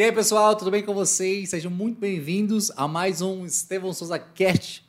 [0.00, 1.50] E aí, pessoal, tudo bem com vocês?
[1.50, 4.82] Sejam muito bem-vindos a mais um Estevão Souza Cast.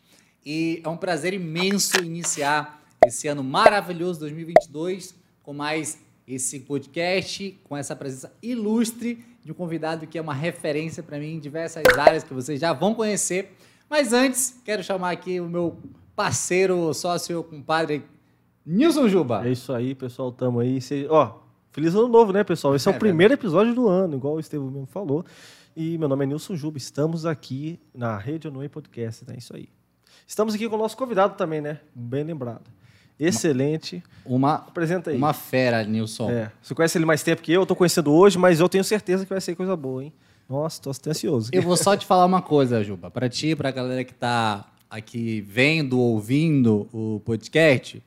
[0.46, 7.76] E é um prazer imenso iniciar esse ano maravilhoso 2022 com mais esse podcast, com
[7.76, 12.24] essa presença ilustre de um convidado que é uma referência para mim em diversas áreas
[12.24, 13.52] que vocês já vão conhecer.
[13.90, 15.78] Mas antes, quero chamar aqui o meu
[16.16, 18.02] parceiro, sócio, compadre,
[18.66, 19.46] Nilson Juba.
[19.46, 20.80] É isso aí, pessoal, tamo aí.
[21.10, 21.41] Ó,
[21.72, 22.76] feliz ano novo, né, pessoal?
[22.76, 25.26] Esse é, é o primeiro episódio do ano, igual o Estevam mesmo falou.
[25.76, 29.70] E meu nome é Nilson Juba, estamos aqui na Rede Onue Podcast, é isso aí.
[30.28, 31.80] Estamos aqui com o nosso convidado também, né?
[31.96, 32.70] Bem lembrado.
[33.20, 34.04] Excelente.
[34.26, 35.18] Uma, Apresenta aí.
[35.18, 36.30] Uma fera, Nilson.
[36.30, 38.84] É, você conhece ele mais tempo que eu, eu tô conhecendo hoje, mas eu tenho
[38.84, 40.14] certeza que vai ser coisa boa, hein?
[40.50, 41.50] Nossa, tô ansioso.
[41.54, 43.10] Eu vou só te falar uma coisa, Juba.
[43.10, 48.04] Para ti, para a galera que tá aqui vendo, ouvindo o podcast,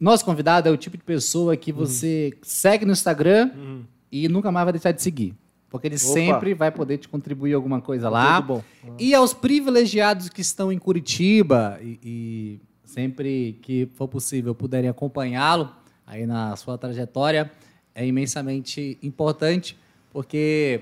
[0.00, 2.38] nosso convidado é o tipo de pessoa que você uhum.
[2.42, 3.84] segue no Instagram uhum.
[4.10, 5.34] e nunca mais vai deixar de seguir.
[5.68, 6.04] Porque ele Opa.
[6.04, 8.40] sempre vai poder te contribuir alguma coisa lá.
[8.40, 8.94] Muito bom.
[8.98, 15.70] E aos privilegiados que estão em Curitiba e, e sempre que for possível puderem acompanhá-lo
[16.04, 17.52] aí na sua trajetória,
[17.94, 19.78] é imensamente importante,
[20.12, 20.80] porque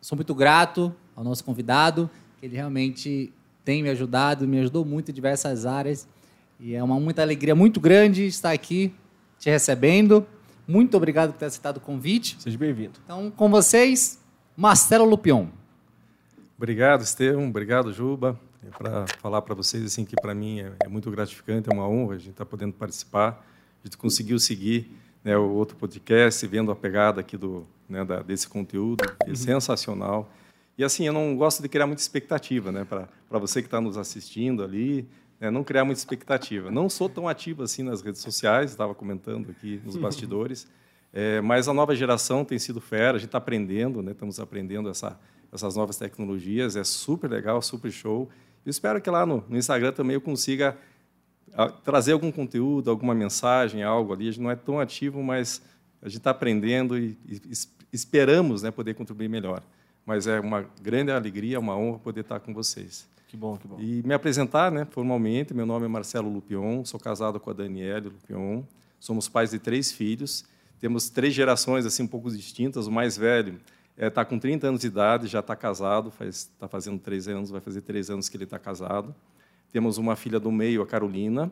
[0.00, 3.32] sou muito grato ao nosso convidado, que ele realmente
[3.64, 6.06] tem me ajudado, me ajudou muito em diversas áreas.
[6.58, 8.92] E é uma muita alegria muito grande estar aqui
[9.38, 10.26] te recebendo.
[10.66, 12.36] Muito obrigado por ter aceitado o convite.
[12.40, 12.98] Seja bem-vindo.
[13.04, 14.18] Então, com vocês,
[14.56, 15.48] Marcelo Lupion.
[16.56, 17.48] Obrigado, Estevam.
[17.48, 18.40] Obrigado, Juba.
[18.66, 21.86] É para falar para vocês assim que para mim é, é, muito gratificante, é uma
[21.86, 23.46] honra a gente estar tá podendo participar.
[23.84, 24.90] A gente conseguiu seguir
[25.22, 29.34] né, o outro podcast, vendo a pegada aqui do né, da, desse conteúdo, é uhum.
[29.36, 30.30] sensacional.
[30.78, 33.96] E assim, eu não gosto de criar muita expectativa, né, para você que está nos
[33.96, 35.08] assistindo ali,
[35.40, 36.70] né, não criar muita expectativa.
[36.70, 40.66] Não sou tão ativo assim nas redes sociais, estava comentando aqui nos bastidores.
[41.12, 44.12] É, mas a nova geração tem sido fera, a gente está aprendendo, né?
[44.12, 45.18] estamos aprendendo essa,
[45.52, 48.28] essas novas tecnologias, é super legal, super show.
[48.64, 50.76] Eu espero que lá no, no Instagram também eu consiga
[51.54, 54.28] ah, trazer algum conteúdo, alguma mensagem, algo ali.
[54.28, 55.62] A gente não é tão ativo, mas
[56.02, 57.40] a gente está aprendendo e, e,
[57.92, 59.62] esperamos né, poder contribuir melhor.
[60.04, 63.08] Mas é uma grande alegria, uma honra poder estar com vocês.
[63.26, 63.76] Que bom, que bom.
[63.80, 68.08] E me apresentar né, formalmente, meu nome é Marcelo Lupion, sou casado com a Daniele
[68.08, 68.62] Lupion,
[69.00, 70.44] somos pais de três filhos,
[70.78, 72.86] temos três gerações assim um pouco distintas.
[72.86, 73.60] O mais velho
[73.94, 77.50] está é, tá com 30 anos de idade, já está casado, está fazendo três anos,
[77.50, 79.14] vai fazer três anos que ele está casado.
[79.72, 81.50] Temos uma filha do meio, a Carolina,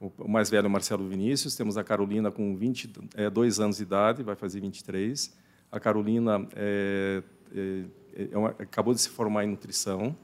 [0.00, 1.56] o mais velho, o Marcelo Vinícius.
[1.56, 5.34] Temos a Carolina com 22 é, anos de idade, vai fazer 23.
[5.72, 7.22] A Carolina é,
[7.54, 10.14] é, é uma, acabou de se formar em nutrição,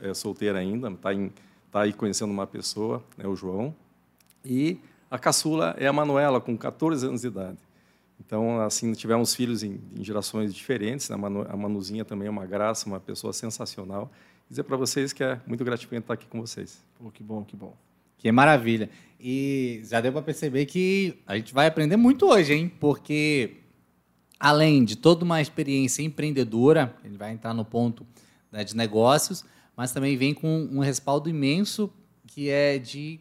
[0.00, 1.10] é solteira ainda, está
[1.70, 3.74] tá aí conhecendo uma pessoa, né, o João.
[4.44, 4.78] E
[5.10, 7.58] a caçula é a Manuela, com 14 anos de idade.
[8.24, 11.08] Então, assim, tivemos filhos em, em gerações diferentes.
[11.08, 11.14] Né?
[11.14, 14.10] A, Manu, a Manuzinha também é uma graça, uma pessoa sensacional.
[14.48, 16.82] Dizer para vocês que é muito gratificante estar aqui com vocês.
[16.98, 17.74] Pô, que bom, que bom.
[18.18, 18.88] Que maravilha.
[19.20, 22.72] E já deu para perceber que a gente vai aprender muito hoje, hein?
[22.80, 23.56] Porque
[24.38, 28.06] além de toda uma experiência empreendedora, ele vai entrar no ponto
[28.50, 29.44] né, de negócios,
[29.76, 31.92] mas também vem com um respaldo imenso
[32.26, 33.20] que é de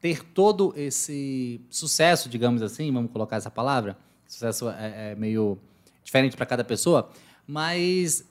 [0.00, 5.58] ter todo esse sucesso, digamos assim, vamos colocar essa palavra, sucesso é, é meio
[6.04, 7.10] diferente para cada pessoa,
[7.46, 8.24] mas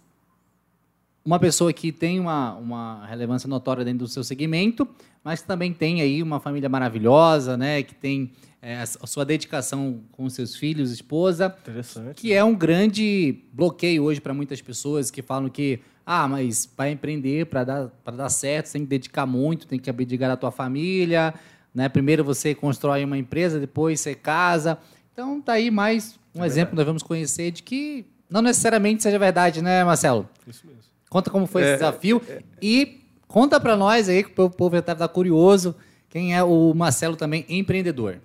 [1.25, 4.87] uma pessoa que tem uma, uma relevância notória dentro do seu segmento,
[5.23, 7.81] mas também tem aí uma família maravilhosa, né?
[7.81, 8.31] Que tem
[8.61, 11.55] é, a sua dedicação com seus filhos, esposa.
[11.63, 12.21] Interessante.
[12.21, 16.91] Que é um grande bloqueio hoje para muitas pessoas que falam que, ah, mas para
[16.91, 20.51] empreender, para dar, dar certo, você tem que dedicar muito, tem que abdicar da tua
[20.51, 21.33] família,
[21.73, 21.89] né?
[21.89, 24.77] Primeiro você constrói uma empresa, depois você casa.
[25.11, 29.01] Então, tá aí mais um é exemplo que nós vamos conhecer de que não necessariamente
[29.01, 30.29] seja verdade, né, Marcelo?
[30.47, 30.94] Isso mesmo.
[31.15, 34.75] Conta como foi é, esse desafio é, e conta para nós aí, que o povo
[34.75, 35.73] já estar curioso,
[36.09, 38.19] quem é o Marcelo também empreendedor.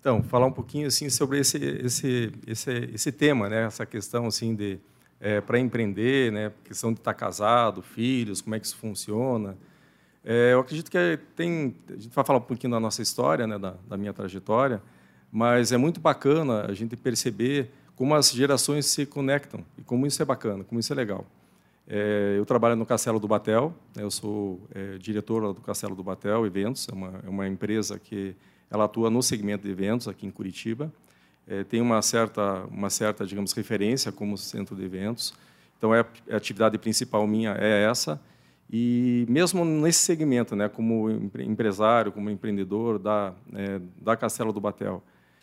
[0.00, 3.66] Então, falar um pouquinho assim sobre esse esse esse, esse tema, né?
[3.66, 4.80] Essa questão assim de
[5.20, 6.50] é, para empreender, né?
[6.64, 9.56] Questão de estar casado, filhos, como é que isso funciona.
[10.24, 10.98] É, eu acredito que
[11.36, 13.60] tem a gente vai falar um pouquinho da nossa história, né?
[13.60, 14.82] Da, da minha trajetória.
[15.30, 20.20] Mas é muito bacana a gente perceber como as gerações se conectam e como isso
[20.20, 21.24] é bacana, como isso é legal.
[21.86, 26.02] É, eu trabalho no Castelo do Batel, né, eu sou é, diretor do Castelo do
[26.02, 28.34] Batel Eventos, é uma, é uma empresa que
[28.70, 30.92] ela atua no segmento de eventos aqui em Curitiba.
[31.46, 35.34] É, tem uma certa, uma certa, digamos, referência como centro de eventos.
[35.76, 38.20] Então, é, a atividade principal minha é essa.
[38.72, 45.02] E mesmo nesse segmento, né, como empresário, como empreendedor da, é, da Castelo do Batel,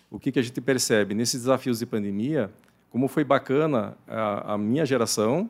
[0.10, 1.14] o que, que a gente percebe?
[1.14, 2.52] Nesses desafios de pandemia,
[2.90, 5.48] como foi bacana a, a minha geração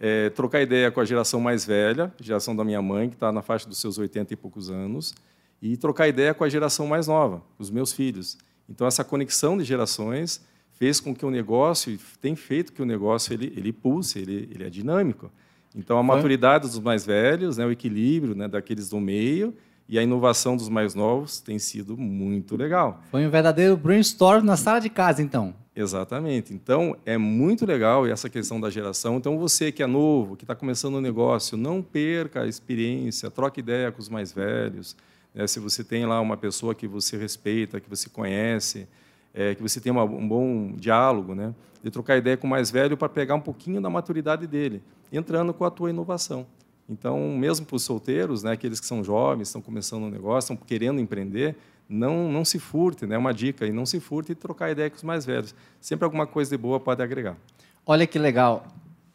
[0.00, 3.42] é, trocar ideia com a geração mais velha, geração da minha mãe, que está na
[3.42, 5.14] faixa dos seus 80 e poucos anos,
[5.60, 8.38] e trocar ideia com a geração mais nova, os meus filhos.
[8.66, 10.40] Então, essa conexão de gerações
[10.72, 14.64] fez com que o negócio, tem feito que o negócio ele, ele pulse, ele, ele
[14.64, 15.30] é dinâmico.
[15.76, 19.54] Então, a maturidade dos mais velhos, né, o equilíbrio né, daqueles do meio
[19.86, 23.02] e a inovação dos mais novos tem sido muito legal.
[23.10, 25.54] Foi um verdadeiro brainstorm na sala de casa, então.
[25.74, 26.52] Exatamente.
[26.52, 29.16] Então, é muito legal essa questão da geração.
[29.16, 33.60] Então, você que é novo, que está começando um negócio, não perca a experiência, troque
[33.60, 34.96] ideia com os mais velhos.
[35.34, 35.46] Né?
[35.46, 38.88] Se você tem lá uma pessoa que você respeita, que você conhece,
[39.32, 41.54] é, que você tem uma, um bom diálogo, né?
[41.82, 44.82] de trocar ideia com o mais velho para pegar um pouquinho da maturidade dele,
[45.12, 46.46] entrando com a tua inovação.
[46.88, 50.66] Então, mesmo para os solteiros, né, aqueles que são jovens, estão começando um negócio, estão
[50.66, 51.56] querendo empreender,
[51.90, 53.18] não, não se furte, né?
[53.18, 55.52] Uma dica aí, não se furte e trocar ideia com os mais velhos.
[55.80, 57.36] Sempre alguma coisa de boa pode agregar.
[57.84, 58.64] Olha que legal.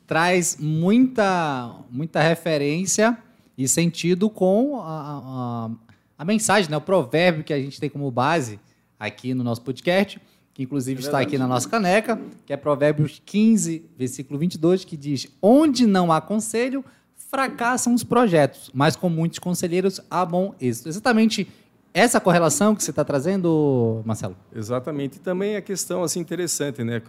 [0.05, 3.17] Traz muita, muita referência
[3.57, 5.69] e sentido com a, a,
[6.17, 6.75] a mensagem, né?
[6.75, 8.59] o provérbio que a gente tem como base
[8.99, 10.21] aqui no nosso podcast,
[10.53, 14.97] que inclusive é está aqui na nossa caneca, que é Provérbios 15, versículo 22, que
[14.97, 16.83] diz: Onde não há conselho,
[17.13, 20.89] fracassam os projetos, mas com muitos conselheiros há bom êxito.
[20.89, 21.47] Exatamente
[21.95, 24.35] essa correlação que você está trazendo, Marcelo?
[24.53, 25.15] Exatamente.
[25.15, 27.01] E também a questão assim interessante, né?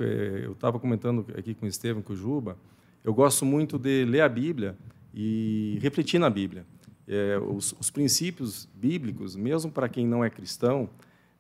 [0.44, 2.56] Eu estava comentando aqui com o Estevam, com o Juba.
[3.02, 4.76] Eu gosto muito de ler a Bíblia
[5.12, 6.64] e refletir na Bíblia.
[7.08, 10.88] É, os, os, princípios bíblicos, mesmo para quem não é cristão,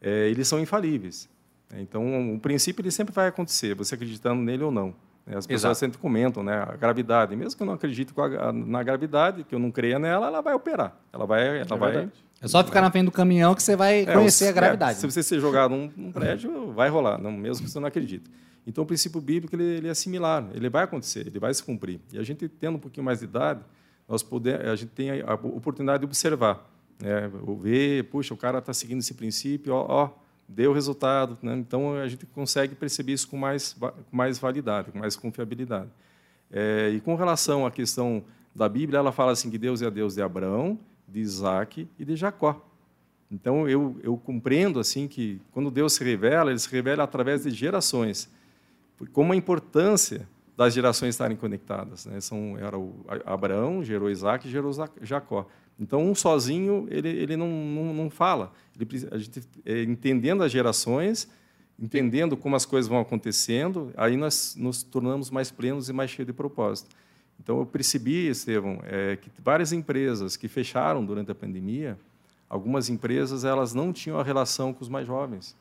[0.00, 1.28] é, eles são infalíveis.
[1.74, 4.94] Então, o princípio ele sempre vai acontecer, você acreditando nele ou não.
[5.26, 5.78] As pessoas Exato.
[5.78, 6.64] sempre comentam, né?
[6.68, 8.12] A gravidade, mesmo que eu não acredite
[8.54, 10.96] na gravidade, que eu não creia nela, ela vai operar.
[11.12, 12.10] Ela vai, ela é vai
[12.40, 14.98] é só ficar na frente do caminhão que você vai é, conhecer a gravidade.
[14.98, 17.88] É, se você ser jogado num, num, prédio, vai rolar, não, mesmo que você não
[17.88, 18.30] acredite.
[18.66, 22.00] Então, o princípio bíblico ele, ele, é similar, ele vai acontecer, ele vai se cumprir.
[22.12, 23.60] E a gente, tendo um pouquinho mais de idade,
[24.08, 26.68] nós podemos, a gente tem a oportunidade de observar,
[27.00, 27.30] né?
[27.60, 30.10] ver, puxa, o cara está seguindo esse princípio, ó, ó
[30.48, 31.38] deu resultado.
[31.42, 31.54] Né?
[31.56, 35.90] Então, a gente consegue perceber isso com mais, com mais validade, com mais confiabilidade.
[36.50, 38.24] É, e com relação à questão
[38.54, 42.16] da Bíblia, ela fala assim que Deus é Deus de Abraão, de Isaac e de
[42.16, 42.64] Jacó.
[43.30, 47.50] Então eu, eu compreendo assim que quando Deus se revela, ele se revela através de
[47.50, 48.30] gerações.
[49.12, 52.06] Como a importância das gerações estarem conectadas.
[52.06, 52.20] Né?
[52.20, 54.72] São, era o Abraão, gerou Isaac gerou
[55.02, 55.46] Jacó.
[55.78, 58.52] Então, um sozinho, ele, ele não, não, não fala.
[58.78, 61.28] Ele, a gente, é, entendendo as gerações,
[61.78, 66.26] entendendo como as coisas vão acontecendo, aí nós nos tornamos mais plenos e mais cheios
[66.26, 66.96] de propósito.
[67.40, 71.98] Então, eu percebi, Estevão, é, que várias empresas que fecharam durante a pandemia,
[72.48, 75.56] algumas empresas elas não tinham a relação com os mais jovens.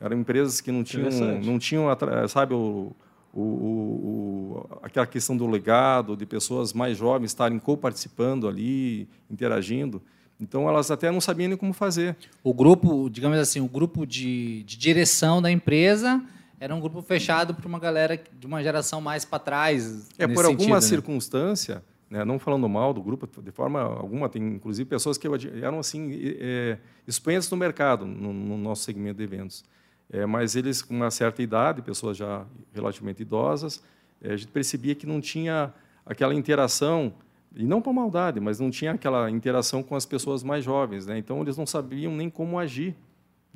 [0.00, 1.10] Eram empresas que não tinham,
[1.42, 1.86] não tinham
[2.28, 2.92] sabe, o,
[3.34, 10.00] o, o, aquela questão do legado, de pessoas mais jovens estarem co-participando ali, interagindo.
[10.40, 12.16] Então, elas até não sabiam nem como fazer.
[12.42, 16.22] O grupo, digamos assim, o grupo de, de direção da empresa
[16.60, 20.10] era um grupo fechado para uma galera de uma geração mais para trás.
[20.18, 20.80] É, por alguma né?
[20.82, 25.26] circunstância, né, não falando mal do grupo, de forma alguma, tem inclusive pessoas que
[25.62, 26.76] eram assim é,
[27.08, 29.64] expoentes no mercado, no, no, nosso segmento de eventos.
[30.12, 33.82] É, mas eles, com uma certa idade, pessoas já relativamente idosas,
[34.20, 35.72] é, a gente percebia que não tinha
[36.04, 37.14] aquela interação,
[37.56, 41.06] e não por maldade, mas não tinha aquela interação com as pessoas mais jovens.
[41.06, 41.16] Né?
[41.16, 42.94] Então, eles não sabiam nem como agir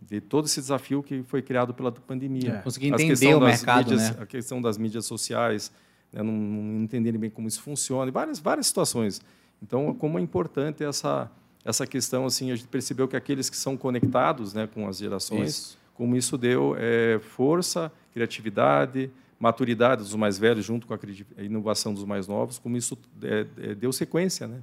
[0.00, 2.56] de todo esse desafio que foi criado pela pandemia.
[2.56, 2.62] É.
[2.62, 4.16] Conseguir entender o mercado, mídias, né?
[4.20, 5.72] A questão das mídias sociais,
[6.12, 6.22] né?
[6.22, 9.20] não, não, entenderem bem como isso funciona, várias, várias situações.
[9.62, 11.30] Então, como é importante essa,
[11.64, 15.48] essa questão, assim, a gente percebeu que aqueles que são conectados né, com as gerações,
[15.48, 15.78] isso.
[15.94, 20.98] como isso deu é, força, criatividade, maturidade dos mais velhos junto com a
[21.42, 24.60] inovação dos mais novos, como isso é, é, deu sequência, né?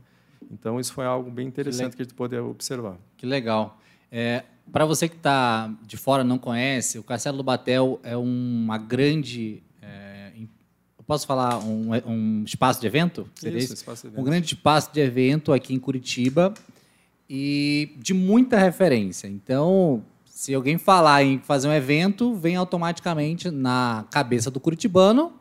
[0.50, 2.97] Então, isso foi algo bem interessante que, que a gente pode observar.
[3.15, 3.79] Que legal.
[4.11, 8.77] É, para você que está de fora não conhece, o Castelo do Batel é uma
[8.77, 9.61] grande.
[9.81, 13.27] É, eu posso falar um, um, espaço de evento?
[13.35, 14.21] Seria isso, espaço de evento.
[14.21, 16.53] Um grande espaço de evento aqui em Curitiba
[17.29, 19.27] e de muita referência.
[19.27, 25.33] Então, se alguém falar em fazer um evento, vem automaticamente na cabeça do curitibano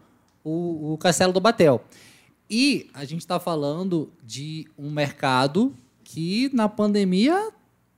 [0.42, 1.84] o, o Castelo do Batel.
[2.50, 5.72] E a gente está falando de um mercado
[6.02, 7.52] que na pandemia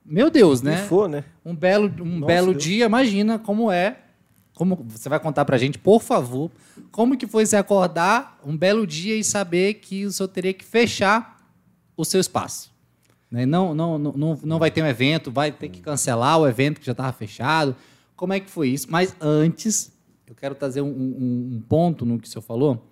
[0.05, 0.77] meu Deus, né?
[0.87, 1.23] for, né?
[1.45, 3.99] Um belo, um Nossa, belo dia, imagina como é.
[4.53, 6.51] Como você vai contar pra gente, por favor,
[6.91, 10.63] como que foi se acordar um belo dia e saber que o senhor teria que
[10.63, 11.43] fechar
[11.97, 12.71] o seu espaço?
[13.31, 13.47] Né?
[13.47, 16.85] Não, não, não, não vai ter um evento, vai ter que cancelar o evento que
[16.85, 17.75] já estava fechado.
[18.15, 18.87] Como é que foi isso?
[18.91, 19.91] Mas antes,
[20.27, 22.87] eu quero trazer um, um, um ponto no que o senhor falou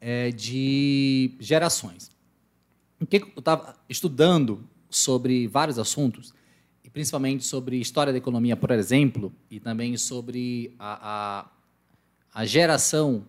[0.00, 2.10] é, de gerações.
[3.00, 6.34] O que eu estava estudando sobre vários assuntos,
[6.98, 11.44] principalmente sobre história da economia, por exemplo, e também sobre a,
[12.34, 13.22] a, a geração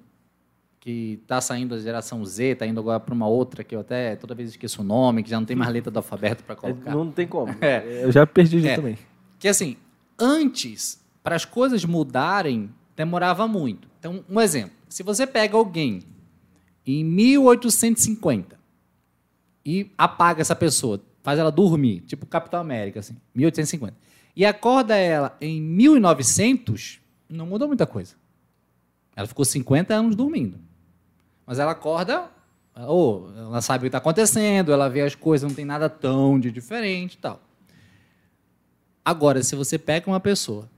[0.79, 4.15] que está saindo da geração Z, está indo agora para uma outra que eu até
[4.15, 6.95] toda vez esqueço o nome, que já não tem mais letra do alfabeto para colocar.
[6.95, 7.53] Não tem como.
[7.61, 8.05] É.
[8.05, 8.75] Eu já perdi É.
[8.75, 8.97] também.
[9.37, 9.77] Que assim,
[10.17, 13.87] antes, para as coisas mudarem, demorava muito.
[13.99, 14.71] Então, um exemplo.
[14.89, 16.01] Se você pega alguém
[16.87, 18.57] em 1850
[19.63, 23.95] e apaga essa pessoa, faz ela dormir, tipo Capitão América, assim, 1850,
[24.35, 28.15] e acorda ela em 1900, não mudou muita coisa.
[29.15, 30.57] Ela ficou 50 anos dormindo.
[31.45, 32.29] Mas ela acorda,
[32.75, 36.39] ou ela sabe o que está acontecendo, ela vê as coisas, não tem nada tão
[36.39, 37.41] de diferente e tal.
[39.03, 40.69] Agora, se você pega uma pessoa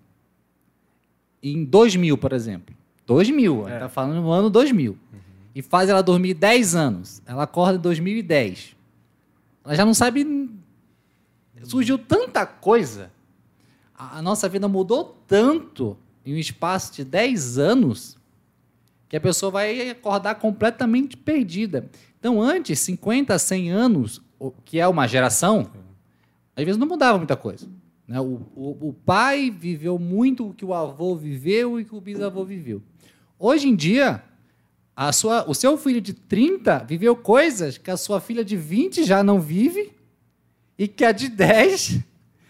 [1.43, 2.73] em 2000, por exemplo,
[3.05, 4.97] 2000, a gente tá falando no ano 2000,
[5.53, 8.75] e faz ela dormir 10 anos, ela acorda em 2010,
[9.63, 10.49] ela já não sabe.
[11.63, 13.11] Surgiu tanta coisa,
[13.95, 18.17] a, a nossa vida mudou tanto em um espaço de 10 anos,
[19.07, 21.89] que a pessoa vai acordar completamente perdida.
[22.19, 24.21] Então, antes, 50, 100 anos,
[24.65, 25.69] que é uma geração,
[26.55, 27.67] às vezes não mudava muita coisa.
[28.07, 28.19] né?
[28.19, 32.01] O, o- o pai viveu muito o que o avô viveu e o que o
[32.01, 32.81] bisavô viveu.
[33.37, 34.23] Hoje em dia,
[35.07, 39.03] a sua, o seu filho de 30 viveu coisas que a sua filha de 20
[39.03, 39.91] já não vive
[40.77, 42.01] e que a de 10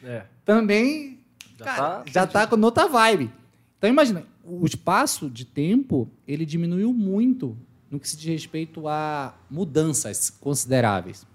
[0.04, 0.24] É.
[0.44, 1.20] também
[1.58, 3.32] Já cara, tá já tá com outra vibe.
[3.78, 7.58] Então imagina, o espaço de tempo ele diminuiu muito
[7.90, 11.26] no que se diz respeito a mudanças consideráveis.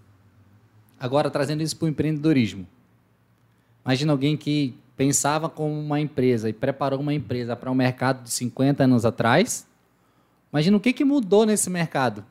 [1.00, 2.66] Agora trazendo isso para o empreendedorismo.
[3.86, 8.30] Imagina alguém que pensava como uma empresa e preparou uma empresa para um mercado de
[8.30, 9.66] 50 anos atrás.
[10.52, 12.24] Imagina o que, que mudou nesse mercado.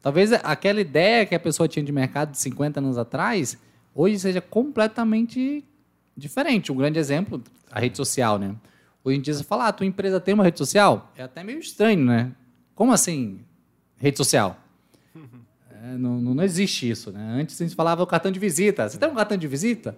[0.00, 3.58] Talvez aquela ideia que a pessoa tinha de mercado de 50 anos atrás,
[3.94, 5.64] hoje seja completamente
[6.16, 6.70] diferente.
[6.70, 8.54] Um grande exemplo, a rede social, né?
[9.02, 11.12] Hoje em dia você fala, ah, tua empresa tem uma rede social?
[11.16, 12.32] É até meio estranho, né?
[12.74, 13.40] Como assim,
[13.96, 14.58] rede social?
[15.80, 17.38] É, não, não, existe isso, né?
[17.40, 18.88] Antes a gente falava o cartão de visita.
[18.88, 19.96] Você tem um cartão de visita?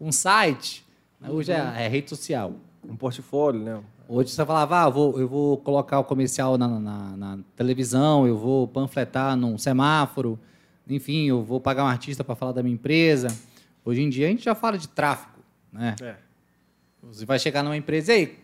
[0.00, 0.82] Um site?
[1.28, 2.54] Hoje é, é rede social.
[2.82, 3.82] Um portfólio, né?
[4.10, 8.26] Hoje você falava, ah, eu vou, eu vou colocar o comercial na, na- na televisão,
[8.26, 10.38] eu vou panfletar num semáforo,
[10.88, 13.28] enfim, eu vou pagar um artista para falar da minha empresa.
[13.84, 15.38] Hoje em dia a gente já fala de tráfego,
[15.70, 15.94] né?
[16.02, 16.14] É.
[17.02, 18.38] Você vai chegar numa empresa, e aí,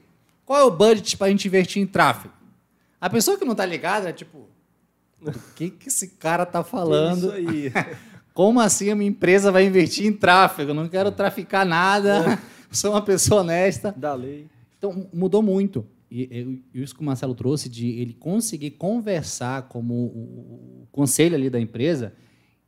[0.44, 2.34] qual é o budget para a gente investir em tráfego?
[3.00, 4.46] A pessoa que não está ligada é tipo,
[5.22, 7.28] o que, que esse cara tá falando?
[7.38, 7.72] Isso aí.
[8.34, 10.72] Como assim a minha empresa vai investir em tráfego?
[10.72, 12.38] Eu não quero traficar nada,
[12.70, 13.94] sou uma pessoa honesta.
[13.96, 14.46] da lei.
[14.86, 15.86] Então, mudou muito.
[16.10, 16.22] E,
[16.74, 21.48] e- isso que o Marcelo trouxe, de ele conseguir conversar como o, o conselho ali
[21.48, 22.12] da empresa,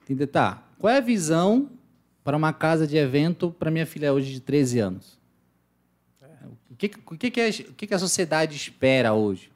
[0.02, 1.70] entender, tá, qual é a visão
[2.24, 5.18] para uma casa de evento para minha filha hoje de 13 anos?
[6.70, 9.50] O, que, o, que, que, é- o que, que a sociedade espera hoje?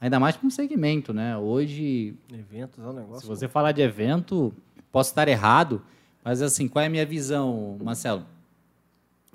[0.00, 1.36] Ainda mais para um segmento, né?
[1.36, 3.20] Hoje, Eventos é um negócio.
[3.22, 4.52] se você falar de evento,
[4.90, 5.82] posso estar errado,
[6.24, 8.24] mas assim, qual é a minha visão, Marcelo?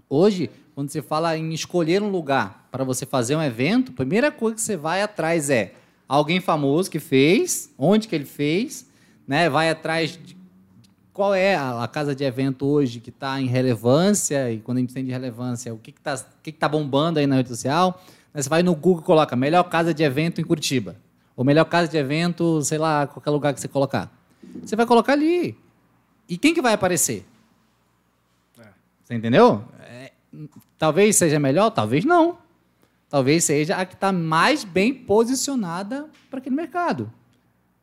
[0.09, 4.29] Hoje, quando você fala em escolher um lugar para você fazer um evento, a primeira
[4.29, 5.73] coisa que você vai atrás é
[6.07, 8.85] alguém famoso que fez, onde que ele fez,
[9.25, 9.49] né?
[9.49, 10.35] Vai atrás de
[11.13, 14.93] qual é a, casa de evento hoje que está em relevância e quando a gente
[14.93, 18.03] tem de relevância, o que está que que tá bombando aí na rede social.
[18.33, 20.97] Né, Você vai no Google e coloca melhor casa de evento em Curitiba.
[21.37, 24.11] Ou melhor casa de evento, sei lá, qualquer lugar que você colocar.
[24.61, 25.57] Você vai colocar ali.
[26.27, 27.25] E quem que vai aparecer?
[29.05, 29.63] Você entendeu?
[29.81, 30.04] É,
[30.77, 32.37] talvez seja melhor, talvez não.
[33.09, 37.11] Talvez seja a que está mais bem posicionada para aquele mercado.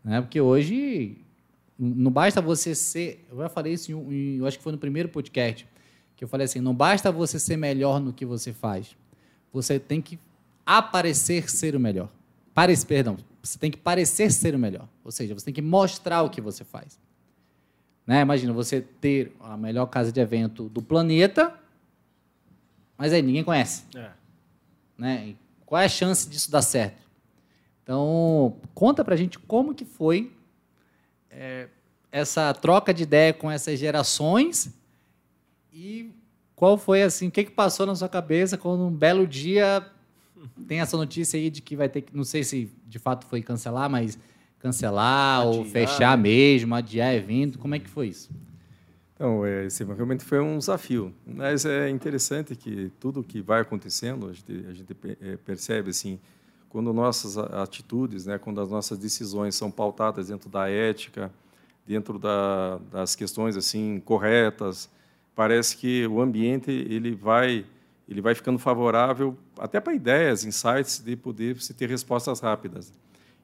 [0.05, 0.21] Né?
[0.21, 1.17] Porque hoje
[1.79, 3.25] não basta você ser.
[3.31, 5.67] Eu já falei isso, em, eu acho que foi no primeiro podcast,
[6.17, 8.97] que eu falei assim: não basta você ser melhor no que você faz.
[9.53, 10.19] Você tem que
[10.67, 12.09] aparecer ser o melhor.
[12.55, 14.89] Parece, perdão, você tem que parecer ser o melhor.
[15.05, 16.99] Ou seja, você tem que mostrar o que você faz.
[18.07, 18.21] Né?
[18.21, 21.55] Imagina você ter a melhor casa de evento do planeta,
[22.97, 23.85] mas aí ninguém conhece.
[23.95, 24.11] É.
[24.97, 25.35] Né?
[25.67, 27.03] Qual é a chance disso dar certo?
[27.83, 30.33] Então, conta pra gente como que foi
[31.31, 31.69] é,
[32.11, 34.73] essa troca de ideia com essas gerações
[35.73, 36.11] e
[36.55, 39.85] qual foi assim, o que, que passou na sua cabeça quando um belo dia
[40.69, 43.43] tem essa notícia aí de que vai ter que, não sei se de fato foi
[43.43, 44.19] cancelar, mas
[44.59, 48.31] cancelar ou Adiar, fechar mesmo, adiar evento, como é que foi isso?
[49.23, 51.15] Então, é, esse realmente foi um desafio.
[51.25, 56.19] Mas é interessante que tudo que vai acontecendo, a gente, a gente eh, percebe assim,
[56.69, 61.31] quando nossas atitudes, né, quando as nossas decisões são pautadas dentro da ética,
[61.87, 64.91] dentro da, das questões assim corretas,
[65.37, 67.65] parece que o ambiente ele vai
[68.09, 72.93] ele vai ficando favorável até para ideias, insights de poder se ter respostas rápidas.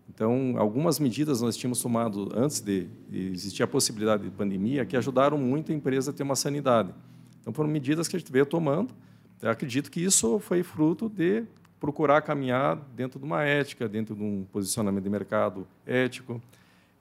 [0.08, 5.38] Então, algumas medidas nós tínhamos tomado antes de existir a possibilidade de pandemia que ajudaram
[5.38, 6.92] muito a empresa a ter uma sanidade.
[7.40, 8.94] Então, foram medidas que a gente veio tomando.
[9.40, 11.44] Eu acredito que isso foi fruto de
[11.78, 16.42] procurar caminhar dentro de uma ética, dentro de um posicionamento de mercado ético.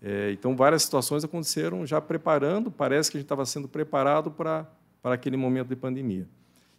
[0.02, 4.70] É, então, várias situações aconteceram já preparando, parece que a gente estava sendo preparado para,
[5.02, 6.28] para aquele momento de pandemia.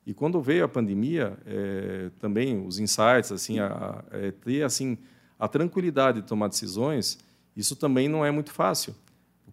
[0.06, 4.96] E quando veio a pandemia, é, também os insights, assim, a, a, é, ter assim
[5.38, 7.18] a tranquilidade de tomar decisões,
[7.56, 8.94] isso também não é muito fácil.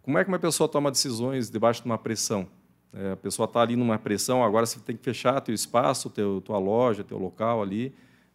[0.01, 2.48] Como é que uma pessoa toma decisões debaixo de uma pressão?
[2.94, 6.42] É, a pessoa está ali numa pressão, agora você tem que fechar teu espaço, teu,
[6.42, 7.94] tua loja, teu local ali,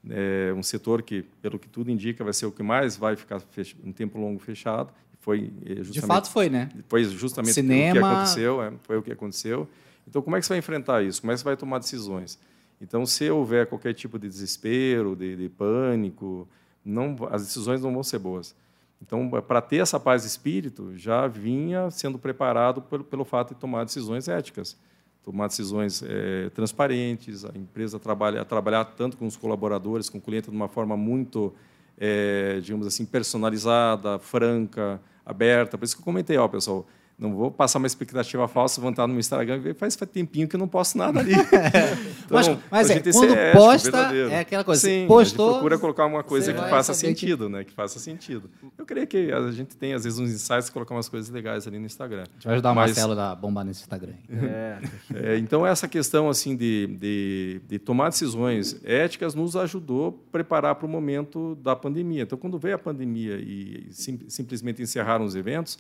[0.09, 3.43] é um setor que, pelo que tudo indica, vai ser o que mais vai ficar
[3.85, 4.93] um tempo longo fechado.
[5.21, 6.71] Foi é, justamente, De fato foi, né?
[6.89, 7.91] Foi justamente Cinema...
[7.91, 9.69] o que aconteceu, é, foi o que aconteceu.
[10.09, 11.21] Então, como é que você vai enfrentar isso?
[11.21, 12.39] Como é que você vai tomar decisões?
[12.81, 16.49] Então, se houver qualquer tipo de desespero, de, de pânico,
[16.85, 18.55] não, as decisões não vão ser boas.
[19.03, 23.61] Então, para ter essa paz de espírito, já vinha sendo preparado pelo, pelo fato de
[23.61, 24.77] tomar decisões éticas,
[25.23, 30.51] tomar decisões é, transparentes, a empresa trabalha, trabalhar tanto com os colaboradores, com o cliente,
[30.51, 31.55] de uma forma muito,
[31.99, 35.79] é, digamos assim, personalizada, franca, aberta.
[35.79, 36.87] Por isso que eu comentei, ó, pessoal,
[37.21, 40.11] não vou passar uma expectativa falsa, vou entrar no meu Instagram e ver, faz, faz
[40.11, 41.35] tempinho que eu não posto nada ali.
[42.25, 44.31] então, mas mas é, quando ético, posta, verdadeiro.
[44.31, 47.53] é aquela coisa, Sim, postou, a gente procura colocar uma coisa que faça sentido, que...
[47.53, 47.65] né?
[47.65, 48.49] Que faça sentido.
[48.79, 51.79] Eu creio que a gente tem, às vezes, uns insights colocar umas coisas legais ali
[51.79, 52.23] no Instagram.
[52.23, 52.91] A gente vai ajudar mas...
[52.91, 54.15] o Marcelo a bombar nesse Instagram.
[54.31, 54.79] É.
[55.15, 60.75] é, então, essa questão assim de, de, de tomar decisões éticas nos ajudou a preparar
[60.77, 62.23] para o momento da pandemia.
[62.23, 65.79] Então, quando veio a pandemia e sim, simplesmente encerraram os eventos,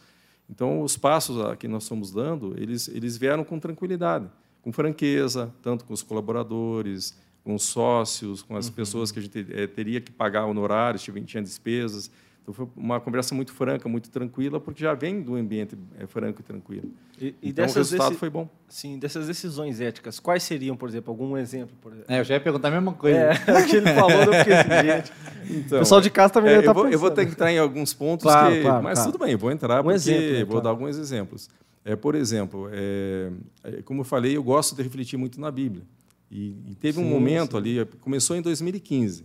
[0.51, 4.29] então, os passos que nós estamos dando, eles, eles vieram com tranquilidade,
[4.61, 8.73] com franqueza, tanto com os colaboradores, com os sócios, com as uhum.
[8.73, 12.11] pessoas que a gente é, teria que pagar honorários, tinha despesas.
[12.43, 16.41] Então, foi uma conversa muito franca, muito tranquila, porque já vem do ambiente é, franco
[16.41, 16.91] e tranquilo.
[17.21, 18.49] E, e então, o resultado foi bom.
[18.69, 21.77] Sim, dessas decisões éticas, quais seriam, por exemplo, algum exemplo?
[21.81, 22.13] Por exemplo?
[22.13, 23.19] É, eu já ia perguntar a mesma coisa.
[23.19, 25.13] É, o que ele falou, eu fiquei assim, gente.
[25.51, 27.53] Então, o pessoal de casa também é, está eu, vou, eu vou ter que entrar
[27.53, 29.13] em alguns pontos, claro, que, claro, mas claro.
[29.13, 31.51] tudo bem, eu vou entrar, um porque exemplo, né, vou dar alguns exemplos.
[31.85, 33.31] É, por exemplo, é,
[33.65, 35.85] é, como eu falei, eu gosto de refletir muito na Bíblia.
[36.31, 37.57] E, e teve sim, um momento sim.
[37.57, 39.25] ali, começou em 2015,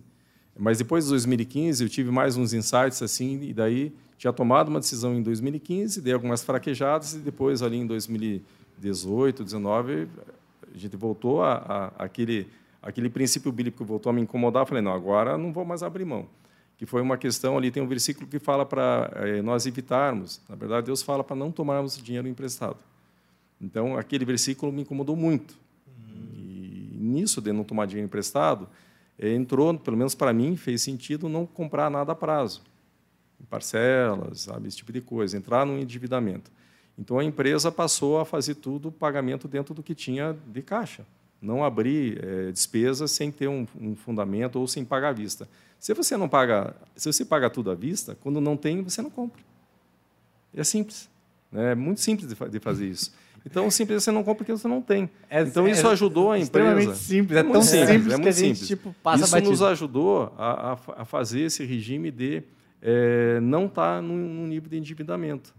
[0.57, 4.79] mas depois de 2015 eu tive mais uns insights assim, e daí tinha tomado uma
[4.79, 10.07] decisão em 2015, dei algumas fraquejadas e depois ali em 2018, 2019,
[10.73, 11.53] a gente voltou a,
[11.97, 12.47] a, aquele
[12.85, 16.27] aquele princípio bíblico voltou a me incomodar, falei, não, agora não vou mais abrir mão.
[16.77, 20.55] Que foi uma questão ali, tem um versículo que fala para é, nós evitarmos, na
[20.55, 22.77] verdade, Deus fala para não tomarmos dinheiro emprestado.
[23.59, 25.55] Então, aquele versículo me incomodou muito.
[26.35, 28.69] E nisso de não tomar dinheiro emprestado,
[29.19, 32.61] entrou, pelo menos para mim, fez sentido não comprar nada a prazo,
[33.39, 36.51] em parcelas, sabe, esse tipo de coisa, entrar no endividamento.
[36.97, 41.05] Então, a empresa passou a fazer tudo pagamento dentro do que tinha de caixa
[41.45, 45.47] não abrir é, despesas sem ter um, um, fundamento ou sem pagar à vista.
[45.79, 49.09] Se você não paga, se você paga tudo à vista, quando não tem, você não
[49.09, 49.41] compra.
[50.53, 51.09] É simples.
[51.51, 51.73] Né?
[51.73, 53.13] É muito simples de, de fazer isso.
[53.45, 55.09] Então, simples você não compra porque você não tem.
[55.29, 56.69] É, então, isso é, ajudou a empresa.
[56.71, 57.37] Extremamente simples.
[57.37, 58.57] É, é tão simples, simples é muito simples.
[58.59, 59.51] Gente, tipo, isso batido.
[59.51, 62.41] nos ajudou a, a, a, fazer esse regime de
[62.81, 65.53] é, não estar tá num, num nível de endividamento.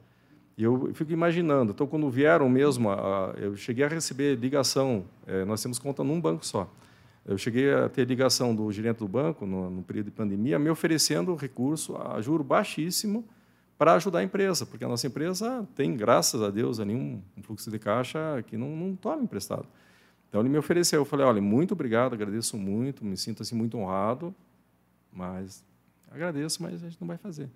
[0.58, 2.88] E eu fico imaginando, então, quando vieram mesmo,
[3.36, 6.68] eu cheguei a receber ligação, é, nós temos conta num banco só.
[7.26, 10.70] Eu cheguei a ter ligação do gerente do banco, no, no período de pandemia, me
[10.70, 13.24] oferecendo recurso a juro baixíssimo
[13.78, 17.42] para ajudar a empresa, porque a nossa empresa tem, graças a Deus, ali um, um
[17.42, 19.66] fluxo de caixa que não, não toma emprestado.
[20.28, 21.00] Então, ele me ofereceu.
[21.00, 24.34] Eu falei, olha, muito obrigado, agradeço muito, me sinto assim muito honrado,
[25.12, 25.62] mas
[26.10, 27.48] agradeço, mas a gente não vai fazer.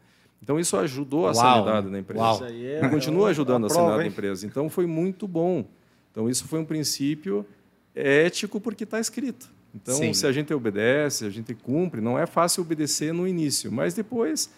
[0.42, 1.34] Então, isso ajudou a Uau.
[1.34, 2.22] sanidade da empresa.
[2.22, 2.44] Uau.
[2.46, 4.46] É, continua é ajudando a, a sanidade da empresa.
[4.46, 5.64] Então, foi muito bom.
[6.10, 7.46] Então, isso foi um princípio
[7.94, 9.50] ético porque está escrito.
[9.74, 10.12] Então, Sim.
[10.12, 14.50] se a gente obedece, a gente cumpre, não é fácil obedecer no início, mas depois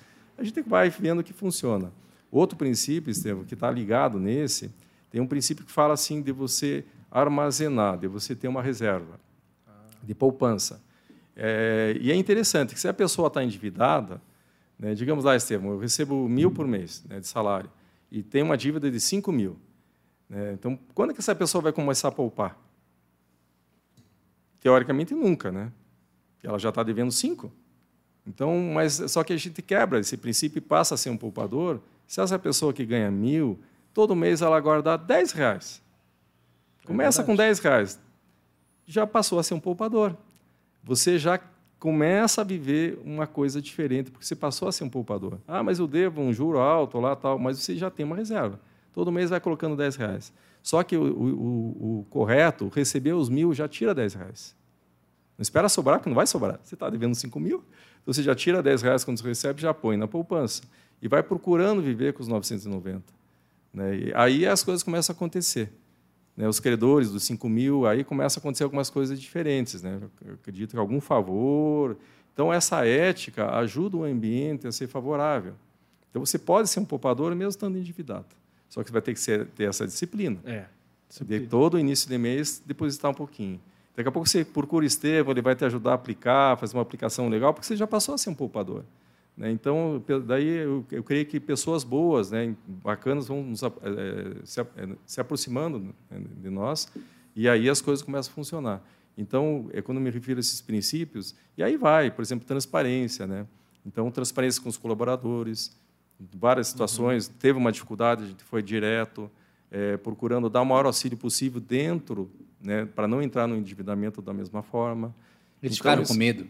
[0.42, 1.92] a gente vai vendo que funciona.
[2.30, 4.70] Outro princípio, Estevam, que está ligado nesse,
[5.10, 9.20] tem um princípio que fala assim de você armazenar, de você ter uma reserva
[10.02, 10.82] de poupança.
[11.36, 14.20] É, e é interessante que se a pessoa está endividada,
[14.78, 14.94] né?
[14.94, 17.70] Digamos lá, Estevam, eu recebo mil por mês né, de salário
[18.10, 19.56] e tenho uma dívida de cinco mil.
[20.28, 20.54] Né?
[20.54, 22.58] Então, quando é que essa pessoa vai começar a poupar?
[24.60, 25.70] Teoricamente, nunca, né?
[26.42, 27.52] Ela já está devendo cinco.
[28.26, 31.80] Então, mas só que a gente quebra esse princípio e passa a ser um poupador.
[32.06, 33.58] Se essa pessoa que ganha mil,
[33.92, 35.82] todo mês ela guardar 10 reais.
[36.84, 37.98] Começa é com 10 reais.
[38.86, 40.16] Já passou a ser um poupador.
[40.84, 41.40] Você já
[41.78, 45.38] começa a viver uma coisa diferente, porque você passou a ser um poupador.
[45.46, 48.60] Ah, mas eu devo um juro alto lá, tal, mas você já tem uma reserva.
[48.92, 50.32] Todo mês vai colocando 10 reais.
[50.62, 54.54] Só que o, o, o correto, receber os mil, já tira 10 reais.
[55.42, 56.60] Não espera sobrar, porque não vai sobrar.
[56.62, 57.64] Você está devendo 5 mil,
[58.00, 60.62] então você já tira 10 reais quando você recebe, já põe na poupança.
[61.02, 63.02] E vai procurando viver com os 990.
[63.74, 63.96] Né?
[63.96, 65.68] E aí as coisas começam a acontecer.
[66.36, 66.46] Né?
[66.46, 69.82] Os credores dos 5 mil, aí começa a acontecer algumas coisas diferentes.
[69.82, 69.98] Né?
[70.24, 71.96] Eu acredito que algum favor.
[72.32, 75.54] Então, essa ética ajuda o ambiente a ser favorável.
[76.08, 78.26] Então, você pode ser um poupador mesmo estando endividado.
[78.68, 80.38] Só que você vai ter que ser, ter essa disciplina.
[80.44, 80.66] É.
[81.20, 83.60] De todo início de mês, depositar um pouquinho.
[83.94, 86.82] Daqui a pouco você procura o Estevão, ele vai te ajudar a aplicar, fazer uma
[86.82, 88.84] aplicação legal, porque você já passou a ser um poupador.
[89.36, 89.50] Né?
[89.50, 93.68] Então, daí eu, eu, creio que pessoas boas, né, bacanas, vão nos, é,
[94.44, 94.66] se, é,
[95.06, 96.90] se, aproximando né, de nós,
[97.34, 98.82] e aí as coisas começam a funcionar.
[99.16, 103.26] Então, é quando eu me refiro a esses princípios, e aí vai, por exemplo, transparência.
[103.26, 103.46] Né?
[103.84, 105.76] Então, transparência com os colaboradores,
[106.34, 107.34] várias situações, uhum.
[107.38, 109.30] teve uma dificuldade, a gente foi direto,
[109.70, 112.30] é, procurando dar o maior auxílio possível dentro,
[112.62, 115.14] né, para não entrar no endividamento da mesma forma.
[115.62, 116.46] Eles então, ficaram com medo?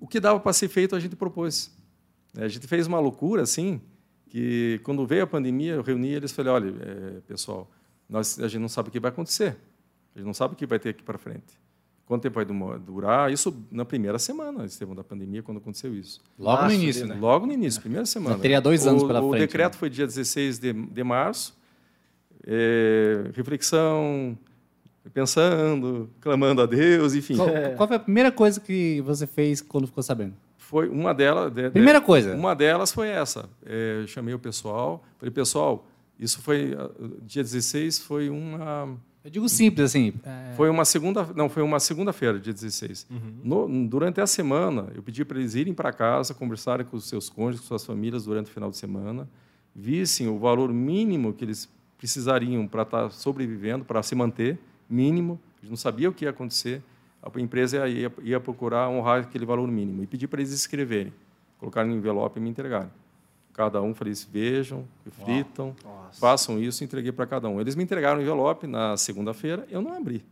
[0.00, 1.72] O que dava para ser feito, a gente propôs.
[2.36, 3.80] A gente fez uma loucura, assim,
[4.28, 7.70] que quando veio a pandemia, eu reuni eles e falei, olha, é, pessoal,
[8.08, 9.56] nós, a gente não sabe o que vai acontecer.
[10.14, 11.58] A gente não sabe o que vai ter aqui para frente.
[12.06, 12.44] Quanto tempo vai
[12.78, 13.32] durar?
[13.32, 16.20] Isso na primeira semana, Estevão, da pandemia, quando aconteceu isso.
[16.38, 17.14] Logo Nossa, no início, né?
[17.14, 18.36] Logo no início, primeira semana.
[18.36, 19.42] Já teria dois anos o, pela o frente.
[19.42, 19.78] O decreto né?
[19.78, 21.56] foi dia 16 de, de março.
[22.46, 24.36] É, reflexão,
[25.12, 27.36] pensando, clamando a Deus, enfim.
[27.36, 30.34] Qual, qual, foi a primeira coisa que você fez quando ficou sabendo?
[30.56, 31.52] Foi uma delas.
[31.52, 32.34] De, primeira coisa.
[32.34, 33.48] Uma delas foi essa.
[33.64, 35.86] É, chamei o pessoal, falei, pessoal,
[36.18, 36.76] isso foi
[37.22, 40.12] dia 16, foi uma eu digo simples, assim.
[40.22, 40.52] É...
[40.54, 43.06] Foi uma segunda, não, foi uma segunda-feira, dia 16.
[43.10, 43.32] Uhum.
[43.42, 47.30] No, durante a semana, eu pedi para eles irem para casa, conversarem com os seus
[47.30, 49.26] cônjuges, com suas famílias durante o final de semana,
[49.74, 54.58] vissem o valor mínimo que eles precisariam para estar tá sobrevivendo, para se manter,
[54.88, 55.40] mínimo.
[55.60, 56.82] Eles não sabia o que ia acontecer.
[57.22, 61.12] A empresa ia, ia procurar honrar aquele valor mínimo e pedir para eles escreverem,
[61.58, 62.90] colocarem no envelope e me entregarem.
[63.54, 65.74] Cada um falei, vejam, reflitam,
[66.12, 67.60] façam isso, entreguei para cada um.
[67.60, 70.24] Eles me entregaram o envelope na segunda-feira, eu não abri.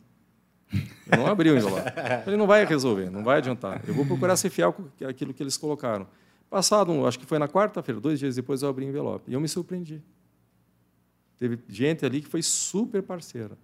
[1.10, 1.88] Eu não abri o envelope.
[2.26, 3.80] Ele não vai resolver, não vai adiantar.
[3.86, 6.06] Eu vou procurar ser fiel com aquilo que eles colocaram.
[6.50, 9.30] Passado, acho que foi na quarta-feira, dois dias depois, eu abri o envelope.
[9.30, 10.02] E eu me surpreendi.
[11.38, 13.56] Teve gente ali que foi super parceira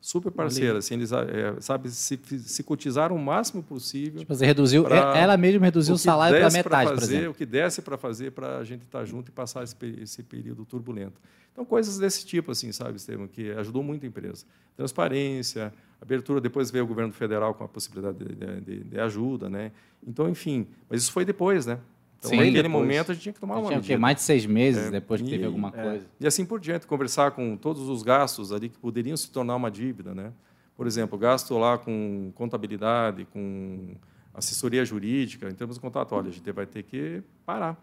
[0.00, 4.20] super parceira, assim, eles é, sabe se, se cotizaram o máximo possível.
[4.20, 7.30] Tipo, você reduziu, pra, ela mesma reduziu o, o salário para metade, fazer, por exemplo.
[7.30, 10.22] O que desse para fazer para a gente estar tá junto e passar esse, esse,
[10.22, 11.20] período turbulento.
[11.52, 14.44] Então coisas desse tipo, assim, sabe, Estevam, que ajudou muito a empresa.
[14.76, 16.40] Transparência, abertura.
[16.40, 19.72] Depois veio o governo federal com a possibilidade de, de, de ajuda, né?
[20.06, 21.78] Então, enfim, mas isso foi depois, né?
[22.18, 22.72] Então, Sim, naquele depois.
[22.72, 23.98] momento, a gente tinha que tomar uma tinha medida.
[23.98, 26.06] mais de seis meses é, depois que e, teve alguma é, coisa.
[26.18, 29.70] E assim por diante, conversar com todos os gastos ali que poderiam se tornar uma
[29.70, 30.32] dívida, né?
[30.76, 33.94] Por exemplo, gasto lá com contabilidade, com
[34.34, 37.82] assessoria jurídica, em termos de contato, olha, a gente vai ter que parar.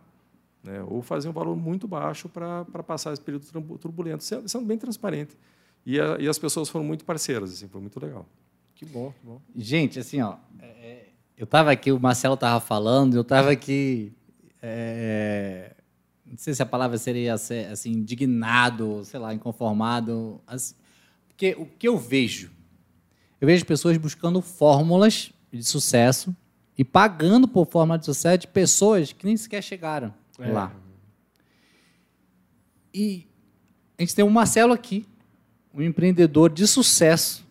[0.64, 0.82] Né?
[0.84, 3.46] Ou fazer um valor muito baixo para passar esse período
[3.78, 5.36] turbulento, sendo bem transparente.
[5.86, 8.26] E, a, e, as pessoas foram muito parceiras, assim, foi muito legal.
[8.76, 9.42] Que bom, que bom.
[9.56, 14.14] Gente, assim, ó, é, é eu estava aqui, o Marcelo estava falando, eu estava aqui
[14.66, 15.76] é,
[16.26, 20.42] não sei se a palavra seria assim, indignado, sei lá, inconformado.
[20.48, 20.74] Assim,
[21.28, 22.50] porque o que eu vejo?
[23.42, 26.34] Eu vejo pessoas buscando fórmulas de sucesso
[26.78, 30.48] e pagando por fórmula de sucesso de pessoas que nem sequer chegaram é.
[30.50, 30.74] lá.
[32.94, 33.28] E
[33.98, 35.06] a gente tem o Marcelo aqui,
[35.74, 37.46] um empreendedor de sucesso,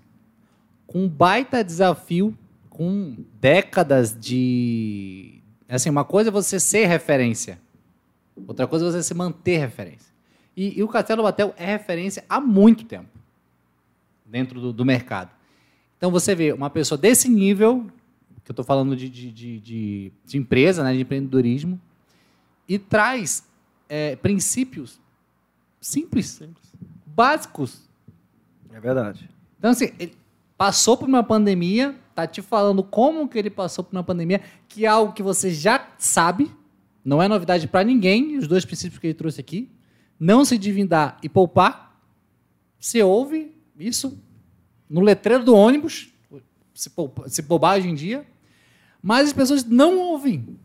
[0.86, 2.36] com um baita desafio,
[2.70, 5.41] com décadas de
[5.72, 7.58] é assim, uma coisa é você ser referência,
[8.46, 10.12] outra coisa é você se manter referência.
[10.54, 13.08] E, e o Castelo Batel é referência há muito tempo
[14.26, 15.30] dentro do, do mercado.
[15.96, 17.86] Então você vê uma pessoa desse nível,
[18.44, 21.80] que eu estou falando de, de, de, de, empresa, né, de empreendedorismo,
[22.68, 23.42] e traz
[23.88, 25.00] é, princípios
[25.80, 26.74] simples, simples,
[27.06, 27.88] básicos.
[28.74, 29.26] É verdade.
[29.58, 30.14] Então, assim, ele
[30.58, 34.84] passou por uma pandemia, tá te falando como que ele passou por uma pandemia, que
[34.84, 36.50] é algo que você já sabe,
[37.04, 39.70] não é novidade para ninguém, os dois princípios que ele trouxe aqui.
[40.18, 42.00] Não se endividar e poupar.
[42.78, 44.16] Você ouve isso
[44.88, 46.12] no letreiro do ônibus,
[46.74, 48.26] se, poupa, se bobagem em dia.
[49.02, 50.56] Mas as pessoas não ouvem.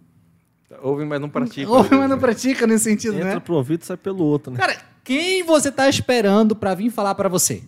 [0.82, 1.74] Ouvem, mas não praticam.
[1.74, 3.40] Ouvem, mas não praticam nesse sentido, Entra né?
[3.40, 4.60] pro ouvido e sai pelo outro, né?
[4.60, 7.64] Cara, quem você está esperando para vir falar para você?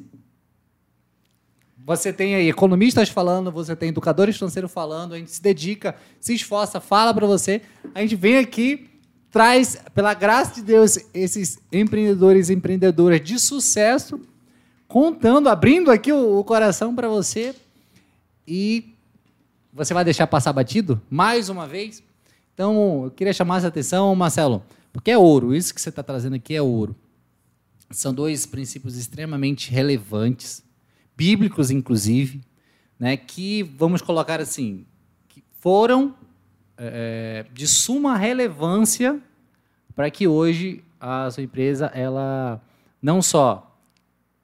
[1.89, 6.35] Você tem aí economistas falando, você tem educadores financeiros falando, a gente se dedica, se
[6.35, 7.63] esforça, fala para você.
[7.95, 8.87] A gente vem aqui,
[9.31, 14.21] traz, pela graça de Deus, esses empreendedores e empreendedoras de sucesso,
[14.87, 17.55] contando, abrindo aqui o, o coração para você.
[18.47, 18.93] E
[19.73, 21.01] você vai deixar passar batido?
[21.09, 22.03] Mais uma vez?
[22.53, 25.55] Então, eu queria chamar essa atenção, Marcelo, porque é ouro.
[25.55, 26.95] Isso que você está trazendo aqui é ouro.
[27.89, 30.61] São dois princípios extremamente relevantes,
[31.19, 32.39] bíblicos inclusive,
[32.97, 34.85] né, que vamos colocar assim,
[35.27, 36.15] que foram
[36.77, 39.19] é, de suma relevância
[39.93, 42.61] para que hoje a sua empresa ela
[43.01, 43.77] não só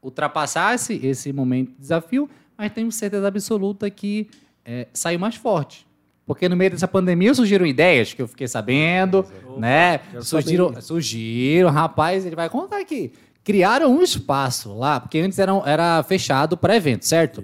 [0.01, 4.27] ultrapassasse esse momento de desafio, mas tenho certeza absoluta que
[4.65, 5.87] é, saiu mais forte.
[6.25, 9.25] Porque no meio dessa pandemia surgiram ideias que eu fiquei sabendo,
[9.57, 9.99] né?
[9.99, 13.13] quero Surgiram, surgiram, rapaz, ele vai contar aqui.
[13.45, 17.41] Criaram um espaço lá, porque antes era, era fechado para evento, certo?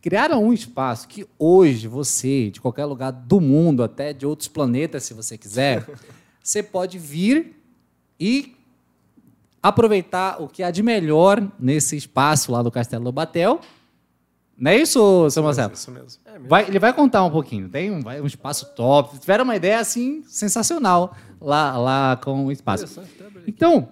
[0.00, 5.04] Criaram um espaço que hoje você, de qualquer lugar do mundo, até de outros planetas,
[5.04, 5.86] se você quiser,
[6.42, 7.62] você pode vir
[8.18, 8.56] e
[9.62, 13.60] aproveitar o que há de melhor nesse espaço lá do Castelo do Batel.
[14.58, 15.72] Não é isso, seu Marcelo?
[15.74, 16.20] Isso mesmo.
[16.48, 17.68] Vai- ele vai contar um pouquinho.
[17.68, 19.18] Tem um, vai- um espaço top.
[19.18, 22.84] Tiveram uma ideia assim sensacional lá, lá com o espaço.
[23.26, 23.44] Abrir.
[23.46, 23.88] Então,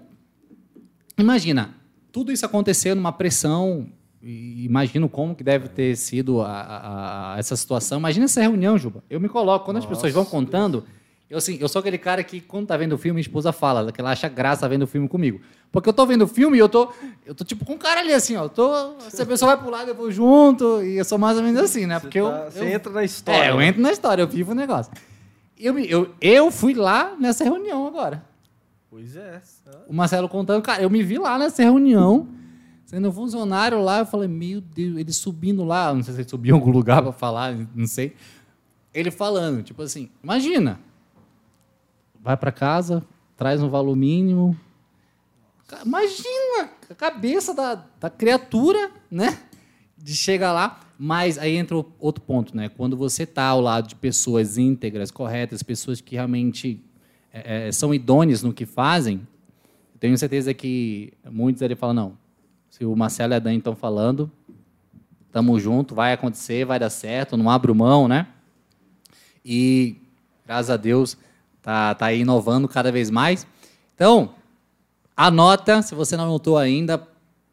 [1.21, 1.75] imagina,
[2.13, 3.87] tudo isso aconteceu numa pressão.
[4.23, 7.99] Imagino como que deve ter sido a- a- a- essa situação.
[7.99, 9.03] Imagina essa reunião, Juba.
[9.09, 10.85] Eu me coloco, quando as pessoas vão contando,
[11.31, 13.91] eu, assim, eu sou aquele cara que, quando tá vendo o filme, minha esposa fala,
[13.91, 15.41] que ela acha graça vendo o filme comigo.
[15.73, 16.93] Porque eu tô vendo o filme e eu tô,
[17.25, 18.43] eu tô tipo com um cara ali, assim, ó.
[18.45, 21.39] Eu tô, se a pessoa vai pro lado, eu vou junto, e eu sou mais
[21.39, 21.99] ou menos assim, né?
[21.99, 23.39] Porque Você, eu, tá- eu- você entra na história.
[23.47, 24.93] é, eu entro na história, eu vivo o negócio.
[25.59, 28.23] Eu, eu, eu fui lá nessa reunião agora.
[28.91, 29.41] Pois é.
[29.91, 32.29] O Marcelo contando, cara, eu me vi lá nessa reunião,
[32.87, 36.55] sendo funcionário lá, eu falei, meu Deus, ele subindo lá, não sei se ele subiu
[36.55, 38.15] em algum lugar para falar, não sei.
[38.95, 40.79] Ele falando, tipo assim, imagina,
[42.21, 43.05] vai para casa,
[43.37, 44.57] traz um valor mínimo.
[45.85, 49.41] Imagina a cabeça da, da criatura, né?
[49.99, 50.79] De chegar lá.
[50.97, 52.69] Mas aí entra outro ponto, né?
[52.69, 56.81] Quando você está ao lado de pessoas íntegras, corretas, pessoas que realmente
[57.33, 59.27] é, é, são idôneas no que fazem,
[60.01, 62.19] tenho certeza que muitos ali falam, não,
[62.71, 64.31] se o Marcelo e a Dani estão falando,
[65.31, 68.27] tamo junto, vai acontecer, vai dar certo, não abro mão, né?
[69.45, 69.97] E,
[70.47, 71.19] graças a Deus,
[71.61, 73.47] tá, tá inovando cada vez mais.
[73.95, 74.35] Então,
[75.15, 77.07] anota, se você não anotou ainda,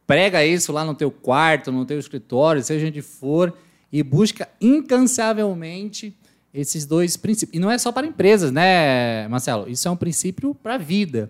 [0.05, 3.53] prega isso lá no teu quarto, no teu escritório, seja onde for,
[3.91, 6.15] e busca incansavelmente
[6.53, 7.57] esses dois princípios.
[7.57, 9.69] E não é só para empresas, né, Marcelo?
[9.69, 11.29] Isso é um princípio para a vida.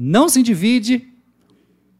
[0.00, 1.12] Não se divide,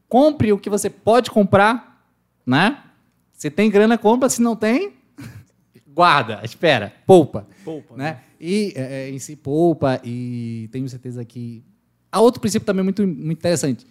[0.08, 2.08] compre o que você pode comprar,
[2.46, 2.84] né?
[3.32, 4.28] Se tem grana, compra.
[4.28, 4.92] Se não tem,
[5.88, 7.44] guarda, espera, poupa.
[7.64, 8.20] Poupa, né?
[8.40, 11.64] E é, é, em si poupa e tenho certeza que
[12.12, 13.84] há outro princípio também muito, muito interessante.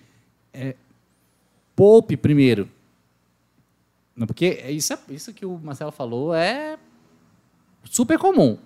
[0.54, 0.74] É,
[1.76, 2.70] poupe primeiro.
[4.16, 6.80] Não, porque é isso, é- isso que o Marcelo falou é
[7.84, 8.58] super comum.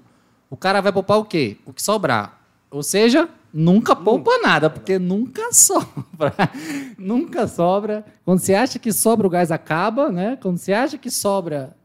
[0.52, 1.58] O cara vai poupar o quê?
[1.66, 2.40] O que sobrar.
[2.70, 6.34] Ou seja, nunca poupa nada, porque nunca sobra.
[6.98, 8.06] nunca sobra.
[8.24, 10.38] Quando você acha que sobra, o gás acaba, né?
[10.42, 11.76] Quando você acha que sobra,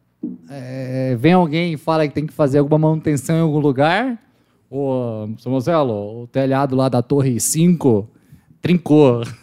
[0.49, 4.21] é, vem alguém e fala que tem que fazer alguma manutenção em algum lugar.
[4.71, 8.09] Ô, seu Marcelo, o telhado lá da Torre 5
[8.61, 9.23] trincou.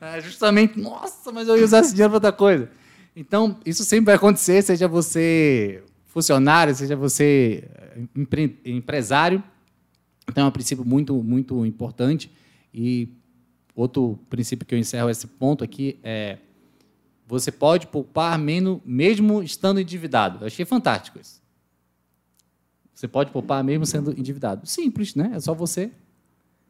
[0.00, 2.70] É, justamente, nossa, mas eu ia usar esse dinheiro para outra coisa.
[3.14, 9.42] Então, isso sempre vai acontecer, seja você funcionário, seja você eh, empre- empresário.
[10.30, 12.30] Então, é um princípio muito, muito importante.
[12.72, 13.08] E
[13.74, 16.38] outro princípio que eu encerro esse ponto aqui é
[17.26, 20.42] você pode poupar menos, mesmo estando endividado.
[20.42, 21.40] Eu achei fantástico isso.
[22.92, 24.66] Você pode poupar mesmo sendo endividado.
[24.66, 25.32] Simples, né?
[25.34, 25.90] É só você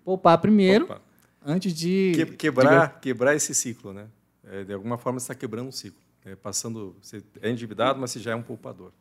[0.04, 1.00] poupar primeiro Opa.
[1.44, 4.06] antes de Que- quebrar, quebrar esse ciclo, né?
[4.44, 6.00] É, de alguma forma, você está quebrando um ciclo.
[6.24, 8.92] É, passando, você é endividado, mas você já é um poupador.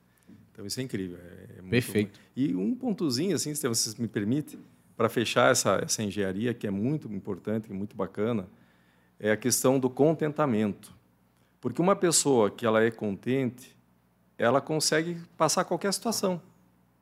[0.59, 1.17] Então, isso é incrível.
[1.17, 2.19] é- é muito Perfeito.
[2.35, 4.59] E um pontozinho, assim, se você me permite,
[4.97, 8.45] para fechar essa, essa engenharia, que é muito importante e muito bacana,
[9.17, 10.93] é a questão do contentamento.
[11.61, 13.73] Porque uma pessoa que ela é contente,
[14.37, 16.41] ela consegue passar qualquer situação.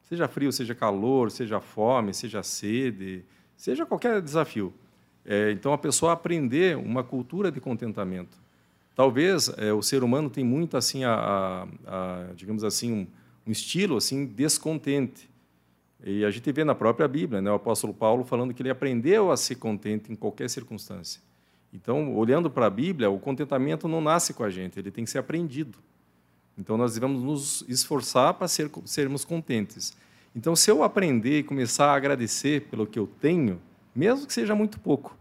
[0.04, 4.72] Seja frio, seja calor, seja fome, seja sede, seja qualquer desafio.
[5.26, 8.38] É, então, a pessoa aprender uma cultura de contentamento.
[8.96, 13.08] Talvez é, o ser humano tem muito assim, a, a- a, digamos assim, um,
[13.48, 15.30] um estilo assim descontente.
[16.04, 19.32] E a gente vê na própria Bíblia, né, o apóstolo Paulo falando que ele aprendeu
[19.32, 21.22] a ser contente em qualquer circunstância.
[21.74, 25.10] Então, olhando para a Bíblia, o contentamento não nasce com a gente, ele tem que
[25.10, 25.78] ser aprendido.
[26.58, 29.96] Então, nós devemos nos esforçar para ser, sermos contentes.
[30.36, 33.60] Então, se eu aprender e começar a agradecer pelo que eu tenho,
[33.96, 35.18] mesmo que seja muito pouco.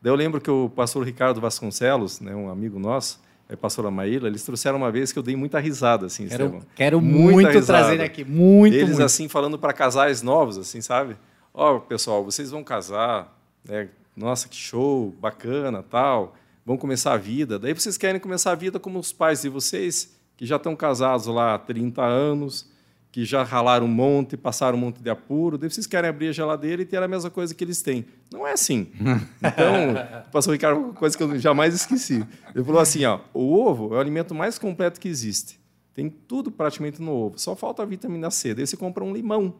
[0.00, 3.20] Daí eu lembro que o pastor Ricardo Vasconcelos, né, um amigo nosso,
[3.56, 7.48] pastora Maíla, eles trouxeram uma vez que eu dei muita risada, assim, Quero, quero muito
[7.48, 7.66] risada.
[7.84, 9.02] trazer aqui, muito, Eles, muito.
[9.02, 11.16] assim, falando para casais novos, assim, sabe?
[11.54, 13.34] Ó, pessoal, vocês vão casar,
[13.64, 13.88] né?
[14.14, 16.34] Nossa, que show, bacana, tal.
[16.66, 17.58] Vão começar a vida.
[17.58, 21.26] Daí vocês querem começar a vida como os pais de vocês, que já estão casados
[21.26, 22.68] lá há 30 anos,
[23.10, 26.32] que já ralaram um monte, passaram um monte de apuro, daí vocês querem abrir a
[26.32, 28.04] geladeira e ter a mesma coisa que eles têm.
[28.32, 28.88] Não é assim.
[29.42, 29.92] Então,
[30.26, 32.24] o pastor Ricardo, uma coisa que eu jamais esqueci.
[32.54, 35.58] Ele falou assim: ó, o ovo é o alimento mais completo que existe.
[35.94, 37.38] Tem tudo praticamente no ovo.
[37.38, 38.54] Só falta a vitamina C.
[38.54, 39.54] Daí você compra um limão.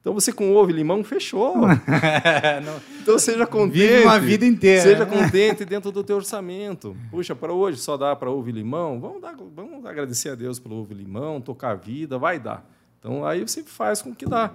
[0.00, 1.56] Então você com ovo e limão fechou.
[3.02, 3.78] então seja contente.
[3.78, 4.82] Vive uma vida inteira.
[4.82, 6.96] Seja contente dentro do teu orçamento.
[7.10, 9.00] Puxa, para hoje só dá para ovo e limão.
[9.00, 12.70] Vamos, dar, vamos agradecer a Deus pelo ovo e limão, tocar a vida, vai dar.
[13.04, 14.50] Então aí você faz com o que dá.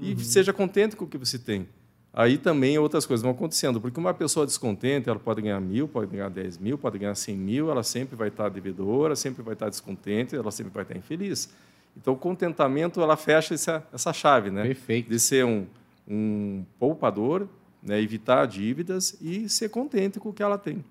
[0.00, 1.68] E seja contente com o que você tem.
[2.10, 6.10] Aí também outras coisas vão acontecendo, porque uma pessoa descontente, ela pode ganhar mil, pode
[6.10, 9.68] ganhar dez mil, pode ganhar cem mil, ela sempre vai estar devedora, sempre vai estar
[9.68, 11.50] descontente, ela sempre vai estar infeliz.
[11.94, 14.62] Então, o contentamento, ela fecha essa, essa chave, né?
[14.62, 15.10] Perfeito.
[15.10, 15.66] De ser um,
[16.08, 17.46] um poupador,
[17.82, 18.00] né?
[18.00, 20.82] evitar dívidas e ser contente com o que ela tem.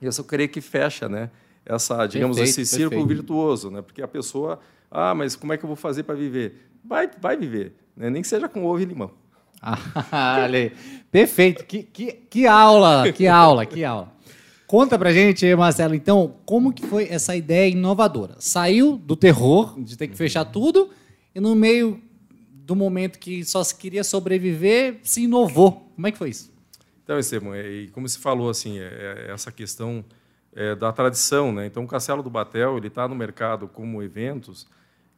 [0.00, 1.30] E eu só creio que fecha, né?
[1.66, 3.22] Essa, digamos, Perfeito, esse círculo perfeito.
[3.22, 3.82] virtuoso, né?
[3.82, 4.58] Porque a pessoa,
[4.90, 6.70] ah, mas como é que eu vou fazer para viver?
[6.84, 8.10] Vai, vai viver, né?
[8.10, 9.10] nem que seja com ovo e limão.
[9.62, 10.48] Ah.
[11.10, 11.66] Perfeito.
[11.66, 14.10] Que, que, que aula, que aula, que aula.
[14.66, 18.36] Conta pra gente, Marcelo, então, como que foi essa ideia inovadora?
[18.38, 20.90] Saiu do terror de ter que fechar tudo
[21.34, 22.00] e no meio
[22.70, 25.90] do momento que só se queria sobreviver, se inovou.
[25.94, 26.52] Como é que foi isso?
[27.02, 30.04] Então, Esteban, é, e como se falou, assim, é, é essa questão
[30.54, 31.66] é, da tradição, né?
[31.66, 34.68] Então, o Castelo do Batel, ele está no mercado como eventos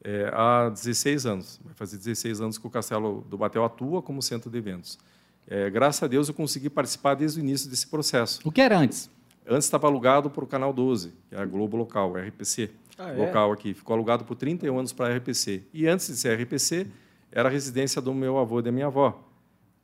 [0.05, 1.61] é, há 16 anos.
[1.65, 4.99] Vai fazer 16 anos que o Castelo do Batel atua como centro de eventos.
[5.47, 8.41] É, graças a Deus, eu consegui participar desde o início desse processo.
[8.45, 9.11] O que era antes?
[9.47, 12.71] Antes estava alugado para o Canal 12, que é a Globo Local, RPC.
[12.99, 13.17] Ah, é?
[13.17, 13.75] local aqui.
[13.75, 15.63] Ficou alugado por 31 anos para a RPC.
[15.73, 16.87] E antes de ser RPC,
[17.31, 19.29] era a residência do meu avô e da minha avó.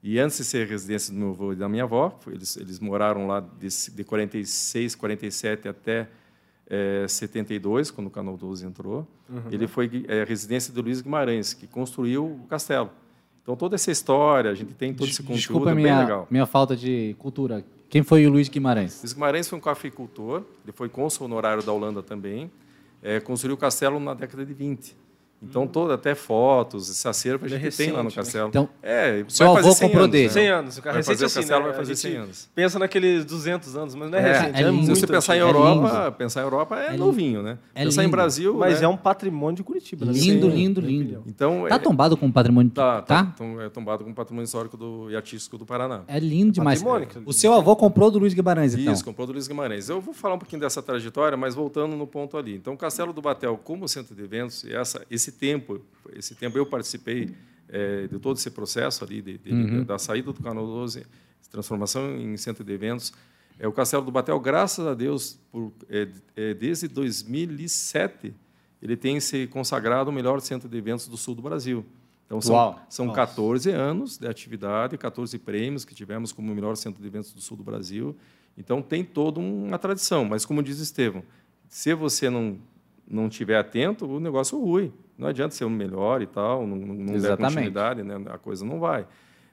[0.03, 3.27] E antes de ser residência do meu avô e da minha avó, eles, eles moraram
[3.27, 6.09] lá de, de 46, 47 até
[6.69, 9.07] eh, 72, quando o Canal 12 entrou.
[9.51, 12.91] Ele foi eh, residência do Luiz Guimarães, que construiu o castelo.
[13.43, 16.29] Então, toda essa história, a gente tem todo esse conteúdo, Desculpa é bem minha, legal.
[16.31, 17.65] minha falta de cultura.
[17.89, 19.01] Quem foi o Luiz Guimarães?
[19.01, 22.51] Luiz Guimarães foi um cafeicultor, ele foi cônsul honorário da Holanda também,
[23.03, 24.95] eh, construiu o castelo na década de 20.
[25.40, 28.22] Então, toda, até fotos, esse acervo a é gente tem lá no recente, né?
[28.24, 28.48] castelo.
[28.48, 30.27] Então, é, seu vai fazer avô 100 comprou anos, dele.
[30.27, 30.33] né?
[30.33, 30.79] 100 anos.
[30.79, 31.66] O cara Vai recente fazer o assim, castelo, né?
[31.68, 32.48] vai fazer A gente 100 anos.
[32.55, 34.57] Pensa naqueles 200 anos, mas não é, É, recente.
[34.57, 34.81] é É, lindo.
[34.83, 35.42] Se muito você pensar em É.
[35.42, 36.12] Europa, lindo.
[36.12, 37.59] pensar em Europa é, É novinho, né?
[37.74, 38.09] É pensar em.
[38.09, 38.87] Brasil, Mas né?
[38.87, 40.07] é um patrimônio de Curitiba.
[40.07, 40.12] né?
[40.12, 41.22] Lindo, lindo, lindo.
[41.27, 43.22] Então, Tá é, tombado com patrimônio, tá, tá?
[43.24, 46.01] tá, então, é tombado com patrimônio histórico do, e artístico do Paraná.
[46.09, 46.83] É lindo demais.
[46.83, 47.09] Patrimônio.
[47.27, 48.92] O seu avô comprou do Luiz Guimarães, então?
[48.92, 49.88] Isso, comprou do Luiz Guimarães.
[49.88, 52.57] Eu vou falar um pouquinho dessa trajetória, mas voltando no ponto ali.
[52.57, 55.81] Então, o Castelo do Batel, como centro de eventos, e essa, esse tempo,
[56.14, 57.35] esse tempo eu participei
[57.69, 61.07] eh, de todo esse processo ali, de, de- da saída do Canal 12,
[61.51, 63.12] transformação em centro de eventos.
[63.59, 68.35] É, o Castelo do Batel, graças a Deus, por, eh, eh, desde 2007,
[68.81, 71.85] ele tem se consagrado o melhor centro de eventos do sul do Brasil.
[72.27, 72.87] Então, são, Uau.
[72.88, 73.17] são Nossa.
[73.17, 77.41] 14 anos de atividade, 14 prêmios que tivemos como o melhor centro de eventos do
[77.41, 78.14] sul do Brasil.
[78.57, 80.25] Então, tem toda uma tradição.
[80.25, 81.23] Mas, como diz Estevam,
[81.69, 82.59] se você não,
[83.11, 84.93] não tiver atento, o negócio rui.
[85.19, 86.97] Não adianta ser o melhor e tal, não, não
[87.29, 88.15] der continuidade, né?
[88.31, 89.05] a coisa não vai.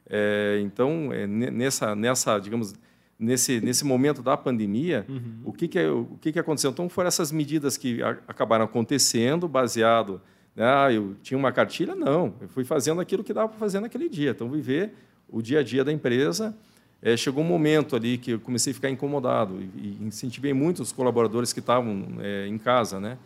[0.07, 2.75] É, então, é, ne- nessa, nessa, digamos,
[3.17, 5.05] nesse, nesse momento da pandemia,
[5.43, 6.69] o, que, que, é- o que, que aconteceu?
[6.69, 10.21] Então, foram essas medidas que a- acabaram acontecendo, baseado.
[10.55, 10.63] Né?
[10.65, 11.95] Ah, eu tinha uma cartilha?
[11.95, 12.35] Não.
[12.39, 14.29] Eu fui fazendo aquilo que dava para fazer naquele dia.
[14.31, 14.93] Então, viver
[15.27, 16.55] o dia a dia da empresa.
[17.01, 20.81] É, chegou um momento ali que eu comecei a ficar incomodado e, e incentivei muito
[20.81, 23.17] os colaboradores que estavam é, em casa, né?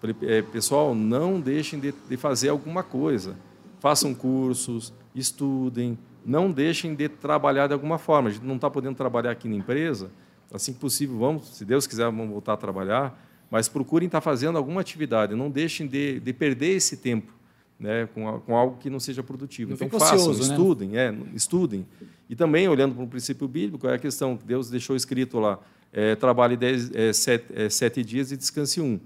[0.00, 3.36] Falei, é, pessoal, não deixem de, de fazer alguma coisa.
[3.80, 8.28] Façam cursos, estudem, não deixem de trabalhar de alguma forma.
[8.28, 10.10] A gente não está podendo trabalhar aqui na empresa,
[10.52, 14.58] assim que possível, vamos, se Deus quiser, vamos voltar a trabalhar, mas procurem estar fazendo
[14.58, 17.32] alguma atividade, não deixem de, de perder esse tempo
[17.78, 19.70] né, com, com algo que não seja produtivo.
[19.70, 20.54] Não então façam, ocioso, né?
[20.54, 21.86] estudem, é, estudem.
[22.28, 25.58] E também, olhando para o princípio bíblico, é a questão que Deus deixou escrito lá,
[25.92, 28.98] é, trabalhe dez, é, sete, sete dias e descanse um.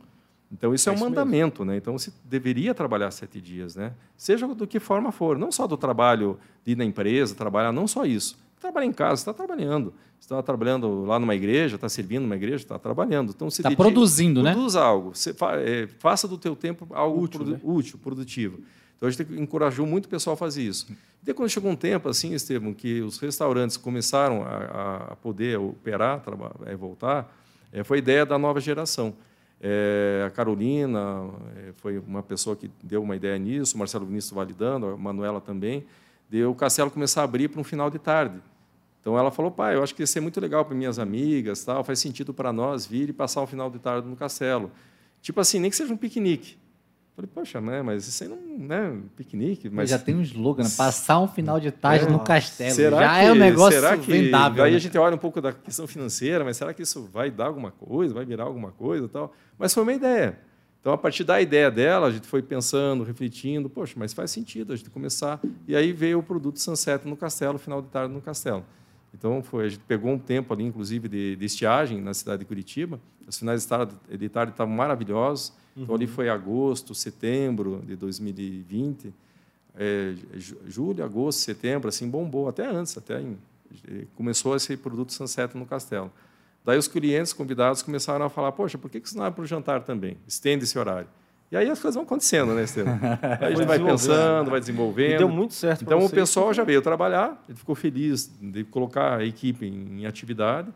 [0.53, 1.77] Então, isso é, É um isso mandamento, né?
[1.77, 3.93] Então, se deveria trabalhar sete dias, né?
[4.17, 5.39] Seja do que forma for.
[5.39, 8.39] Não só do trabalho de ir na empresa, trabalhar, não só isso.
[8.61, 9.95] Trabalhar em casa, você está trabalhando.
[10.21, 13.33] Você está trabalhando lá numa igreja, está servindo numa igreja, está trabalhando.
[13.35, 14.53] Então, se Está produzindo, né?
[14.53, 15.15] Produza algo.
[15.17, 15.35] Você
[15.65, 17.61] é, faça do teu tempo algo Útil, produ- né?
[17.65, 18.59] útil, produtivo.
[18.97, 20.87] Então, a gente encorajou muito o pessoal a fazer isso.
[21.27, 26.21] E quando chegou um tempo, assim, Estevam, que os restaurantes começaram a, a poder operar,
[26.21, 27.35] traba- é, voltar,
[27.73, 29.15] é, foi a ideia da nova geração.
[29.65, 34.33] É, a Carolina é, foi uma pessoa que deu uma ideia nisso, o Marcelo Vinícius
[34.33, 35.87] validando, a Manuela também.
[36.29, 38.43] Deu o Castelo começar a abrir para um final de tarde.
[39.01, 41.85] Então ela falou, pai, eu acho que ia ser muito legal para minhas amigas, tal,
[41.85, 44.71] faz sentido para nós vir e passar um final de tarde no Castelo.
[45.21, 46.57] Tipo assim, nem que seja um piquenique.
[47.15, 50.71] Falei, poxa, né, mas isso aí não né, piquenique, Mas já tem um slogan, né?
[50.75, 52.09] passar um final de tarde É.
[52.09, 52.75] no castelo.
[52.75, 54.65] Será já que, é um negócio será que, vendável.
[54.65, 54.77] Aí né?
[54.79, 57.71] a gente olha um pouco da questão financeira, mas será que isso vai dar alguma
[57.71, 59.35] coisa, vai virar alguma coisa e tal?
[59.59, 60.39] Mas foi uma ideia.
[60.81, 64.73] Então, a partir da ideia dela, a gente foi pensando, refletindo, poxa, mas faz sentido
[64.73, 65.39] a gente começar.
[65.69, 68.65] E aí veio o produto Sunset no Castelo, final de tarde no Castelo.
[69.15, 72.47] Então, foi, a gente pegou um tempo ali, inclusive, de, de estiagem na cidade de
[72.47, 72.99] Curitiba.
[73.29, 75.53] Os finais de tarde, de tarde estavam maravilhosos.
[75.77, 79.13] Então, ali foi agosto, setembro de 2020
[79.75, 83.39] é, ju- julho, agosto, setembro, assim, bombou, até antes, até em-
[83.89, 86.13] eh, começou esse produto Sunset no Castelo.
[86.65, 89.43] Daí os clientes convidados começaram a falar, poxa, por que que isso não é para
[89.43, 90.19] o jantar também?
[90.29, 91.09] Estende esse horário.
[91.51, 92.95] E aí as coisas vão acontecendo, né, Estevam?
[93.41, 95.19] Aí a gente vai pensando, vai E desenvolvendo.
[95.19, 99.25] deu muito certo Então o pessoal já veio trabalhar, ele ficou feliz de colocar a
[99.25, 100.71] equipe em, em atividade.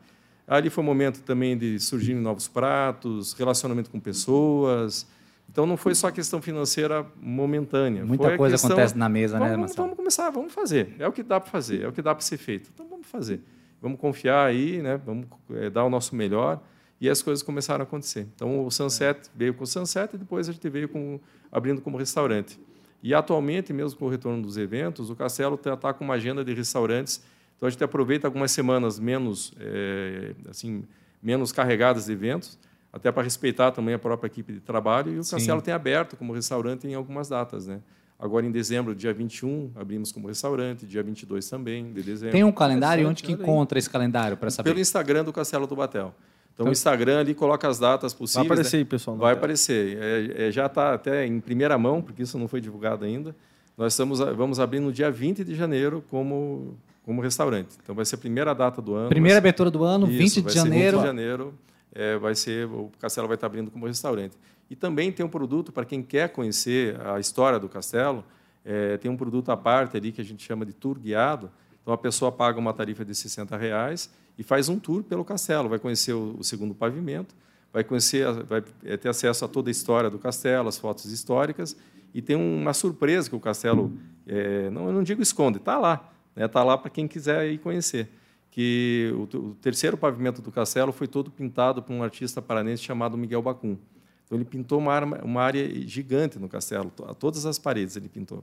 [0.47, 5.07] Ali foi um momento também de surgir novos pratos, relacionamento com pessoas.
[5.51, 8.05] Então não foi só questão financeira momentânea.
[8.05, 9.82] Muita foi a coisa questão- acontece na mesa, né, vamos, Marcelo?
[9.82, 10.94] vamos começar, vamos fazer.
[10.99, 12.70] É o que dá para fazer, é o que dá para ser feito.
[12.74, 13.40] Então vamos fazer.
[13.80, 15.01] Vamos confiar aí, né?
[15.05, 16.61] Vamos eh, dar o nosso melhor
[17.01, 18.26] e as coisas começaram a acontecer.
[18.34, 21.20] Então o Sunset veio com o Sunset e depois a gente veio com
[21.53, 22.59] abrindo como restaurante.
[23.03, 26.53] E atualmente, mesmo com o retorno dos eventos, o Castelo está com uma agenda de
[26.55, 27.22] restaurantes.
[27.57, 30.85] Então a gente aproveita algumas semanas menos eh, assim
[31.23, 32.59] menos carregadas de eventos,
[32.93, 35.13] até para respeitar também a própria equipe de trabalho.
[35.15, 35.37] E o Sim.
[35.37, 37.81] Castelo tem aberto como restaurante em algumas datas, né?
[38.19, 42.33] Agora, em dezembro, dia 21, abrimos como restaurante, dia 22 também, de dezembro.
[42.33, 43.07] Tem um calendário?
[43.07, 44.71] Onde Interessante, que encontra esse calendário para saber?
[44.71, 46.15] Pelo Instagram do Castelo do Batel.
[46.55, 48.47] Então, Então- o Instagram ali coloca as datas Vai possíveis.
[48.47, 48.81] aparecer né?
[48.81, 49.17] aí, pessoal.
[49.19, 49.99] Vai aparecer.
[50.01, 53.37] É, é, já está até em primeira mão, porque isso não foi divulgado ainda.
[53.77, 56.75] Nós estamos, vamos abrir no dia 20 de janeiro como,
[57.07, 57.79] como restaurante.
[57.83, 59.09] Então, vai ser a primeira data do ano.
[59.09, 60.97] Primeira ser- abertura do ano, isso, 20 de janeiro.
[60.99, 61.55] 20 de janeiro,
[61.95, 64.37] é, vai ser, o Castelo vai estar abrindo como restaurante.
[64.69, 68.25] E também tem um produto para quem quer conhecer a história do Castelo,
[68.65, 71.49] é, tem um produto à parte ali que a gente chama de tour guiado.
[71.81, 75.69] Então a pessoa paga uma tarifa de 60 reais e faz um tour pelo Castelo,
[75.69, 77.33] vai conhecer o, o segundo pavimento,
[77.73, 81.77] vai conhecer, vai é, ter acesso a toda a história do Castelo, as fotos históricas
[82.13, 83.93] e tem uma surpresa que o Castelo,
[84.27, 86.13] é, não, eu não digo esconde, está lá,
[86.45, 88.09] está lá para quem quiser ir conhecer
[88.51, 93.16] que o, o terceiro pavimento do castelo foi todo pintado por um artista paranense chamado
[93.16, 93.76] Miguel Bacum.
[94.24, 98.09] Então ele pintou uma, arma- uma área gigante no castelo, a todas as paredes ele
[98.09, 98.43] pintou.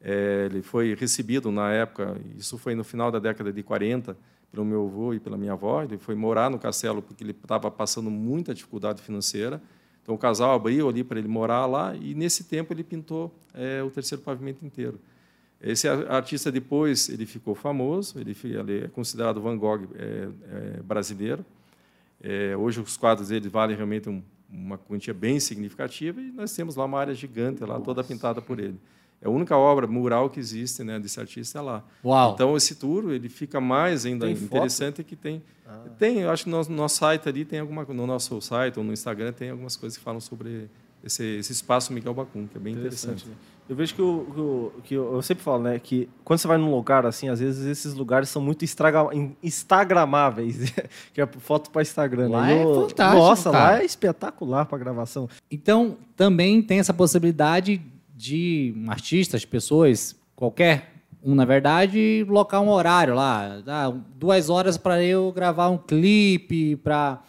[0.00, 4.16] É, ele foi recebido na época, isso foi no final da década de 40,
[4.50, 5.82] pelo meu avô e pela minha avó.
[5.82, 9.62] Ele foi morar no castelo porque ele estava passando muita dificuldade financeira.
[10.02, 13.82] Então o casal abriu ali para ele morar lá e nesse tempo ele pintou é,
[13.82, 15.00] o terceiro pavimento inteiro.
[15.66, 18.36] Esse artista depois ele ficou famoso, ele,
[18.84, 20.28] é considerado Van Gogh é,
[20.78, 21.44] é, brasileiro.
[22.22, 26.76] É, hoje os quadros dele valem realmente um, uma quantia bem significativa e nós temos
[26.76, 28.78] lá uma área gigante lá toda pintada por ele.
[29.22, 31.84] É a única obra mural que existe, né, desse artista é lá.
[32.04, 32.34] Uau.
[32.34, 34.46] Então esse tour ele fica mais ainda Tem foto?
[34.46, 35.42] interessante que tem
[35.98, 38.92] tem, eu acho que no nosso, site ali tem alguma no nosso site ou no
[38.92, 40.68] Instagram tem algumas coisas que falam sobre
[41.02, 43.26] esse, esse espaço Miguel Bacum, que é bem interessante.
[43.26, 43.34] né?
[43.68, 46.46] Eu vejo que, o, que o- que eu, eu sempre falo, né, que quando você
[46.46, 50.72] vai num lugar assim, às vezes esses lugares são muito estraga- in- instagramáveis,
[51.14, 52.28] que é foto para Instagram.
[52.28, 52.36] né?
[52.36, 53.64] Lá E é eu- fantástico, Nossa, cara.
[53.76, 55.28] lá é espetacular para gravação.
[55.50, 57.80] Então, também tem essa possibilidade
[58.14, 60.92] de artistas, pessoas, qualquer
[61.22, 63.62] um, na verdade, colocar um horário lá.
[64.16, 67.22] Duas horas para eu gravar um clipe, para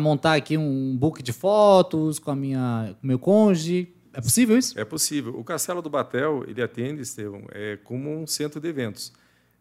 [0.00, 3.92] montar aqui um book de fotos com a minha com meu cônjuge.
[4.12, 4.78] É possível isso?
[4.78, 5.38] É possível.
[5.38, 9.12] O Castelo do Batel, ele atende, Estevão, é, como um centro de eventos.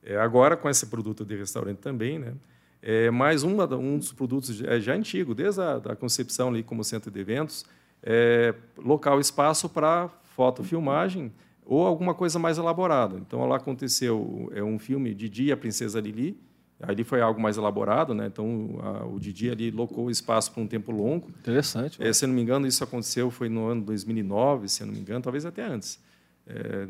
[0.04, 2.34] É, agora, com esse produto de restaurante também, né?
[2.82, 3.56] É mais um
[3.98, 7.64] dos produtos já, já antigo, desde a da concepção ali como centro de eventos,
[8.02, 11.32] é local espaço para fotofilmagem
[11.64, 13.18] ou alguma coisa mais elaborada.
[13.18, 16.36] Então, lá aconteceu é um filme Didi e a Princesa Lili,
[16.82, 18.28] Ali foi algo mais elaborado, né?
[18.28, 21.30] Então a, o Didi ali locou o espaço por um tempo longo.
[21.40, 22.02] Interessante.
[22.02, 25.00] É, se eu não me engano, isso aconteceu foi no ano 2009, se não me
[25.00, 26.00] engano, talvez até antes.
[26.48, 26.88] É,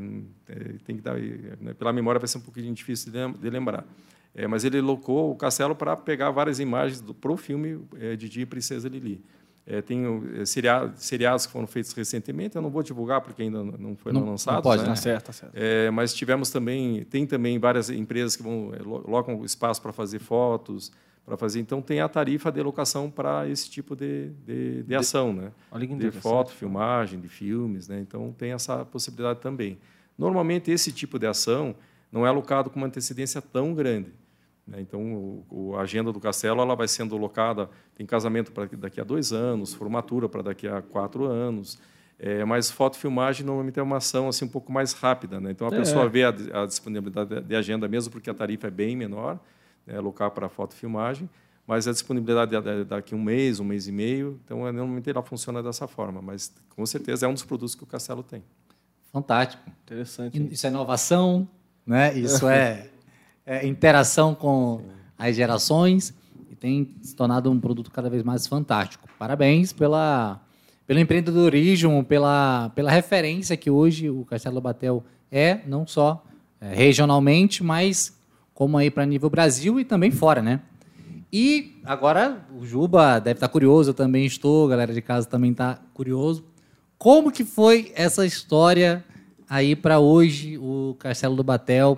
[0.48, 1.18] é, tem que dar,
[1.60, 1.74] né?
[1.74, 3.86] pela memória vai ser um pouquinho difícil de lembrar.
[4.34, 8.42] É, mas ele locou o castelo para pegar várias imagens para o filme é, Didi
[8.42, 9.22] e Princesa Lili.
[9.66, 10.03] É, tem
[10.39, 14.20] é, seriados, seriados que foram feitos recentemente, eu não vou divulgar porque ainda não foram
[14.20, 14.57] não, lançados.
[14.57, 14.89] Não pode, né?
[14.89, 15.53] tá certo, tá certo.
[15.55, 20.20] É, mas tivemos também, tem também várias empresas que vão é, locam espaço para fazer
[20.20, 20.91] fotos,
[21.24, 21.59] para fazer.
[21.59, 25.51] Então tem a tarifa de locação para esse tipo de, de, de ação, né?
[25.72, 27.99] Olha que de foto, filmagem, de filmes, né?
[27.99, 29.78] Então tem essa possibilidade também.
[30.18, 31.76] Normalmente esse tipo de ação
[32.12, 34.12] não é alocado com uma antecedência tão grande.
[34.66, 34.82] Né?
[34.82, 35.43] Então,
[35.78, 39.74] a agenda do castelo ela vai sendo locada, tem casamento para daqui a dois anos,
[39.74, 41.80] formatura para daqui a quatro anos,
[42.20, 45.39] é, mas fotofilmagem normalmente é uma ação assim um pouco mais rápida.
[45.39, 45.51] Né?
[45.51, 45.78] Então, a é.
[45.78, 49.39] pessoa vê a, a, disponibilidade de agenda, mesmo porque a tarifa é bem menor,
[49.86, 51.30] né, alocar para fotofilmagem,
[51.66, 55.24] mas a disponibilidade é daqui a um mês, um mês e meio, então normalmente ela
[55.24, 58.43] funciona dessa forma, mas com certeza é um dos produtos que o Castelo tem.
[59.12, 59.64] Fantástico.
[59.84, 60.47] Interessante.
[60.51, 61.47] Isso é inovação,
[61.86, 62.14] né?
[62.18, 62.89] isso é
[63.46, 64.92] é, interação com Sim.
[65.18, 66.14] as gerações
[66.52, 69.08] e tem se tornado um produto cada vez mais fantástico.
[69.18, 70.42] Parabéns pela,
[70.86, 76.24] pelo empreendedorismo, pela, pela referência que hoje o Castelo Batel é, não só
[76.60, 78.18] é, regionalmente, mas
[78.54, 80.60] como aí para nível Brasil e também fora, né?
[81.34, 85.52] E agora o Juba deve estar curioso, eu também estou, a galera de casa também
[85.52, 86.44] está curioso.
[86.98, 89.04] Como que foi essa história
[89.50, 91.98] aí para hoje o Castelo do Batel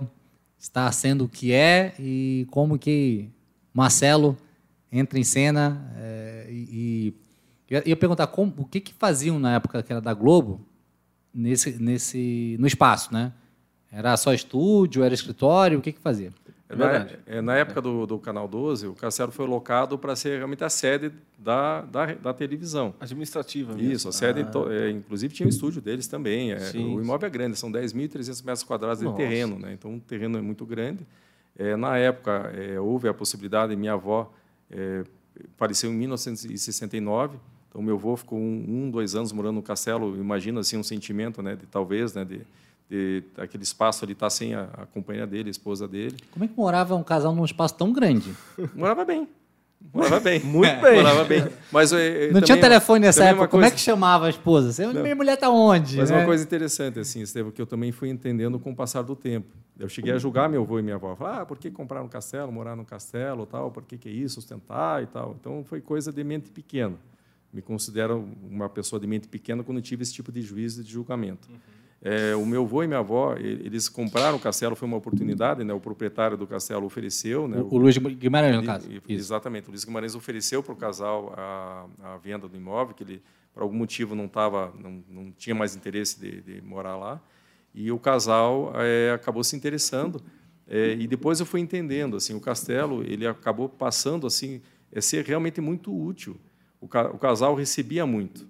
[0.63, 3.29] está sendo o que é e como que
[3.73, 4.37] Marcelo
[4.89, 7.13] entra em cena é, e,
[7.69, 10.65] e eu ia perguntar como, o que, que faziam na época que era da Globo
[11.33, 13.33] nesse, nesse no espaço, né?
[13.91, 16.31] Era só estúdio, era escritório, o que que fazia?
[16.73, 20.37] É na, é, na, época do, do, Canal 12, o Castelo foi locado para ser
[20.37, 22.93] realmente a sede da, da, da televisão.
[22.99, 23.91] Administrativa mesmo.
[23.91, 24.73] Isso, a sede, ah.
[24.73, 26.51] é, inclusive tinha um estúdio deles também.
[26.51, 29.17] É, o imóvel é grande, são 10.300 metros quadrados Nossa.
[29.17, 29.73] de terreno, né?
[29.73, 31.05] então o terreno é muito grande.
[31.57, 34.31] É, na época, é, houve a possibilidade, minha avó
[34.71, 35.03] é,
[35.55, 37.37] faleceu em 1969,
[37.69, 41.41] então meu avô ficou um, um, dois anos morando no Castelo, imagina assim um sentimento
[41.41, 42.41] né, de talvez, né, de,
[42.93, 46.15] de, aquele espaço ali tá sem a, a, companheira dele, a esposa dele.
[46.31, 48.31] Como é que morava um casal num espaço tão grande?
[48.75, 49.27] Morava bem.
[49.91, 50.39] Morava bem.
[50.45, 50.95] Muito bem.
[50.97, 51.43] Morava bem.
[51.71, 53.47] Mas, eu, eu, não tinha telefone nessa época.
[53.47, 54.71] Como é que chamava a esposa?
[54.71, 55.97] Você, minha mulher está onde?
[55.97, 56.17] Mas né?
[56.17, 59.47] uma coisa interessante, assim, Estevam, que eu também fui entendendo com o passar do tempo.
[59.79, 61.15] Eu cheguei a julgar meu avô e minha avó.
[61.15, 63.71] Falar, ah, por que comprar um castelo, morar num castelo, tal?
[63.71, 65.35] Por que, que é isso, sustentar e tal?
[65.39, 66.95] Então, foi coisa de mente pequena.
[67.51, 70.91] Me considero uma pessoa de mente pequena quando tive esse tipo de juízo e de
[70.91, 71.49] julgamento.
[71.49, 71.57] Uhum.
[72.05, 75.73] É, o meu avô e minha avó, eles compraram o castelo, foi uma oportunidade, né?
[75.73, 77.61] O proprietário do castelo ofereceu, né?
[77.61, 78.89] O, o Luiz Guimarães, no caso.
[79.07, 79.69] Exatamente.
[79.69, 83.23] O Luiz Guimarães ofereceu para o casal a, a, venda do imóvel, que ele,
[83.53, 87.21] por algum motivo, não tava, não, não tinha mais interesse de, de morar lá.
[87.73, 90.21] E o casal é, acabou se interessando.
[90.67, 94.61] É, e depois eu fui entendendo, assim, o castelo, ele acabou passando assim,
[94.93, 96.35] a ser realmente muito útil.
[96.81, 98.45] O, ca, o casal recebia muito.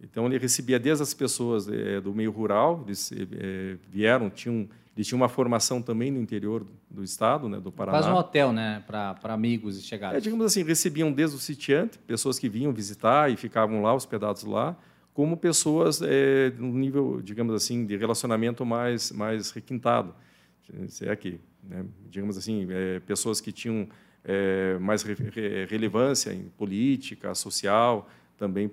[0.00, 5.06] Então ele recebia desde as pessoas é, do meio rural, eles é, vieram, tinham, eles
[5.06, 7.98] tinham uma formação também no interior do, do estado, né, do Paraná.
[7.98, 10.16] Quase um hotel, né, para amigos e chegados.
[10.16, 14.44] É, digamos assim, recebiam desde o sitiante, pessoas que vinham visitar e ficavam lá hospedados
[14.44, 14.76] lá,
[15.12, 20.14] como pessoas é, no nível, digamos assim, de relacionamento mais mais requintado,
[20.88, 22.66] se é aqui, né, digamos assim,
[23.06, 23.88] pessoas que tinham
[24.80, 25.14] mais re,
[25.68, 28.70] relevância em política, social também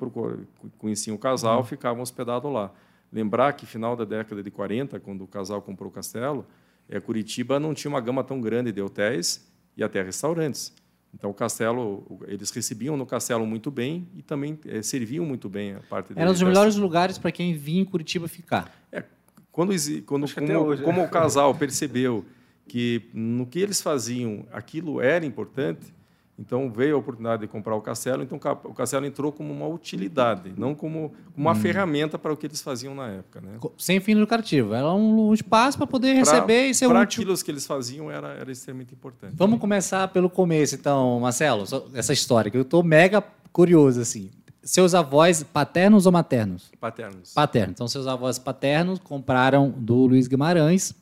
[0.78, 1.64] conheciam o casal, uhum.
[1.64, 2.72] ficavam hospedados lá.
[3.12, 6.46] Lembrar que final da década de 40, quando o casal comprou o castelo,
[6.90, 10.74] é, Curitiba não tinha uma gama tão grande de hotéis e até restaurantes.
[11.14, 15.76] Então o castelo, eles recebiam no castelo muito bem e também é, serviam muito bem
[15.76, 16.14] a parte.
[16.16, 18.74] Era um dos melhores lugares para quem vinha em Curitiba ficar.
[18.92, 19.04] É,
[19.52, 19.74] quando,
[20.06, 22.26] quando como, hoje, como o casal percebeu
[22.68, 25.94] que no que eles faziam aquilo era importante,
[26.42, 30.52] então veio a oportunidade de comprar o castelo, então o castelo entrou como uma utilidade,
[30.58, 31.56] não como uma hum.
[31.56, 33.40] ferramenta para o que eles faziam na época.
[33.40, 33.60] Né?
[33.78, 36.96] Sem fim lucrativo, era um espaço para poder receber pra, e ser útil.
[36.96, 39.36] Para aquilo que eles faziam era, era extremamente importante.
[39.36, 41.64] Vamos começar pelo começo, então, Marcelo,
[41.94, 43.24] essa história, que eu estou mega
[43.54, 44.02] curioso.
[44.02, 44.32] assim.
[44.64, 46.72] Seus avós paternos ou maternos?
[46.80, 47.34] Paternos.
[47.34, 47.74] Paternos.
[47.74, 50.94] Então, seus avós paternos compraram do Luiz Guimarães.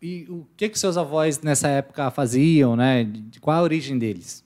[0.00, 3.10] E o que, que seus avós nessa época faziam, né?
[3.40, 4.44] Qual a origem deles?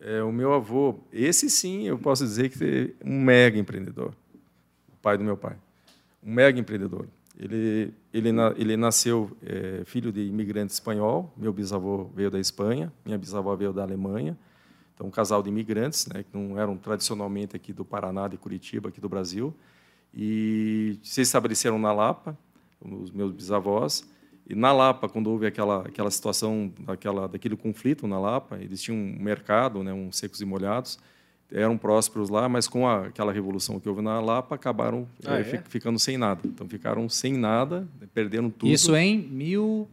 [0.00, 4.14] É, o meu avô, esse sim, eu posso dizer que é um mega empreendedor,
[4.88, 5.56] o pai do meu pai.
[6.22, 7.06] Um mega empreendedor.
[7.38, 11.32] Ele, ele, ele nasceu é, filho de imigrante espanhol.
[11.36, 14.38] Meu bisavô veio da Espanha, minha bisavó veio da Alemanha.
[14.94, 18.90] Então, um casal de imigrantes, né, que não eram tradicionalmente aqui do Paraná, de Curitiba,
[18.90, 19.54] aqui do Brasil.
[20.14, 22.38] E se estabeleceram na Lapa,
[22.80, 24.04] os meus bisavós.
[24.48, 28.98] E na Lapa, quando houve aquela aquela situação, daquela daquele conflito na Lapa, eles tinham
[28.98, 30.98] um mercado, né, um secos e molhados
[31.54, 35.40] eram prósperos lá, mas com a, aquela revolução que houve na Lapa, acabaram ah, é,
[35.40, 35.62] é?
[35.68, 36.40] ficando sem nada.
[36.44, 38.70] Então ficaram sem nada, perderam tudo.
[38.72, 39.88] Isso em mil...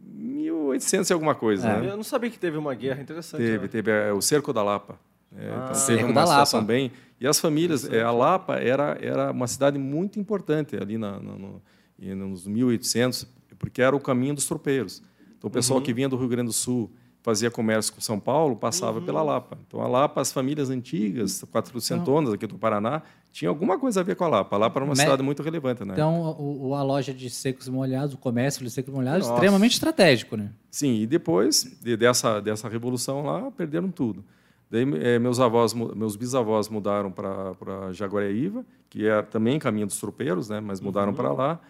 [0.00, 1.68] 1800 e alguma coisa.
[1.68, 1.80] É.
[1.80, 1.90] Né?
[1.90, 3.40] Eu não sabia que teve uma guerra interessante.
[3.40, 3.68] Teve, né?
[3.68, 4.98] teve é, o Cerco da Lapa.
[5.36, 6.72] É, ah, então, teve uma situação Lapa.
[6.72, 6.90] bem.
[7.20, 11.62] E as famílias, é, a Lapa era, era uma cidade muito importante ali na, no,
[11.98, 13.28] nos 1800,
[13.58, 15.02] porque era o caminho dos tropeiros.
[15.36, 15.84] Então o pessoal uhum.
[15.84, 16.90] que vinha do Rio Grande do Sul
[17.22, 19.04] fazia comércio com São Paulo, passava uhum.
[19.04, 19.58] pela Lapa.
[19.66, 24.16] Então, a Lapa, as famílias antigas, quatrocentonas aqui do Paraná, tinha alguma coisa a ver
[24.16, 24.56] com a Lapa.
[24.56, 25.00] A Lapa era uma Me...
[25.00, 25.92] cidade muito relevante, né?
[25.92, 29.34] Então, o, a loja de secos molhados, o comércio de secos molhados, Nossa.
[29.34, 30.50] extremamente estratégico, né?
[30.70, 34.24] Sim, e depois de, dessa, dessa revolução lá, perderam tudo.
[34.70, 40.48] Daí, é, meus avós, meus bisavós mudaram para Jaguareíva, que é também caminho dos tropeiros,
[40.48, 40.60] né?
[40.60, 41.16] Mas mudaram uhum.
[41.16, 41.60] para lá.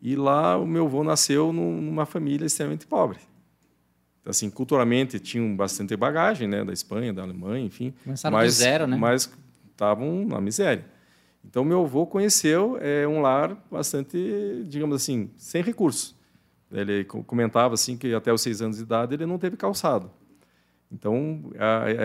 [0.00, 3.18] E lá o meu avô nasceu numa família extremamente pobre
[4.30, 7.94] assim, culturalmente tinham bastante bagagem, né, da Espanha, da Alemanha, enfim.
[8.04, 8.96] Começaram mas, do zero, né?
[8.96, 9.30] Mas
[9.70, 10.84] estavam na miséria.
[11.44, 16.14] Então, meu avô conheceu é, um lar bastante, digamos assim, sem recursos.
[16.70, 20.10] Ele comentava assim que até os seis anos de idade ele não teve calçado.
[20.90, 21.42] Então,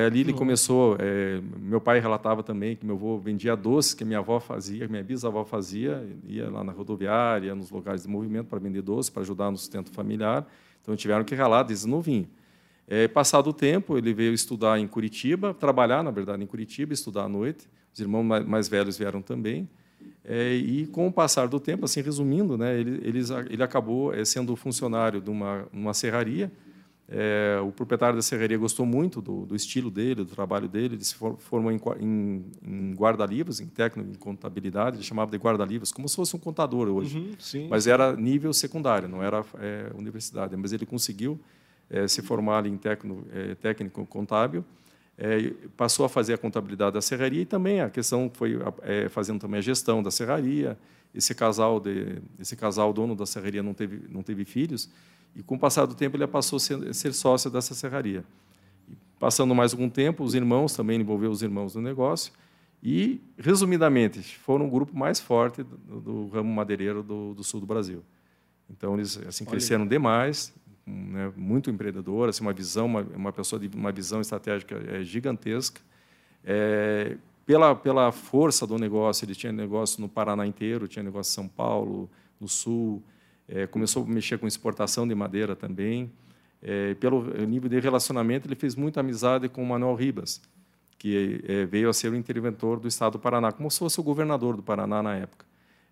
[0.06, 0.98] ali ele começou.
[1.00, 5.02] É, meu pai relatava também que meu avô vendia doces que minha avó fazia, minha
[5.02, 9.50] bisavó fazia, ia lá na rodoviária, nos lugares de movimento para vender doces, para ajudar
[9.50, 10.46] no sustento familiar.
[10.82, 12.28] Então tiveram que ralar desde novinho.
[12.86, 17.24] É, passado o tempo, ele veio estudar em Curitiba, trabalhar, na verdade, em Curitiba, estudar
[17.24, 17.70] à noite.
[17.94, 19.70] Os irmãos mais, mais velhos vieram também.
[20.26, 23.20] É, e com o passar do tempo, assim resumindo, né, ele, ele,
[23.50, 26.52] ele acabou é, sendo funcionário de uma, uma serraria.
[27.16, 30.96] É, o proprietário da serraria gostou muito do, do, estilo dele, do trabalho dele.
[30.96, 34.98] Ele se formou em, em, em guarda-livros, em técnico em contabilidade.
[34.98, 37.20] Ele chamava de guarda-livros, como se fosse um contador hoje.
[37.20, 40.58] Uhum, mas era nível secundário, não era é, universidade.
[40.58, 41.40] Mas ele conseguiu
[41.88, 44.66] é, se formar em técnico, é, técnico contábil.
[45.16, 49.40] É, passou a fazer a contabilidade da serraria e também a questão foi é, fazendo
[49.40, 50.76] também a gestão da serraria.
[51.14, 54.90] Esse casal, de, esse casal dono da serraria não teve, não teve filhos
[55.36, 58.24] e com o passar do tempo ele passou a ser, ser sócio dessa serraria.
[58.90, 62.32] E, passando mais algum tempo, os irmãos também envolveu os irmãos no negócio
[62.82, 67.66] e, resumidamente, foram o grupo mais forte do, do ramo madeireiro do, do, sul do
[67.66, 68.04] Brasil.
[68.70, 70.54] Então eles assim cresceram demais,
[70.86, 75.82] né, muito empreendedor, assim, uma visão, uma, uma pessoa de uma visão estratégica é, gigantesca.
[76.44, 81.36] É, pela pela força do negócio, ele tinha negócio no Paraná inteiro, tinha negócio em
[81.36, 82.10] São Paulo,
[82.40, 83.02] no Sul,
[83.48, 86.12] é, começou a mexer com exportação de madeira também.
[86.62, 90.42] É, pelo nível de relacionamento, ele fez muita amizade com o Manuel Ribas,
[90.98, 94.04] que é, veio a ser o interventor do Estado do Paraná, como se fosse o
[94.04, 95.46] governador do Paraná na época.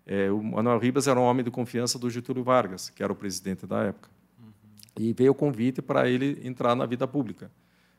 [0.06, 3.16] É, o Manuel Ribas era um homem de confiança do Getúlio Vargas, que era o
[3.16, 4.08] presidente da época.
[4.40, 4.50] Uhum.
[4.98, 7.50] E veio o convite para ele entrar na vida pública.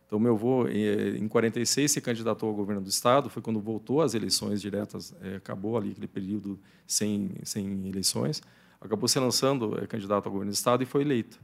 [0.06, 4.14] Então, meu avô, em 46, se candidatou ao governo do Estado, foi quando voltou às
[4.14, 8.44] eleições diretas, acabou ali aquele período sem, sem eleições
[8.84, 11.40] acabou se lançando é, candidato ao governo do Estado e foi eleito.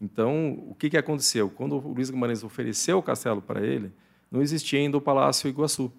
[0.00, 1.48] Então, o que, que aconteceu?
[1.48, 3.92] Quando o Luiz Guimarães ofereceu o castelo para ele,
[4.30, 5.92] não existia ainda o Palácio Iguaçu.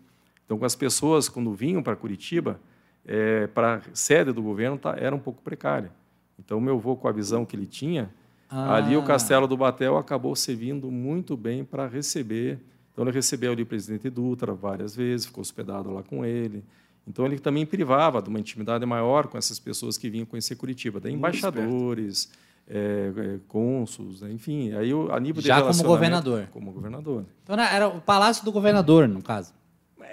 [0.45, 2.59] Então, as pessoas, quando vinham para Curitiba,
[3.05, 5.91] é, para a sede do governo, tá, era um pouco precária.
[6.37, 8.09] Então, meu avô, com a visão que ele tinha,
[8.49, 8.75] ah.
[8.75, 12.59] ali o Castelo do Batel acabou servindo muito bem para receber.
[12.91, 16.63] Então, ele recebeu ali o presidente Dutra várias vezes, ficou hospedado lá com ele.
[17.07, 20.99] Então ele também privava de uma intimidade maior com essas pessoas que vinham conhecer Curitiba,
[20.99, 22.29] daí embaixadores,
[22.67, 26.47] é, é, cônsuls, né, enfim, aí a nível Já de como governador.
[26.51, 27.25] Como governador.
[27.43, 29.53] Então era o palácio do governador, no caso.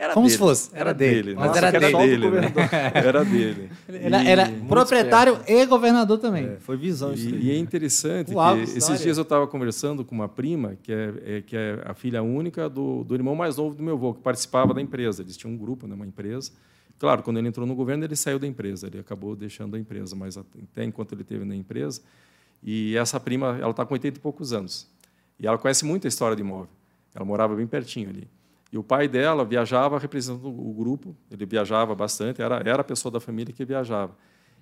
[0.00, 0.32] Era Como dele.
[0.32, 0.70] se fosse.
[0.72, 1.22] Era, era dele.
[1.22, 1.34] dele.
[1.34, 1.96] Mas Nossa, era, dele.
[1.98, 2.52] dele né?
[2.94, 3.70] era dele.
[3.86, 5.52] Era, era proprietário esperto.
[5.52, 6.46] e governador também.
[6.46, 7.28] É, foi visão isso.
[7.28, 10.90] E, e é interessante Uau, que esses dias eu estava conversando com uma prima, que
[10.90, 14.14] é, é, que é a filha única do, do irmão mais novo do meu avô,
[14.14, 15.20] que participava da empresa.
[15.20, 16.50] Eles tinham um grupo, né, uma empresa.
[17.00, 20.14] Claro, quando ele entrou no governo, ele saiu da empresa, ele acabou deixando a empresa,
[20.14, 22.02] mas até enquanto ele esteve na empresa.
[22.62, 24.86] E essa prima, ela está com 80 e poucos anos.
[25.38, 26.68] E ela conhece muito a história de imóvel.
[27.14, 28.28] Ela morava bem pertinho ali.
[28.70, 33.10] E o pai dela viajava representando o grupo, ele viajava bastante, era, era a pessoa
[33.10, 34.14] da família que viajava.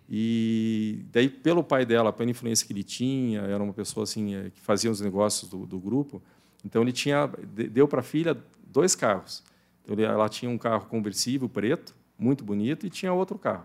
[0.09, 4.51] E daí, pelo pai dela, pela influência que ele tinha, era uma pessoa assim eh,
[4.55, 6.22] que fazia os negócios do, do grupo,
[6.64, 9.43] então ele tinha deu para a filha dois carros.
[9.84, 13.64] Então, ela tinha um carro conversível preto, muito bonito, e tinha outro carro.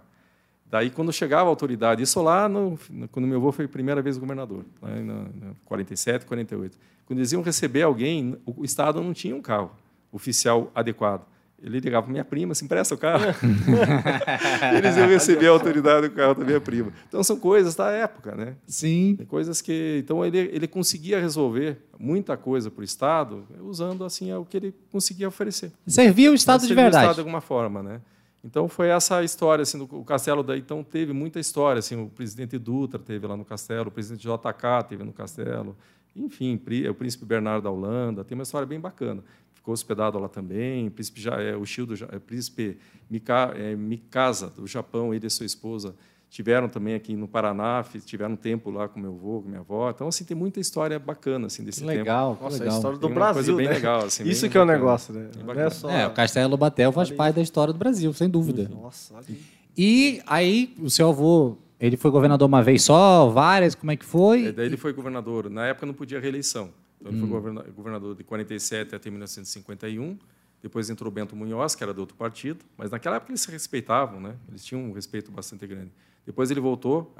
[0.69, 2.79] Daí, quando chegava a autoridade, isso lá, no,
[3.11, 6.77] quando meu avô foi a primeira vez governador, lá em 47, 48.
[7.05, 9.71] Quando eles iam receber alguém, o Estado não tinha um carro
[10.11, 11.25] oficial adequado.
[11.61, 13.23] Ele ligava para minha prima, se empresta o carro.
[14.75, 16.91] Eles iam receber a autoridade do carro da minha prima.
[17.07, 18.55] Então, são coisas da época, né?
[18.67, 19.17] Sim.
[19.29, 20.01] Coisas que...
[20.03, 24.75] Então, ele, ele conseguia resolver muita coisa para o Estado usando, assim, o que ele
[24.91, 25.71] conseguia oferecer.
[25.87, 26.97] Servia o Estado de verdade.
[26.97, 28.01] o Estado de alguma forma, né?
[28.43, 32.57] Então foi essa história, assim, o Castelo daí então teve muita história, assim, o presidente
[32.57, 35.77] Dutra teve lá no Castelo, o presidente JK teve no Castelo,
[36.13, 39.23] enfim, o príncipe Bernardo da Holanda, tem uma história bem bacana.
[39.53, 41.65] Ficou hospedado lá também, o príncipe já é o
[42.11, 42.77] é, príncipe
[43.09, 45.95] Mika, é, Mikasa do Japão, e sua esposa
[46.33, 49.91] tiveram também aqui no Paraná, tiveram um tempo lá com meu avô, com minha avó.
[49.91, 52.43] Então, assim, tem muita história bacana assim, desse legal, tempo.
[52.45, 52.73] Nossa, legal.
[52.73, 53.73] a história do Brasil, coisa bem né?
[53.73, 54.05] legal.
[54.05, 55.29] Assim, Isso bem que é o um negócio, né?
[55.55, 55.87] É, só...
[55.91, 58.67] é, o Castelo Batel faz parte da história do Brasil, sem dúvida.
[58.67, 59.25] Nossa, olha
[59.77, 64.05] E aí, o seu avô, ele foi governador uma vez só, várias, como é que
[64.05, 64.47] foi?
[64.47, 65.51] É, daí ele foi governador.
[65.51, 66.71] Na época não podia reeleição.
[66.99, 67.53] Então, ele hum.
[67.53, 70.17] foi governador de 47 até 1951.
[70.63, 72.65] Depois entrou Bento Munhoz, que era do outro partido.
[72.75, 74.33] Mas naquela época eles se respeitavam, né?
[74.49, 75.91] Eles tinham um respeito bastante grande.
[76.25, 77.13] Depois ele voltou,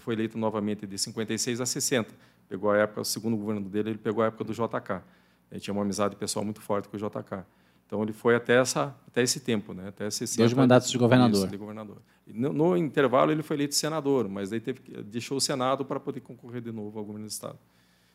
[0.00, 2.14] foi eleito novamente de 56 a 60.
[2.48, 5.02] Pegou a época, o segundo governo dele, ele pegou a época do JK.
[5.50, 7.44] Ele tinha uma amizade pessoal muito forte com o JK.
[7.86, 9.88] Então ele foi até essa até esse tempo, né?
[9.88, 10.40] Até 60.
[10.40, 11.48] Dois mandatos de governador.
[11.48, 11.96] de governador.
[12.28, 16.20] No, no, intervalo ele foi eleito senador, mas daí teve, deixou o Senado para poder
[16.20, 17.58] concorrer de novo ao governo do estado.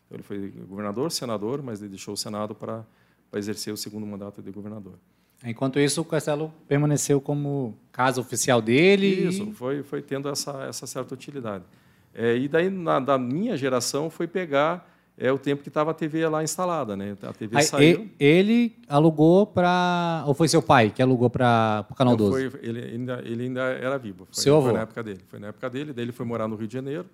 [0.06, 2.86] Então ele foi governador, senador, mas ele deixou o Senado para,
[3.30, 4.98] para exercer o segundo mandato de governador.
[5.46, 9.28] Enquanto isso, o Castelo permaneceu como casa oficial dele.
[9.28, 11.64] Isso, foi, foi tendo essa, essa certa utilidade.
[12.14, 15.94] É, e daí, na, da minha geração, foi pegar é, o tempo que estava a
[15.94, 16.96] TV lá instalada.
[16.96, 17.16] Né?
[17.22, 18.10] A TV Aí, saiu.
[18.20, 20.24] Ele alugou para.
[20.26, 22.50] Ou foi seu pai que alugou para o Canal 12?
[22.50, 24.26] Foi, ele, ainda, ele ainda era vivo.
[24.26, 24.78] Foi, seu foi avô?
[24.78, 25.22] na época dele.
[25.28, 25.94] Foi na época dele.
[25.94, 27.06] Daí ele foi morar no Rio de Janeiro.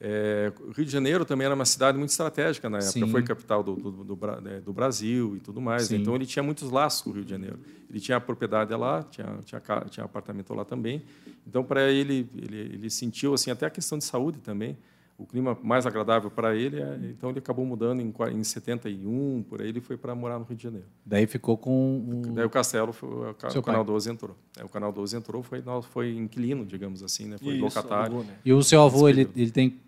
[0.00, 3.10] É, o Rio de Janeiro também era uma cidade muito estratégica na época, Sim.
[3.10, 5.84] foi capital do, do, do, né, do, Brasil e tudo mais.
[5.84, 5.96] Sim.
[5.96, 7.58] Então ele tinha muitos laços com o Rio de Janeiro.
[7.90, 11.02] Ele tinha propriedade lá, tinha, tinha, tinha apartamento lá também.
[11.44, 14.78] Então para ele, ele, ele sentiu assim até a questão de saúde também.
[15.18, 19.60] O clima mais agradável para ele, é, então ele acabou mudando em, em 71, por
[19.60, 20.86] aí ele foi para morar no Rio de Janeiro.
[21.04, 22.34] Daí ficou com um...
[22.34, 24.36] Daí o Castelo, foi, o, o Canal 12 entrou.
[24.56, 27.36] É, o Canal 12 entrou, foi, foi inquilino, digamos assim, né?
[27.36, 28.22] foi Isso, locatário.
[28.22, 28.36] né?
[28.44, 29.80] E o seu avô, ele, ele tem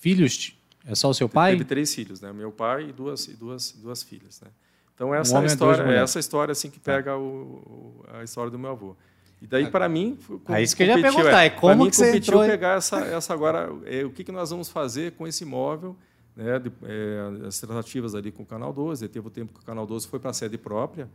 [0.00, 0.56] filhos?
[0.84, 1.52] É só o seu pai?
[1.52, 2.32] Teve três filhos, né?
[2.32, 4.48] Meu pai e duas e duas duas filhas, né?
[4.94, 6.96] Então essa um história, é essa história assim que tá.
[6.96, 8.96] pega o, a história do meu avô.
[9.40, 10.18] E daí para mim,
[10.50, 12.44] é isso que eu ia perguntar, é como mim, que você entrou?
[12.44, 15.96] pegar essa essa agora, é, o que que nós vamos fazer com esse imóvel,
[16.36, 16.58] né?
[16.58, 19.86] De, é, as tratativas ali com o Canal 12, teve o tempo que o Canal
[19.86, 21.08] 12 foi para a sede própria.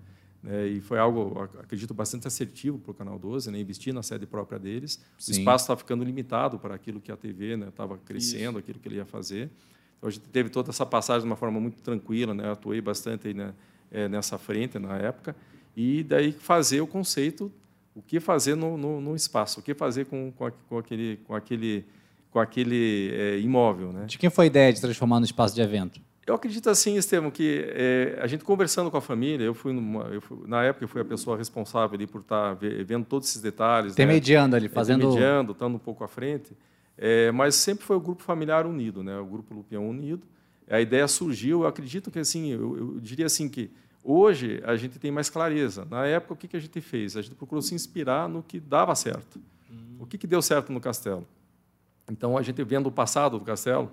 [0.45, 4.27] Né, e foi algo, acredito, bastante assertivo para o Canal 12, né, investir na sede
[4.27, 5.03] própria deles.
[5.17, 5.31] Sim.
[5.31, 8.59] O espaço estava ficando limitado para aquilo que a TV estava né, crescendo, Isso.
[8.59, 9.49] aquilo que ele ia fazer.
[9.97, 13.27] Então, a gente teve toda essa passagem de uma forma muito tranquila, né, atuei bastante
[13.27, 13.55] aí, né,
[13.91, 15.35] é, nessa frente na época,
[15.75, 17.51] e daí fazer o conceito,
[17.95, 21.33] o que fazer no, no, no espaço, o que fazer com, com, com aquele, com
[21.33, 21.85] aquele,
[22.29, 23.91] com aquele é, imóvel.
[23.91, 24.05] Né?
[24.05, 25.99] De quem foi a ideia de transformar no espaço de evento?
[26.25, 30.05] Eu acredito assim, Estevam, que é, a gente conversando com a família, eu fui, numa,
[30.05, 33.29] eu fui, na época eu fui a pessoa responsável ali por estar tá vendo todos
[33.29, 34.57] esses detalhes, intermediando né?
[34.57, 36.51] ali, fazendo, intermediando, estando um pouco à frente,
[36.97, 39.19] é, mas sempre foi o grupo familiar unido, né?
[39.19, 40.23] O grupo Lupião unido.
[40.67, 43.69] A ideia surgiu, eu acredito que assim, eu, eu diria assim que
[44.03, 45.85] hoje a gente tem mais clareza.
[45.85, 47.15] Na época o que, que a gente fez?
[47.15, 49.39] A gente procurou se inspirar no que dava certo.
[49.69, 49.97] Hum.
[49.99, 51.27] O que, que deu certo no castelo?
[52.09, 53.91] Então a gente vendo o passado do castelo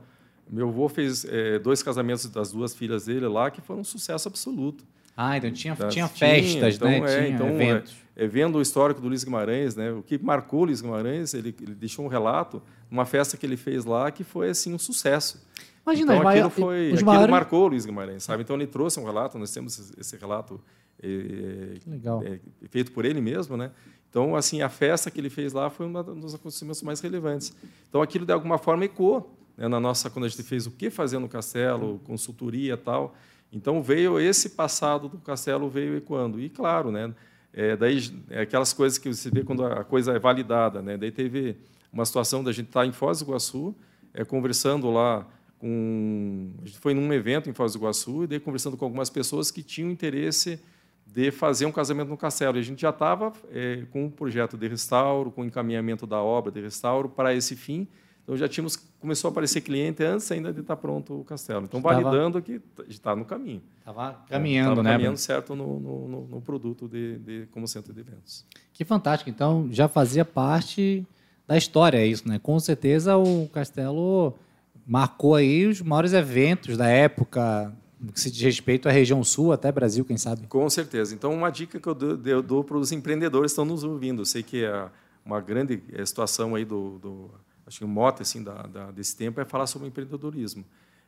[0.51, 4.29] meu avô fez é, dois casamentos das duas filhas dele lá que foram um sucesso
[4.29, 4.85] absoluto.
[5.17, 6.99] Ah, então tinha, tinha festas, então, né?
[6.99, 7.95] É, tinha então, eventos.
[8.17, 9.93] É, é, vendo o histórico do Luiz Guimarães, né?
[9.93, 13.57] O que marcou o Luiz Guimarães, ele, ele deixou um relato, uma festa que ele
[13.57, 15.47] fez lá que foi assim um sucesso.
[15.85, 17.31] Imagina, então, aquilo foi, aquilo maiores...
[17.31, 18.43] marcou o Luiz Guimarães, sabe?
[18.43, 20.61] Então ele trouxe um relato, nós temos esse relato
[21.03, 21.79] é,
[22.25, 22.39] é,
[22.69, 23.71] feito por ele mesmo, né?
[24.09, 27.55] Então, assim, a festa que ele fez lá foi um dos acontecimentos mais relevantes.
[27.89, 30.91] Então, aquilo de alguma forma ecoou né, na nossa quando a gente fez o que
[30.91, 33.15] fazer no castelo, consultoria tal.
[33.53, 37.15] Então veio esse passado do castelo veio ecoando e claro, né,
[37.53, 40.97] é, daí é aquelas coisas que você vê quando a coisa é validada, né.
[40.97, 41.57] Daí teve
[41.93, 43.75] uma situação da gente estar tá em Foz do Iguaçu,
[44.15, 45.27] é, conversando lá
[45.59, 49.09] com a gente foi num evento em Foz do Iguaçu e daí conversando com algumas
[49.09, 50.59] pessoas que tinham interesse
[51.07, 52.57] de fazer um casamento no castelo.
[52.57, 56.51] E a gente já estava é, com um projeto de restauro, com encaminhamento da obra
[56.51, 57.87] de restauro para esse fim.
[58.23, 61.65] Então já tínhamos começou a aparecer cliente antes ainda de estar pronto o castelo.
[61.65, 63.61] Então validando que está no caminho.
[63.81, 64.93] Estava caminhando, é, né?
[64.93, 68.45] Caminhando certo no, no, no produto de, de, como centro de eventos.
[68.73, 69.29] Que fantástico.
[69.29, 71.05] Então já fazia parte
[71.47, 72.39] da história, é isso, né?
[72.39, 74.35] Com certeza o Castelo
[74.87, 79.53] marcou aí os maiores eventos da época, no que se diz respeito à região sul,
[79.53, 80.47] até Brasil, quem sabe.
[80.47, 81.15] Com certeza.
[81.15, 84.23] Então, uma dica que eu dou, eu dou para os empreendedores que estão nos ouvindo.
[84.23, 84.89] Eu sei que é
[85.25, 87.31] uma grande é, situação aí do, do
[87.67, 90.65] acho que o mote assim da, da, desse tempo é falar sobre empreendedorismo.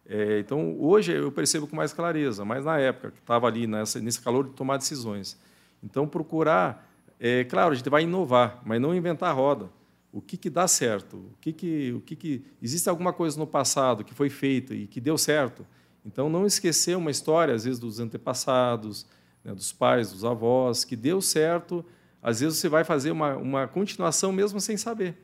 [0.07, 4.01] É, então, hoje eu percebo com mais clareza, mas na época que estava ali nessa,
[4.01, 5.39] nesse calor de tomar decisões.
[5.83, 9.71] Então, procurar, é, claro, a gente vai inovar, mas não inventar a roda.
[10.13, 11.17] O que, que dá certo?
[11.17, 14.87] O que que, o que que existe alguma coisa no passado que foi feita e
[14.87, 15.67] que deu certo?
[16.05, 19.07] Então, não esquecer uma história, às vezes, dos antepassados,
[19.43, 21.85] né, dos pais, dos avós, que deu certo.
[22.23, 25.17] Às vezes, você vai fazer uma, uma continuação mesmo sem saber.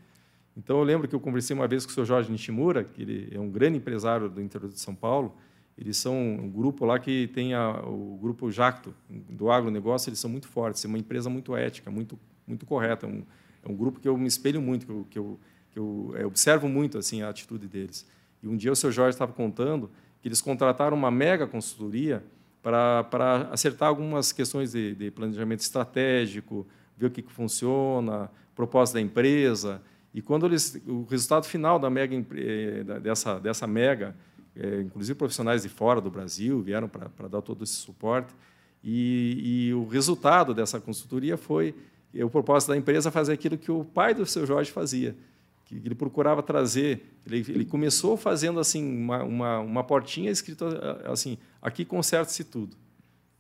[0.57, 3.29] Então, eu lembro que eu conversei uma vez com o senhor Jorge Nishimura, que ele
[3.33, 5.37] é um grande empresário do interior de São Paulo.
[5.79, 10.31] Eles são um grupo lá que tem a, o grupo Jacto, do agronegócio, eles são
[10.31, 13.07] muito fortes, é uma empresa muito ética, muito, muito correta.
[13.07, 13.23] É um,
[13.63, 15.41] é um grupo que eu me espelho muito, que eu, que eu,
[15.71, 18.07] que eu é, observo muito assim a atitude deles.
[18.43, 19.91] E um dia o senhor Jorge estava contando
[20.21, 22.23] que eles contrataram uma mega consultoria
[22.63, 29.01] para, acertar algumas questões de, de planejamento estratégico, ver o que, que funciona, propósito da
[29.01, 29.81] empresa.
[30.13, 34.15] E quando eles, o resultado final da mega eh, dessa dessa mega,
[34.57, 38.35] é, inclusive profissionais de fora do Brasil vieram para, para dar todo esse suporte.
[38.83, 41.75] E, e, o resultado dessa consultoria foi
[42.15, 45.15] o propósito da empresa fazer aquilo que o pai do seu Jorge fazia,
[45.65, 47.07] que ele procurava trazer.
[47.27, 50.67] Ele, ele começou fazendo assim uma, uma, uma portinha escrita
[51.05, 52.77] assim: aqui conserta-se tudo.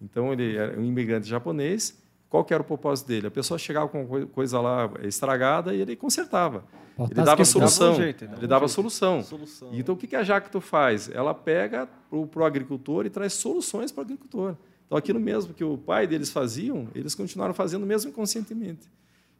[0.00, 1.99] Então ele era um imigrante japonês.
[2.30, 3.26] Qual que era o propósito dele?
[3.26, 6.64] A pessoa chegava com coisa lá estragada e ele consertava.
[6.98, 7.88] Ele dava solução.
[7.88, 9.22] Dava um jeito, ele dava, ele dava um solução.
[9.22, 9.68] solução.
[9.72, 11.10] Então o que a Jacto faz?
[11.10, 14.54] Ela pega para o agricultor e traz soluções para o agricultor.
[14.86, 18.88] Então aquilo mesmo que o pai deles faziam, eles continuaram fazendo mesmo inconscientemente.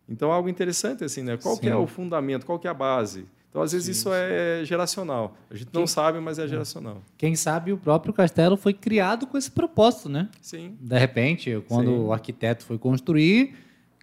[0.09, 1.36] Então, algo interessante assim, né?
[1.36, 3.26] Qual que é o fundamento, qual que é a base?
[3.51, 4.14] Então, às vezes, sim, isso sim.
[4.14, 5.36] é geracional.
[5.51, 7.03] A gente não Quem, sabe, mas é, é geracional.
[7.18, 10.28] Quem sabe o próprio castelo foi criado com esse propósito, né?
[10.40, 10.76] Sim.
[10.80, 11.98] De repente, quando sim.
[11.98, 13.57] o arquiteto foi construir,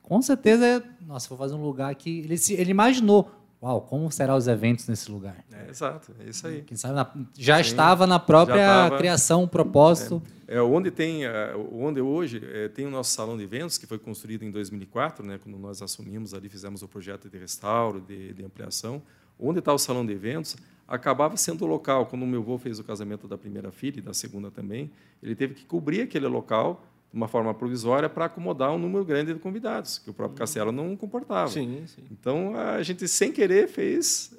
[0.03, 2.19] com certeza, nossa, vou fazer um lugar aqui.
[2.19, 3.31] Ele, ele imaginou,
[3.61, 5.43] Uau, como serão os eventos nesse lugar?
[5.51, 6.61] É, exato, é isso aí.
[6.61, 10.21] Quem sabe na, já Sim, estava na própria criação, o propósito.
[10.47, 13.87] É, é, onde tem, é, onde hoje é, tem o nosso salão de eventos que
[13.87, 18.31] foi construído em 2004, né, quando nós assumimos ali, fizemos o projeto de restauro, de,
[18.33, 19.01] de ampliação.
[19.39, 20.55] Onde está o salão de eventos
[20.87, 22.05] acabava sendo o local.
[22.05, 25.35] Quando o meu avô fez o casamento da primeira filha e da segunda também, ele
[25.35, 29.39] teve que cobrir aquele local de uma forma provisória para acomodar um número grande de
[29.39, 30.39] convidados, que o próprio uhum.
[30.39, 31.49] Castelo não comportava.
[31.49, 32.03] Sim, sim.
[32.11, 34.37] Então a gente sem querer fez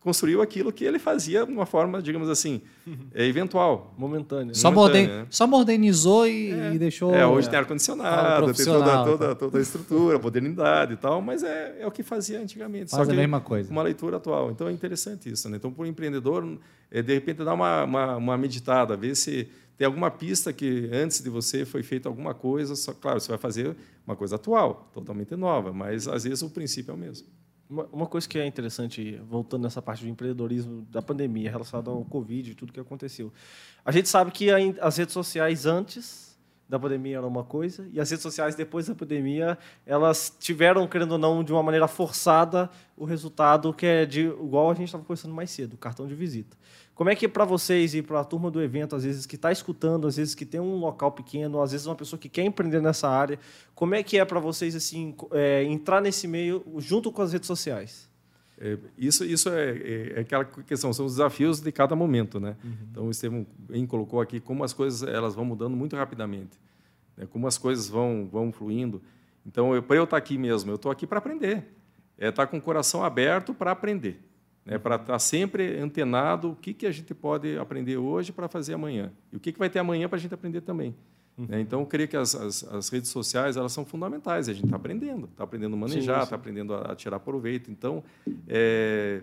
[0.00, 2.62] construiu aquilo que ele fazia de uma forma, digamos assim,
[3.14, 4.54] é, eventual, momentânea.
[4.54, 5.26] Só, moder, né?
[5.28, 6.74] só modernizou e, é.
[6.74, 7.14] e, deixou.
[7.14, 11.76] É, hoje tem ar-condicionado, tem toda, toda, toda a estrutura, modernidade e tal, mas é,
[11.80, 12.90] é o que fazia antigamente.
[12.90, 13.70] Faz só a mesma coisa.
[13.70, 14.50] Uma leitura atual.
[14.50, 15.48] Então é interessante isso.
[15.48, 15.58] Né?
[15.58, 16.58] Então, para o empreendedor,
[16.90, 21.22] é, de repente, dar uma, uma, uma meditada, ver se tem alguma pista que antes
[21.22, 23.76] de você foi feita alguma coisa, só claro, você vai fazer
[24.06, 27.26] uma coisa atual, totalmente nova, mas às vezes o princípio é o mesmo.
[27.70, 32.04] Uma, uma coisa que é interessante, voltando nessa parte do empreendedorismo da pandemia, relacionada ao
[32.04, 33.32] Covid e tudo que aconteceu.
[33.84, 34.50] A gente sabe que
[34.80, 36.36] as redes sociais antes
[36.68, 39.56] da pandemia era uma coisa, e as redes sociais depois da pandemia,
[39.86, 44.70] elas tiveram, querendo ou não, de uma maneira forçada, o resultado que é de, igual
[44.70, 46.56] a gente estava conversando mais cedo, o cartão de visita.
[47.00, 49.34] Como é que é para vocês e para a turma do evento, às vezes que
[49.34, 52.44] está escutando, às vezes que tem um local pequeno, às vezes uma pessoa que quer
[52.44, 53.38] empreender nessa área,
[53.74, 57.46] como é que é para vocês assim é, entrar nesse meio junto com as redes
[57.46, 58.06] sociais?
[58.58, 62.54] É, isso isso é, é, é, aquela questão, são os desafios de cada momento, né?
[62.62, 62.72] Uhum.
[62.90, 66.60] Então o Estevam bem colocou aqui como as coisas elas vão mudando muito rapidamente,
[67.16, 67.26] né?
[67.30, 69.00] como as coisas vão vão fluindo.
[69.46, 71.64] Então para eu estar tá aqui mesmo, eu estou aqui para aprender,
[72.18, 74.20] é estar tá com o coração aberto para aprender
[74.64, 78.48] né, para estar tá sempre antenado o que, que a gente pode aprender hoje para
[78.48, 80.94] fazer amanhã e o que, que vai ter amanhã para a gente aprender também.
[81.36, 81.46] Uhum.
[81.48, 81.60] Né?
[81.60, 84.48] Então, eu creio que as, as, as, redes sociais elas são fundamentais.
[84.48, 87.70] A gente está aprendendo, está aprendendo a manejar, está aprendendo a, a, tirar proveito.
[87.70, 88.04] Então,
[88.46, 89.22] é,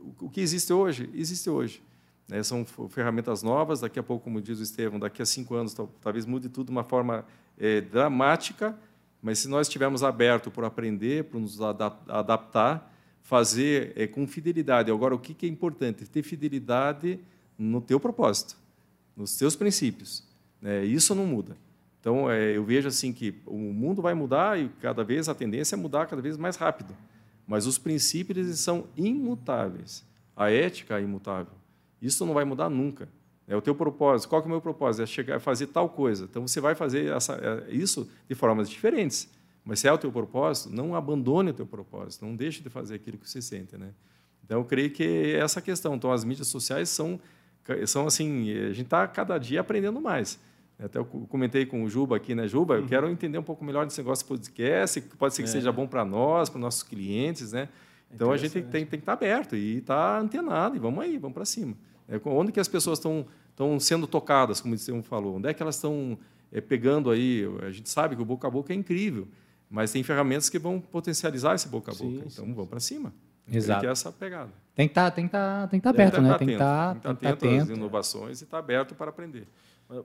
[0.00, 1.82] o, o, que existe hoje, existe hoje.
[2.28, 2.42] Né?
[2.42, 3.80] São ferramentas novas.
[3.80, 6.72] Daqui a pouco, como diz o Estevam, daqui a cinco anos talvez mude tudo de
[6.72, 7.24] uma forma
[7.58, 8.76] é, dramática,
[9.22, 12.91] mas se nós estivermos abertos para aprender, para nos adaptar,
[13.22, 14.90] fazer é, com fidelidade.
[14.90, 16.06] Agora, o que, é importante?
[16.06, 17.18] Ter fidelidade
[17.58, 18.56] no teu propósito,
[19.16, 20.24] nos teus princípios.
[20.60, 20.84] Né?
[20.84, 21.56] Isso não muda.
[22.00, 25.76] Então, é, eu vejo assim que o mundo vai mudar e cada vez a tendência
[25.76, 26.94] é mudar cada vez mais rápido.
[27.46, 30.04] Mas os princípios são imutáveis.
[30.36, 31.52] A ética é imutável.
[32.00, 33.08] Isso não vai mudar nunca.
[33.46, 34.28] É o teu propósito.
[34.28, 35.02] Qual que é o meu propósito?
[35.02, 36.24] É chegar fazer tal coisa.
[36.24, 39.28] Então você vai fazer essa, é, isso de formas diferentes
[39.64, 42.96] Mas se é o teu propósito, não abandone o teu propósito, não deixe de fazer
[42.96, 43.90] aquilo que você sente, né?
[44.44, 45.94] Então eu creio que é essa questão.
[45.94, 47.20] Então as mídias sociais são
[47.86, 50.38] são assim, a gente está cada dia aprendendo mais.
[50.78, 52.74] Até eu comentei com o Juba aqui, né, Juba?
[52.74, 52.88] Eu uhum.
[52.88, 55.52] quero entender um pouco melhor desse negócio de podcast, que pode ser que é.
[55.52, 57.68] seja bom para nós, para nossos clientes, né?
[58.12, 61.02] Então a gente tem, tem, que estar tá aberto e estar tá antenado e vamos
[61.04, 61.74] aí, vamos para cima.
[62.08, 65.36] É, onde que as pessoas estão estão sendo tocadas, como você falou?
[65.36, 66.18] Onde é que elas estão
[66.50, 67.46] é, pegando aí?
[67.62, 69.28] A gente sabe que o boca a boca é incrível,
[69.72, 72.04] mas tem ferramentas que vão potencializar esse boca a boca.
[72.04, 72.52] Sim, então sim.
[72.52, 73.12] vamos para cima.
[73.50, 73.80] Exato.
[73.80, 74.50] Tem que essa pegada.
[74.74, 76.38] Tem que estar, tá, estar, tá, tem que estar tá aberto, né?
[76.38, 79.48] Tem que estar, tem que estar atento, às inovações e estar aberto para aprender.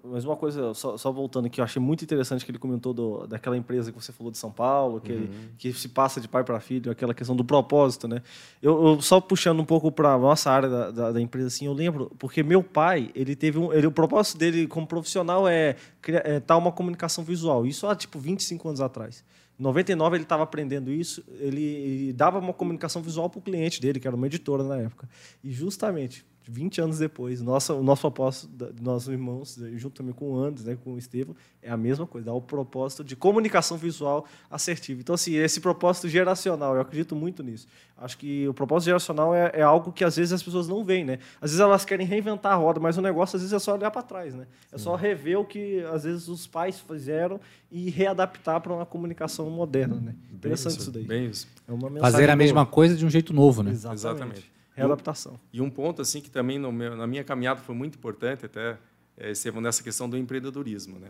[0.03, 3.25] Mas uma coisa, só, só, voltando que eu achei muito interessante que ele comentou do,
[3.25, 5.29] daquela empresa que você falou de São Paulo, que, uhum.
[5.57, 8.21] que se passa de pai para filho, aquela questão do propósito, né?
[8.61, 11.67] Eu, eu só puxando um pouco para a nossa área da, da, da, empresa, assim,
[11.67, 15.77] eu lembro, porque meu pai, ele teve um, ele, o propósito dele como profissional é,
[16.05, 17.65] é tal uma comunicação visual.
[17.65, 19.23] Isso há, tipo, 25 anos atrás.
[19.59, 23.81] Em 99 ele estava aprendendo isso, ele, ele, dava uma comunicação visual para o cliente
[23.81, 25.09] dele, que era uma editora na época.
[25.43, 28.49] E justamente 20 anos depois, nossa, o nosso propósito,
[28.81, 32.27] nossos irmãos, junto também com o Andes, né, com o Estevam, é a mesma coisa,
[32.27, 35.01] dá o propósito de comunicação visual assertiva.
[35.01, 37.67] Então, assim, esse propósito geracional, eu acredito muito nisso.
[37.97, 41.03] Acho que o propósito geracional é, é algo que às vezes as pessoas não veem,
[41.03, 41.19] né?
[41.41, 43.91] Às vezes elas querem reinventar a roda, mas o negócio às vezes é só olhar
[43.91, 44.47] para trás, né?
[44.71, 47.39] É só rever o que às vezes os pais fizeram
[47.71, 50.15] e readaptar para uma comunicação moderna, né?
[50.31, 51.03] Interessante isso, isso daí.
[51.03, 51.47] Bem isso.
[51.67, 53.71] É Fazer a mesma coisa de um jeito novo, né?
[53.71, 53.99] Exatamente.
[53.99, 55.39] Exatamente readaptação.
[55.51, 58.77] E um ponto assim que também meu, na minha caminhada foi muito importante até
[59.17, 61.09] é, nessa questão do empreendedorismo, né?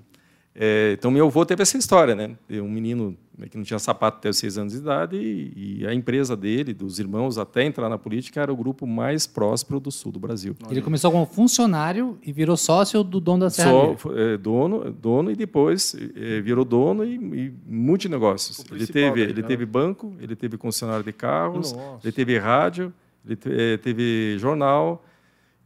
[0.59, 2.35] É, então meu avô teve essa história, né?
[2.49, 3.15] Um menino
[3.51, 6.73] que não tinha sapato até os seis anos de idade e, e, a empresa dele,
[6.73, 10.55] dos irmãos até entrar na política, era o grupo mais próspero do sul do Brasil.
[10.71, 15.29] Ele começou como funcionário e virou sócio do dono da Serra Só, é, dono, dono
[15.29, 18.65] e depois é, virou dono e, e multinegócios.
[18.71, 21.99] Ele teve, ele teve banco, ele teve concessionário de carros, Nossa.
[22.03, 22.91] ele teve rádio,
[23.27, 25.03] ele eh, teve jornal.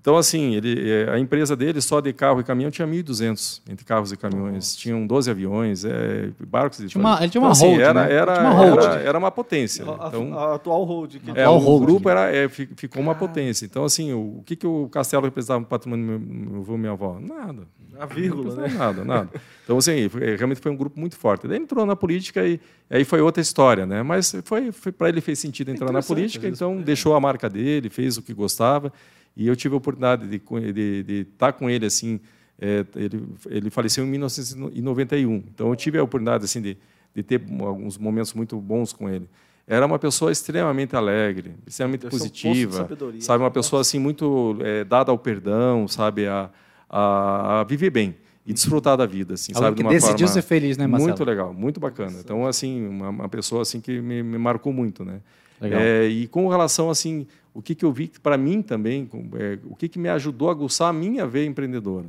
[0.02, 3.86] Então, assim, ele, eh, a empresa dele, só de carro e caminhão, tinha 1.200 entre
[3.86, 4.56] carros e caminhões.
[4.56, 4.78] Nossa.
[4.78, 6.80] Tinham 12 aviões, é, barcos.
[6.88, 8.14] Tinha uma, ele tinha uma então, assim, hold, era, né?
[8.14, 9.86] era, uma era, era, uma potência.
[9.86, 11.18] A, então, a, a atual hold.
[11.18, 11.86] Que é, o hold.
[11.86, 13.64] grupo era, é, ficou uma potência.
[13.64, 16.78] Então, assim, o, o que, que o castelo representava no patrimônio do meu avô e
[16.80, 17.20] minha avó?
[17.20, 17.68] Nada.
[18.00, 18.74] A vírgula, né?
[18.74, 19.30] Nada, nada.
[19.64, 21.48] Então, assim, foi, realmente foi um grupo muito forte.
[21.48, 24.02] Daí ele entrou na política e aí foi outra história, né?
[24.04, 26.84] Mas foi, foi para ele fez sentido entrar na política, então é.
[26.84, 28.92] deixou a marca dele, fez o que gostava.
[29.36, 30.40] E eu tive a oportunidade de,
[30.74, 32.20] de, de estar com ele assim.
[32.60, 36.78] É, ele, ele faleceu em 1991, então eu tive a oportunidade assim de,
[37.16, 39.28] de ter alguns momentos muito bons com ele
[39.68, 42.90] era uma pessoa extremamente alegre, extremamente positiva,
[43.22, 46.50] sabe, uma pessoa assim muito é, dada ao perdão, sabe, a,
[46.92, 48.16] a, a viver bem
[48.46, 49.78] e desfrutar da vida, assim, sabe?
[49.78, 51.10] Que de decidiu ser feliz, né, Marcelo?
[51.10, 52.18] Muito legal, muito bacana.
[52.20, 55.22] Então, assim, uma, uma pessoa assim que me, me marcou muito, né?
[55.62, 59.76] É, e com relação assim, o que, que eu vi para mim também, é, o
[59.76, 62.08] que, que me ajudou a aguçar a minha veia empreendedora.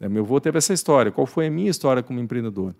[0.00, 1.12] É, meu avô teve essa história.
[1.12, 2.74] Qual foi a minha história como empreendedor?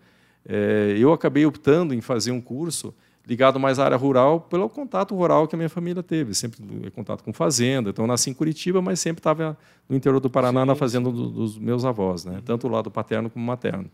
[0.49, 2.95] É, eu acabei optando em fazer um curso
[3.27, 6.63] ligado mais à área rural, pelo contato rural que a minha família teve, sempre
[6.95, 7.91] contato com fazenda.
[7.91, 9.59] Então, eu nasci em Curitiba, mas sempre estava
[9.89, 12.41] no interior do Paraná, sim, na fazenda do, dos meus avós, né?
[12.45, 13.91] tanto o lado paterno como materno.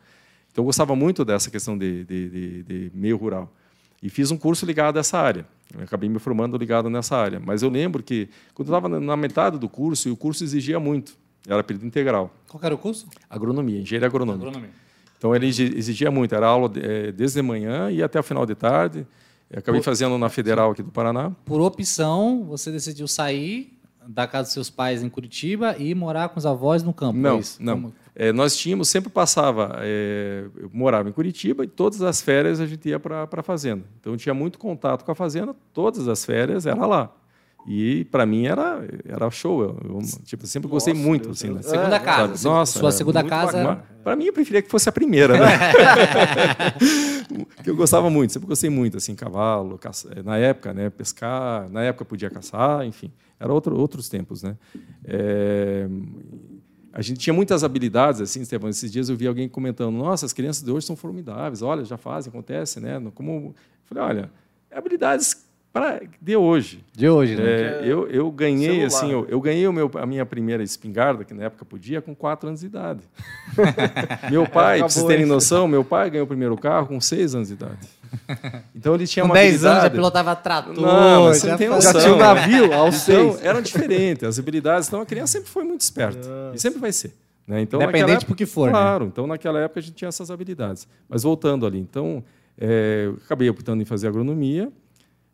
[0.50, 3.50] Então, eu gostava muito dessa questão de, de, de, de meio rural.
[4.02, 5.46] E fiz um curso ligado a essa área.
[5.74, 7.40] Eu acabei me formando ligado nessa área.
[7.40, 10.78] Mas eu lembro que, quando eu estava na metade do curso, e o curso exigia
[10.78, 11.16] muito,
[11.48, 12.30] era período integral.
[12.48, 13.06] Qual era o curso?
[13.30, 14.48] Agronomia, engenharia agronômica.
[14.48, 14.70] Agronomia.
[15.16, 18.56] Então, ele exigia muito, era aula eh, desde de manhã e até o final de
[18.56, 19.06] tarde.
[19.52, 21.30] Eu acabei por, fazendo na Federal aqui do Paraná.
[21.44, 23.78] Por opção, você decidiu sair
[24.08, 27.18] da casa dos seus pais em Curitiba e morar com os avós no campo?
[27.18, 27.92] Não, é não.
[28.14, 32.66] É, nós tínhamos, sempre passava, é, eu morava em Curitiba e todas as férias a
[32.66, 33.84] gente ia para a fazenda.
[34.00, 37.12] Então, eu tinha muito contato com a fazenda, todas as férias era lá.
[37.66, 39.62] E para mim era, era show.
[39.62, 41.30] Eu, eu tipo, sempre Nossa, gostei muito.
[41.30, 41.62] Assim, né?
[41.62, 42.36] Segunda casa.
[42.36, 42.54] Sabe?
[42.54, 43.84] Nossa, Sua segunda casa.
[44.02, 45.38] Para mim, eu preferia que fosse a primeira.
[45.38, 45.46] Né?
[47.62, 48.96] que eu gostava muito, sempre gostei muito.
[48.96, 50.10] assim Cavalo, caça...
[50.24, 51.68] na época, né, pescar.
[51.70, 53.12] Na época podia caçar, enfim.
[53.38, 54.42] Era outro, outros tempos.
[54.42, 54.56] Né?
[55.04, 55.88] É...
[56.92, 58.68] A gente tinha muitas habilidades, assim, Estevão.
[58.68, 61.62] Esses dias eu vi alguém comentando: Nossa, as crianças de hoje são formidáveis.
[61.62, 62.80] Olha, já fazem, acontece.
[62.80, 63.00] Né?
[63.14, 63.32] Como...
[63.32, 63.54] Eu
[63.86, 64.30] falei: Olha,
[64.70, 66.84] habilidades para de hoje.
[66.92, 67.42] De hoje, né?
[67.44, 68.86] É, eu, eu ganhei Celular.
[68.86, 72.14] assim, eu, eu ganhei o meu, a minha primeira espingarda, que na época podia, com
[72.14, 73.00] quatro anos de idade.
[74.30, 77.48] meu pai, para vocês terem noção, meu pai ganhou o primeiro carro com seis anos
[77.48, 77.88] de idade.
[78.74, 79.72] Então ele tinha com uma 10 habilidade...
[79.72, 80.78] anos já pilotava trator.
[80.78, 81.92] Não, você já, não tem noção.
[81.92, 83.44] já tinha um navio aos então, seis.
[83.44, 84.88] Eram diferentes as habilidades.
[84.88, 86.28] Então a criança sempre foi muito esperta.
[86.52, 87.14] E sempre vai ser.
[87.46, 87.62] Né?
[87.62, 88.68] Então, Independente época, por que for.
[88.68, 89.04] Claro.
[89.04, 89.10] Né?
[89.10, 90.86] Então naquela época a gente tinha essas habilidades.
[91.08, 92.22] Mas voltando ali, então
[92.58, 94.70] É, acabei optando em fazer agronomia.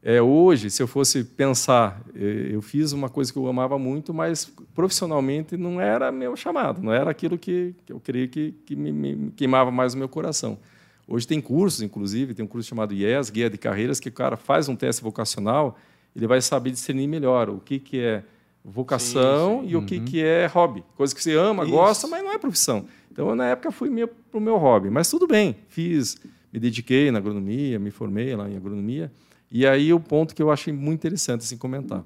[0.02, 4.14] É, hoje, se eu fosse pensar, é, eu fiz uma coisa que eu amava muito,
[4.14, 8.76] mas profissionalmente não era meu chamado, não era aquilo que, que eu creio que, que
[8.76, 10.58] me, me, queimava mais o meu coração.
[11.06, 14.36] Hoje tem cursos, inclusive, tem um curso chamado IES, Guia de Carreiras, que o cara
[14.36, 15.76] faz um teste vocacional,
[16.14, 18.22] ele vai saber discernir melhor o que, que é
[18.64, 19.72] vocação sim, sim.
[19.72, 20.04] e o que, uhum.
[20.04, 20.84] que é hobby.
[20.96, 21.72] Coisa que você ama, Isso.
[21.72, 22.86] gosta, mas não é profissão.
[23.10, 24.90] Então, na época, fui para o meu hobby.
[24.90, 26.16] Mas tudo bem, fiz,
[26.52, 29.10] me dediquei na agronomia, me formei lá em agronomia.
[29.50, 32.04] E aí o ponto que eu achei muito interessante assim, comentar.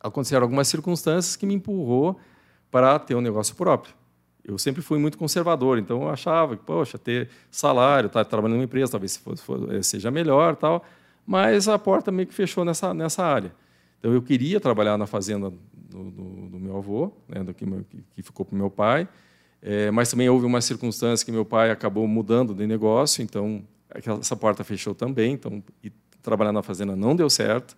[0.00, 2.18] Aconteceram algumas circunstâncias que me empurrou
[2.70, 3.94] para ter um negócio próprio.
[4.44, 8.58] Eu sempre fui muito conservador, então eu achava que, poxa, ter salário, estar tá, trabalhando
[8.58, 9.20] numa empresa, talvez
[9.70, 10.84] eh, seja melhor, tal.
[11.26, 13.52] Mas a porta meio que fechou nessa nessa área.
[13.98, 17.66] Então eu queria trabalhar na fazenda do, do, do meu avô, né, do que,
[18.14, 19.08] que ficou para o meu pai,
[19.60, 23.64] é, mas também houve uma circunstância que meu pai acabou mudando de negócio, então
[24.20, 25.32] essa porta fechou também.
[25.32, 25.62] Então
[26.26, 27.76] trabalhar na fazenda não deu certo.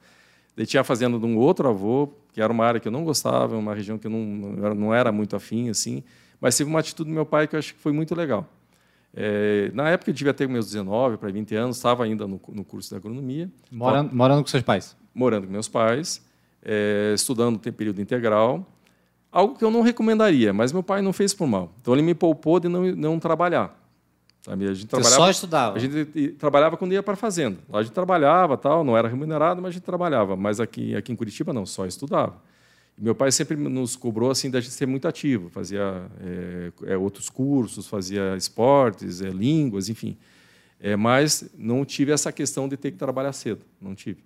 [0.57, 3.05] Daí tinha a fazenda de um outro avô, que era uma área que eu não
[3.05, 6.03] gostava, uma região que eu não, não, era, muito afim, assim.
[6.41, 8.45] Mas teve uma atitude do meu pai que eu acho que foi muito legal.
[9.15, 12.65] É, na época eu devia ter meus 19 para 20 anos, estava ainda no, no,
[12.65, 13.49] curso de agronomia.
[13.71, 14.97] Morando, morando com seus pais?
[15.15, 16.25] Morando com meus pais,
[16.63, 18.67] é, estudando tem período integral.
[19.31, 21.73] Algo que eu não recomendaria, mas meu pai não fez por mal.
[21.81, 23.79] Então ele me poupou de não, não trabalhar.
[24.49, 24.67] Sabe?
[24.67, 25.77] A gente Você trabalhava, só estudava?
[25.77, 27.59] A gente trabalhava quando ia para a fazenda.
[27.69, 30.37] Lá a gente trabalhava, tal, não era remunerado, mas a gente trabalhava.
[30.37, 32.41] Mas aqui, aqui em Curitiba, não, só estudava.
[32.97, 36.97] E meu pai sempre nos cobrou assim da gente ser muito ativo, fazia é, é,
[36.97, 40.17] outros cursos, fazia esportes, é, línguas, enfim.
[40.81, 44.25] É, mas não tive essa questão de ter que trabalhar cedo, não tive.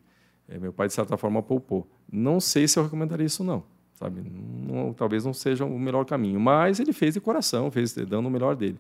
[0.61, 1.87] Meu pai de certa forma poupou.
[2.11, 3.65] Não sei se eu recomendaria isso não,
[3.95, 4.23] sabe?
[4.23, 8.31] Não, talvez não seja o melhor caminho, mas ele fez de coração, fez dando o
[8.31, 8.79] melhor dele.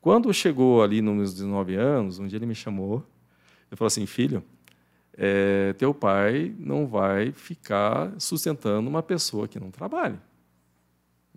[0.00, 3.04] Quando chegou ali nos meus 19 anos, um dia ele me chamou
[3.70, 4.42] e falou assim: Filho,
[5.16, 10.20] é, teu pai não vai ficar sustentando uma pessoa que não trabalha.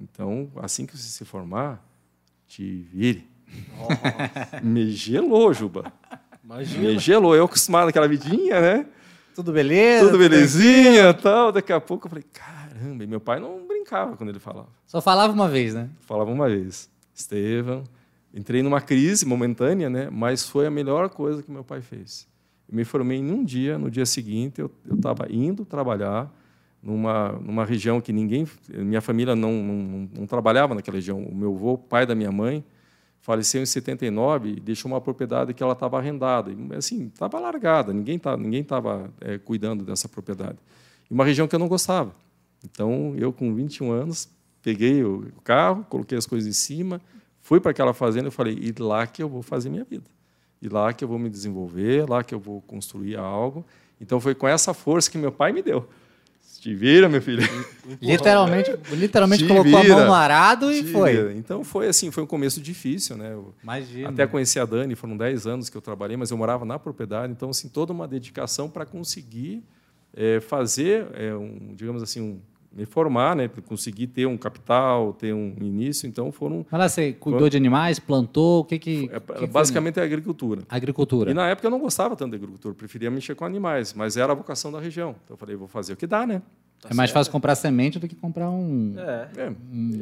[0.01, 1.83] Então, assim que você se formar,
[2.47, 3.27] te vire.
[3.79, 4.65] Oh.
[4.65, 5.91] me gelou, Juba.
[6.43, 6.89] Imagina.
[6.89, 7.35] Me gelou.
[7.35, 8.85] Eu acostumado naquela vidinha, né?
[9.35, 10.05] Tudo beleza?
[10.05, 11.51] Tudo belezinha tal.
[11.51, 13.03] Daqui a pouco eu falei, caramba.
[13.03, 14.69] E meu pai não brincava quando ele falava.
[14.85, 15.89] Só falava uma vez, né?
[16.01, 16.89] Falava uma vez.
[17.13, 17.83] Estevam,
[18.33, 20.09] Entrei numa crise momentânea, né?
[20.11, 22.27] mas foi a melhor coisa que meu pai fez.
[22.69, 26.31] Eu me formei em um dia, no dia seguinte eu estava indo trabalhar
[26.81, 31.21] numa, numa região que ninguém, minha família não, não, não, trabalhava naquela região.
[31.21, 32.63] O meu avô, pai da minha mãe,
[33.21, 36.51] faleceu em 79 e deixou uma propriedade que ela estava arrendada.
[36.51, 40.57] E, assim, estava largada, ninguém estava ninguém tava, é, cuidando dessa propriedade.
[41.09, 42.13] E uma região que eu não gostava.
[42.63, 44.29] Então, eu, com 21 anos,
[44.61, 47.01] peguei o carro, coloquei as coisas em cima,
[47.49, 50.05] Fui para aquela fazenda e falei, e lá que eu vou fazer minha vida.
[50.61, 53.65] E lá que eu vou me desenvolver, lá que eu vou construir algo.
[53.99, 55.89] Então foi com essa força que meu pai me deu.
[56.59, 57.41] Te vira, meu filho.
[57.99, 61.11] literalmente, literalmente colocou vira, a mão no arado e foi.
[61.13, 61.33] Vira.
[61.33, 63.35] Então foi assim, foi um começo difícil, né?
[63.63, 64.09] Imagina.
[64.09, 67.33] Até conheci a Dani, foram 10 anos que eu trabalhei, mas eu morava na propriedade,
[67.33, 69.63] então assim, toda uma dedicação para conseguir
[70.15, 72.39] é, fazer, é, um, digamos assim, um,
[72.71, 76.65] me formar, né, conseguir ter um capital, ter um início, então foram...
[76.69, 77.49] Mas lá você cuidou foram...
[77.49, 79.09] de animais, plantou, o que que...
[79.11, 80.03] É, que basicamente foi?
[80.03, 80.61] é agricultura.
[80.69, 81.31] Agricultura.
[81.31, 84.33] E na época eu não gostava tanto de agricultura, preferia mexer com animais, mas era
[84.33, 85.15] a vocação da região.
[85.23, 86.41] Então eu falei, vou fazer o que dá, né?
[86.79, 87.19] Tá é mais certo.
[87.19, 88.93] fácil comprar semente do que comprar um...
[88.97, 89.53] É, é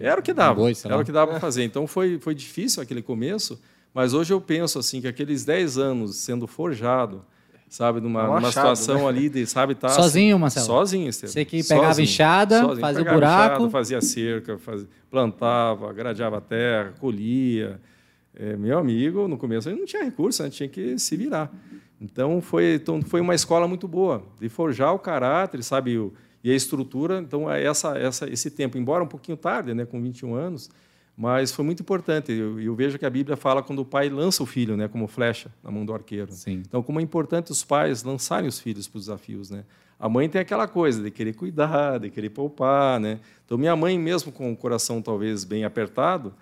[0.02, 1.64] era o que dava, um boi, era o que dava para fazer.
[1.64, 3.60] Então foi, foi difícil aquele começo,
[3.94, 7.26] mas hoje eu penso assim que aqueles 10 anos sendo forjado,
[7.70, 9.08] sabe, numa, é um numa situação né?
[9.08, 10.66] ali de, sabe, tá sozinho, assim, Marcelo.
[10.66, 11.34] Sozinho, Estevam.
[11.34, 12.80] Você que pegava sozinho, enxada, sozinho.
[12.80, 17.80] fazia pegava buraco, enxada, fazia cerca, fazia, plantava, gradeava a terra, colhia.
[18.34, 20.50] É, meu amigo, no começo ele não tinha recurso, né?
[20.50, 21.52] tinha que se virar.
[22.00, 26.14] Então foi, então foi uma escola muito boa de forjar o caráter, sabe, o,
[26.44, 27.20] e a estrutura.
[27.20, 30.70] Então é essa, essa, esse tempo, embora um pouquinho tarde, né, com 21 anos,
[31.18, 32.32] mas foi muito importante.
[32.32, 35.08] Eu, eu, vejo que a Bíblia fala quando o pai lança o filho, né, como
[35.08, 36.32] flecha na mão do arqueiro.
[36.32, 36.62] Sim.
[36.68, 39.64] Então, como é importante os pais lançarem os filhos para os desafios, né?
[40.00, 43.20] A mãe tem aquela coisa de querer cuidar, de querer poupar, né?
[43.44, 46.36] Então, minha mãe, mesmo com o coração talvez bem apertado,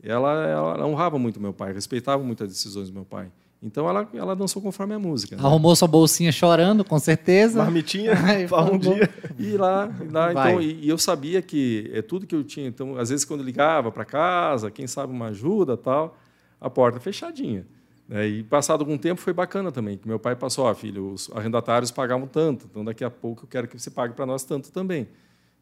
[0.00, 3.32] ela, ela honrava muito meu pai, respeitava muito as decisões do meu pai.
[3.62, 5.36] Então ela, ela dançou conforme a música.
[5.36, 5.42] Né?
[5.44, 7.62] Arrumou sua bolsinha chorando, com certeza.
[7.62, 8.12] Marmitinha
[8.48, 9.08] para um dia.
[9.38, 12.66] E lá, e lá então, e, e, eu sabia que é tudo que eu tinha.
[12.66, 16.16] Então, às vezes, quando ligava para casa, quem sabe uma ajuda tal,
[16.58, 17.66] a porta fechadinha.
[18.10, 21.30] É, e passado algum tempo foi bacana também, que meu pai passou, ó, filho, os
[21.32, 24.72] arrendatários pagavam tanto, então daqui a pouco eu quero que você pague para nós tanto
[24.72, 25.06] também.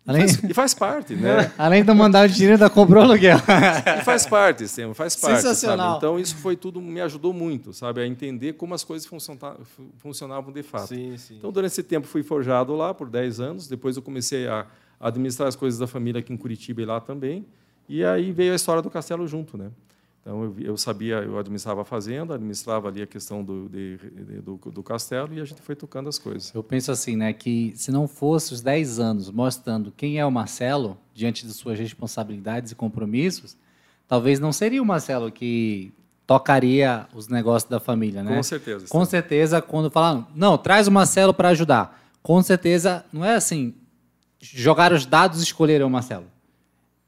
[0.07, 1.53] Além, Faz- e faz parte, né?
[1.59, 3.37] além de mandar o dinheiro, ainda comprou aluguel.
[4.01, 5.43] E faz parte, Estevam, faz parte.
[5.43, 5.87] Sensacional.
[5.87, 5.97] sabe?
[5.99, 8.01] Então, isso foi tudo, me ajudou muito, sabe?
[8.01, 10.89] A entender como as coisas funciona- fu- funcionavam de fato.
[10.89, 11.37] Sim, sim.
[11.37, 13.69] Então, durante esse tempo, fui forjado lá por 10 anos.
[13.69, 14.65] Depois, eu comecei a
[14.99, 17.45] administrar as coisas da família aqui em Curitiba e lá também.
[17.87, 19.69] E aí veio a história do castelo junto, né?
[20.29, 24.41] Então, eu, eu sabia, eu administrava a fazenda, administrava ali a questão do, de- de-
[24.43, 26.53] do, do castelo e a gente foi tocando as coisas.
[26.55, 30.31] Eu penso assim, né, que se não fosse os 10 anos mostrando quem é o
[30.31, 33.57] Marcelo diante de suas responsabilidades e compromissos,
[34.07, 35.95] talvez não seria o Marcelo que
[36.27, 38.37] tocaria os negócios da família, né?
[38.37, 38.87] Com certeza.
[38.87, 42.07] Com certeza, quando falam, não, traz o Marcelo para ajudar.
[42.23, 43.73] Com certeza, não é assim,
[44.39, 46.27] jogar os dados e escolheram o Marcelo.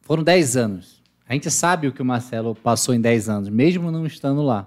[0.01, 0.99] Foram 10 anos.
[1.31, 4.66] A gente sabe o que o Marcelo passou em 10 anos, mesmo não estando lá.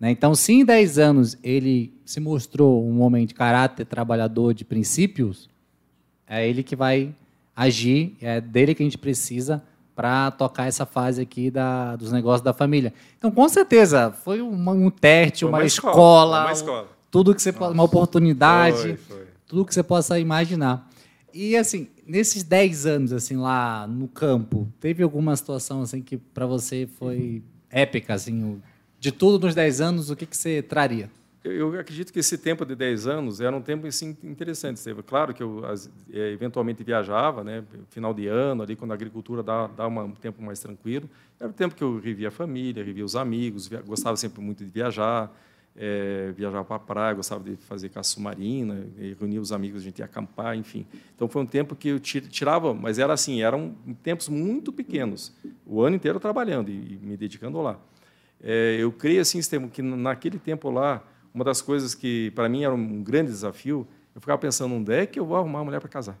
[0.00, 0.10] Né?
[0.10, 5.50] Então, se em 10 anos ele se mostrou um homem de caráter, trabalhador, de princípios,
[6.26, 7.14] é ele que vai
[7.54, 9.62] agir, é dele que a gente precisa
[9.94, 12.94] para tocar essa fase aqui da, dos negócios da família.
[13.18, 16.88] Então, com certeza, foi uma- um teste, Foi uma, uma escola, escola, uma escola.
[17.10, 19.26] tudo que você uma oportunidade, Foi, foi.
[19.46, 20.88] tudo que você possa imaginar.
[21.38, 26.46] E assim, nesses 10 anos assim lá no campo, teve alguma situação assim que para
[26.46, 28.58] você foi épica assim,
[28.98, 31.10] de tudo nos 10 anos, o que que você traria?
[31.44, 34.80] Eu, acredito que esse tempo de 10 anos era um tempo assim, interessante.
[35.06, 35.62] Claro que eu
[36.10, 40.42] eh, eventualmente viajava, né, final de ano, ali quando a agricultura dá, dá um tempo
[40.42, 41.08] mais tranquilo.
[41.38, 44.70] Era o tempo que eu revia a família, revia os amigos, gostava sempre muito de
[44.70, 45.30] viajar,
[45.76, 48.86] eh, viajava para a praia, gostava de fazer caça submarina,
[49.18, 50.86] reunia os amigos, a gente ia acampar, enfim.
[51.14, 55.34] Então foi um tempo que eu ti- tirava, mas era assim, eram tempos muito pequenos,
[55.66, 57.78] o ano inteiro trabalhando e, me dedicando lá.
[58.42, 59.40] É, eu creio assim,
[59.72, 64.20] que naquele tempo lá, uma das coisas que para mim era um grande desafio, eu
[64.20, 66.18] ficava pensando onde é que eu vou arrumar uma mulher para casar.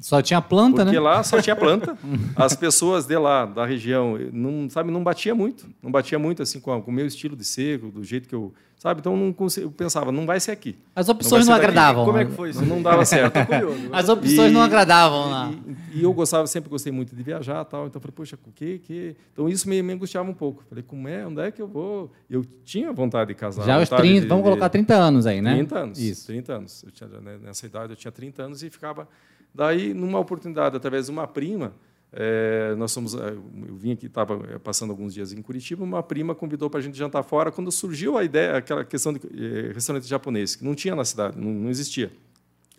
[0.00, 1.00] Só tinha planta, Porque né?
[1.00, 1.96] lá só tinha planta.
[2.34, 6.58] As pessoas de lá, da região, não sabe, não batia muito, não batia muito assim
[6.58, 8.98] com, a- com o meu estilo de ser, do jeito que eu, sabe?
[8.98, 10.76] Então eu não eu pensava, não vai ser aqui.
[10.96, 12.04] As opções Não não, agradavam.
[12.04, 12.64] Como é que foi isso?
[12.64, 13.46] Não dava certo.
[13.46, 13.88] Curioso.
[13.92, 15.52] As opções E- não agradavam lá.
[15.94, 17.86] E, e eu gostava, sempre gostei muito de viajar, tal.
[17.86, 19.14] Então eu falei, poxa, o que, que?
[19.32, 20.64] Então isso me, me angustiava um pouco.
[20.68, 21.24] Falei, como é?
[21.24, 22.10] Onde é que eu vou?
[22.28, 23.64] Eu tinha vontade de casar.
[23.64, 25.54] Já vontade 30, de- vamos de- colocar 30 anos aí, né?
[25.54, 25.98] 30 anos.
[26.00, 26.26] Isso.
[26.26, 26.82] 30 anos.
[26.82, 29.06] Eu tinha, né, nessa idade eu tinha 30 anos e ficava.
[29.54, 31.72] Daí, numa oportunidade, através de uma prima,
[32.12, 33.14] eh, nós somos.
[33.14, 33.34] eh,
[33.68, 36.96] Eu vim aqui, estava passando alguns dias em Curitiba, uma prima convidou para a gente
[36.96, 37.50] jantar fora.
[37.52, 41.38] Quando surgiu a ideia, aquela questão de eh, restaurante japonês, que não tinha na cidade,
[41.38, 42.10] não, não existia.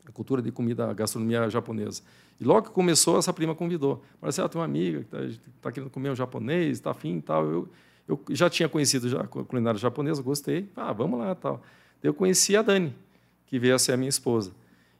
[0.05, 2.01] A cultura de comida, a gastronomia japonesa.
[2.39, 4.03] E logo que começou, essa prima convidou.
[4.21, 7.45] Marcelo, tem uma amiga que está tá querendo comer um japonês, está afim e tal.
[7.45, 7.69] Eu,
[8.07, 10.67] eu já tinha conhecido já a culinária japonesa, gostei.
[10.75, 11.61] Ah, vamos lá tal.
[12.01, 12.93] Eu conheci a Dani,
[13.47, 14.51] que veio a ser a minha esposa.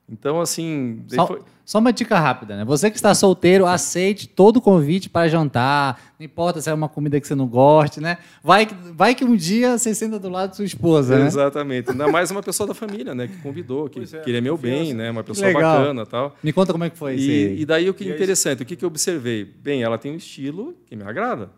[0.10, 1.02] Então, assim.
[1.08, 2.66] Só, foi- só uma dica rápida, né?
[2.66, 6.14] Você que está solteiro, aceite todo convite para jantar.
[6.20, 8.18] Não importa se é uma comida que você não goste, né?
[8.44, 11.26] Vai, que- vai que um dia você senta do lado de sua esposa, né?
[11.26, 11.90] Exatamente.
[11.90, 13.28] Ainda mais uma pessoa da família, né?
[13.30, 15.10] Que convidou, que é, queria meu bem, né?
[15.10, 15.80] Uma pessoa legal.
[15.80, 16.36] bacana tal.
[16.44, 17.30] Me conta como é que foi isso.
[17.30, 17.62] E, aí.
[17.62, 19.46] e daí o que E é aí- interessante, o que, que eu observei?
[19.46, 21.50] Bem, ela tem um estilo que me agrada.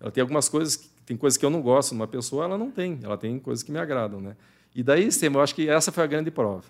[0.00, 2.70] Ela tem algumas coisas, que- tem coisas que eu não gosto numa pessoa, ela não
[2.70, 2.98] tem.
[3.02, 4.34] Ela tem coisas que me agradam, né?
[4.74, 6.64] E daí, eu acho que essa foi a grande prova.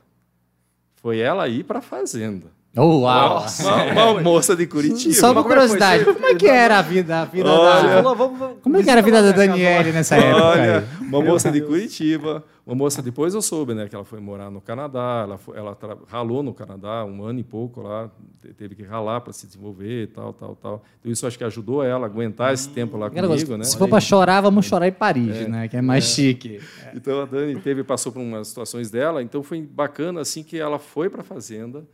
[1.03, 2.53] Foi ela ir para a fazenda.
[2.75, 3.45] Oh, uau!
[3.61, 5.15] Uma, uma moça de Curitiba.
[5.15, 8.55] Só uma é curiosidade, como é que era a vida, a vida Olha, da...
[8.63, 10.43] Como é que era a vida da Daniele nessa época?
[10.43, 14.51] Olha, uma moça de Curitiba, uma moça depois eu soube, né, que ela foi morar
[14.51, 18.55] no Canadá, ela, foi- ela tra- ralou no Canadá um ano e pouco lá, te-
[18.55, 20.83] teve que ralar para se desenvolver, e tal, tal, tal.
[21.01, 23.65] Então isso acho que ajudou ela a aguentar esse tempo lá Aquela comigo, né?
[23.65, 25.69] Se for para chorar, vamos chorar em Paris, né?
[25.69, 26.59] Que é mais chique.
[26.95, 30.79] Então a Dani teve passou por umas situações dela, então foi bacana assim que ela
[30.79, 31.85] foi para a fazenda,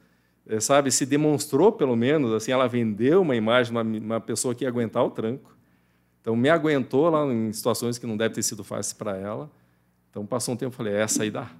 [0.60, 4.64] sabe, se demonstrou pelo menos assim, ela vendeu uma imagem de uma, uma pessoa que
[4.64, 5.56] ia aguentar o tranco.
[6.20, 9.50] Então me aguentou lá em situações que não deve ter sido fácil para ela.
[10.10, 11.50] Então passou um tempo, falei, essa aí dá.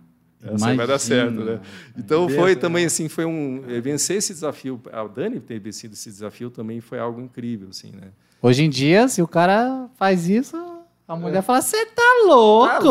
[0.43, 0.98] Essa aí vai dar Imagina.
[0.98, 1.60] certo, né?
[1.97, 4.81] Então foi também assim, foi um eh, vencer esse desafio.
[4.93, 8.09] A Dani ter vencido esse desafio também foi algo incrível, assim, né?
[8.40, 10.56] Hoje em dia, se o cara faz isso,
[11.09, 12.85] a mulher fala, você tá louco!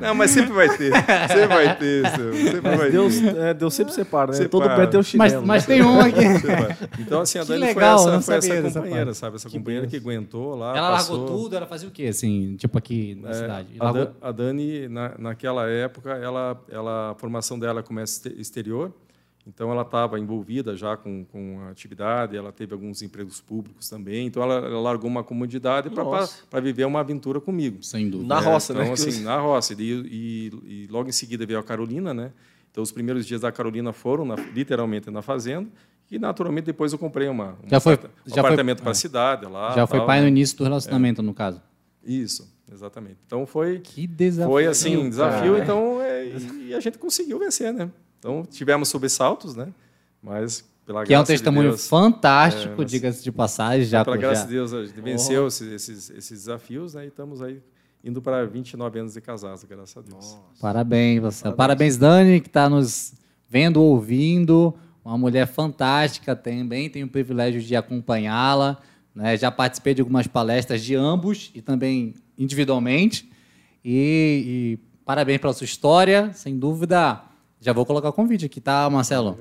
[0.00, 0.92] Não, mas sempre vai ter,
[1.28, 2.90] sempre vai ter, Seu, sempre vai Mas ter.
[2.92, 4.36] Deus, é, Deus sempre separa, né?
[4.36, 4.50] Separa.
[4.50, 5.46] Todo pé tem o Mas, chinelo.
[5.46, 5.74] mas né?
[5.74, 7.00] tem um aqui.
[7.00, 9.16] Então, assim, a Que Dani legal, foi essa, foi essa companheira, parte.
[9.18, 9.36] sabe?
[9.36, 10.10] Essa Que companheira que benção.
[10.10, 10.76] aguentou lá.
[10.76, 11.16] Ela passou.
[11.18, 13.68] largou tudo, ela fazia o quê, assim, tipo aqui na É, cidade?
[13.80, 18.38] a, Largou- Dan- a Dani, na, naquela época, ela, ela, a formação dela começa exte-
[18.40, 18.92] exterior,
[19.46, 24.26] então ela estava envolvida já com, com a atividade, ela teve alguns empregos públicos também,
[24.26, 27.82] então ela, ela largou uma comodidade para viver uma aventura comigo.
[27.82, 28.34] Sem dúvida.
[28.34, 28.92] Na roça, então, né?
[28.92, 29.74] assim, na roça.
[29.74, 32.32] E, e, e logo em seguida veio a Carolina, né?
[32.70, 35.68] Então, os primeiros dias da Carolina foram, na- literalmente, na fazenda.
[36.10, 38.92] E naturalmente depois eu comprei uma, um Já foi- um já foi- apartamento para é.
[38.92, 39.74] a cidade lá.
[39.74, 40.22] Já foi tal, pai né?
[40.24, 41.60] no início do relacionamento, no caso.
[42.04, 43.16] Isso, exatamente.
[43.26, 44.52] Então foi Que desafio.
[44.52, 45.64] foi assim um desafio, cara.
[45.64, 46.26] então é,
[46.68, 47.90] e a gente conseguiu vencer, né?
[48.26, 49.68] Então tivemos sobressaltos, né?
[50.20, 53.86] Mas pela Que é um graça de testemunho Deus, fantástico, É, diga-se de passagem.
[53.86, 57.04] Já, pela já- graça de Deus a gente venceu esses, esses, esses desafios, né?
[57.04, 57.62] E estamos aí
[58.02, 60.36] indo para 29 anos de casados, graças a Deus.
[60.60, 61.52] Parabéns, você.
[61.52, 63.14] Parabéns, Dani, que está nos
[63.48, 64.74] vendo, ouvindo.
[65.04, 68.76] Uma mulher fantástica, também tenho o privilégio de acompanhá-la.
[69.14, 69.36] né?
[69.36, 73.30] Já participei de algumas palestras de ambos e também individualmente.
[73.84, 77.22] E, e parabéns pela sua história, sem dúvida.
[77.66, 79.36] Já vou colocar o convite aqui, tá, Marcelo?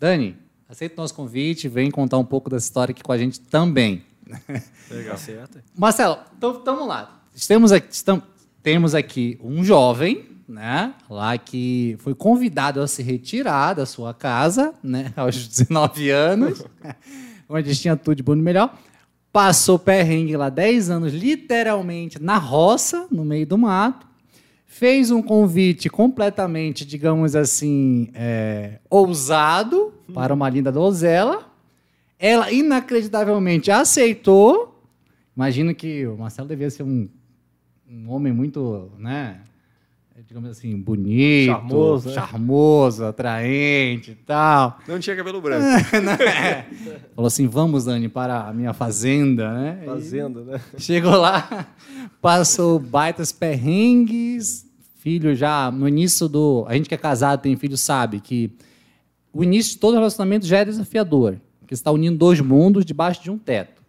[0.00, 0.34] Dani,
[0.66, 4.02] aceita o nosso convite, vem contar um pouco dessa história aqui com a gente também.
[5.06, 5.58] Tá certo.
[5.76, 7.20] Marcelo, então vamos lá.
[7.46, 8.22] Temos aqui, estam-
[8.62, 10.94] temos aqui um jovem, né?
[11.10, 15.12] Lá que foi convidado a se retirar da sua casa, né?
[15.16, 16.64] Aos 19 anos,
[17.46, 18.74] onde tinha tudo de bom e melhor.
[19.30, 24.06] Passou perrengue lá 10 anos, literalmente na roça, no meio do mato.
[24.76, 31.50] Fez um convite completamente, digamos assim, é, ousado para uma linda donzela.
[32.18, 34.78] Ela inacreditavelmente aceitou.
[35.34, 37.08] Imagino que o Marcelo devia ser um,
[37.90, 39.40] um homem muito, né?
[40.28, 42.14] Digamos assim, bonito, Charmoso, né?
[42.14, 44.78] charmoso, atraente e tal.
[44.86, 45.64] Não tinha cabelo branco.
[46.02, 46.66] Né?
[47.14, 49.78] Falou assim: vamos, Dani, para a minha fazenda, né?
[49.82, 50.60] E Fazenda, né?
[50.76, 51.66] Chegou lá,
[52.20, 54.65] passou baitas perrengues,
[55.06, 56.64] filho já no início do.
[56.66, 58.50] A gente que é casado, tem filho, sabe que
[59.32, 63.30] o início de todo relacionamento já é desafiador, porque está unindo dois mundos debaixo de
[63.30, 63.80] um teto.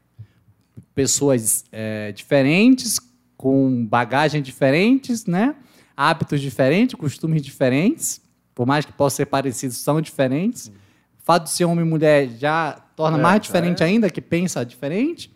[0.93, 2.99] Pessoas é, diferentes,
[3.35, 5.55] com bagagem diferentes, né?
[5.95, 8.21] hábitos diferentes, costumes diferentes,
[8.53, 10.67] por mais que possam ser parecidos, são diferentes.
[10.67, 13.87] O fato de ser homem e mulher já torna É, mais diferente é.
[13.87, 15.31] ainda, que pensa diferente.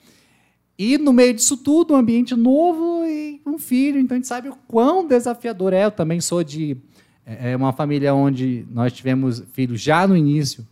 [0.82, 4.00] E no meio disso tudo, um ambiente novo e um filho.
[4.00, 5.86] Então a gente sabe o quão desafiador é.
[5.86, 6.76] Eu também sou de
[7.24, 10.68] é, uma família onde nós tivemos filhos já no início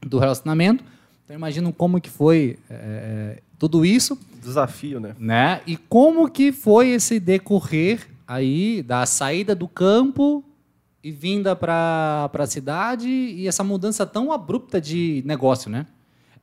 [0.00, 0.82] do relacionamento.
[1.24, 5.14] Então imagino como que foi é, tudo isso, Desafio, né?
[5.16, 5.60] né?
[5.64, 10.42] E como que foi esse decorrer aí da saída do campo
[11.04, 15.86] e vinda para a cidade e essa mudança tão abrupta de negócio, né?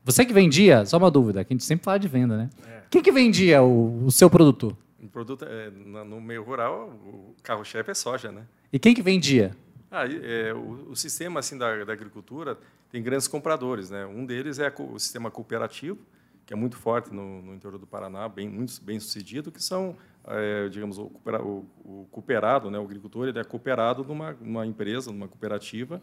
[0.08, 2.50] Você que vendia, só uma dúvida, que a gente sempre fala de venda, né?
[2.90, 4.76] Quem que vendia o, o seu produto?
[5.12, 8.44] Produto, é, no meio rural, o carro-chefe é soja, né?
[8.72, 9.52] E quem que vendia?
[9.92, 12.58] Ah, é, o, o sistema assim da, da agricultura
[12.90, 14.06] tem grandes compradores, né?
[14.06, 15.98] Um deles é o sistema cooperativo,
[16.46, 19.94] que é muito forte no, no interior do Paraná, bem muito bem sucedido, que são,
[20.26, 22.80] é, digamos, o, o- o cooperado, né?
[22.80, 26.02] O agricultor ele é cooperado numa, numa empresa, numa cooperativa,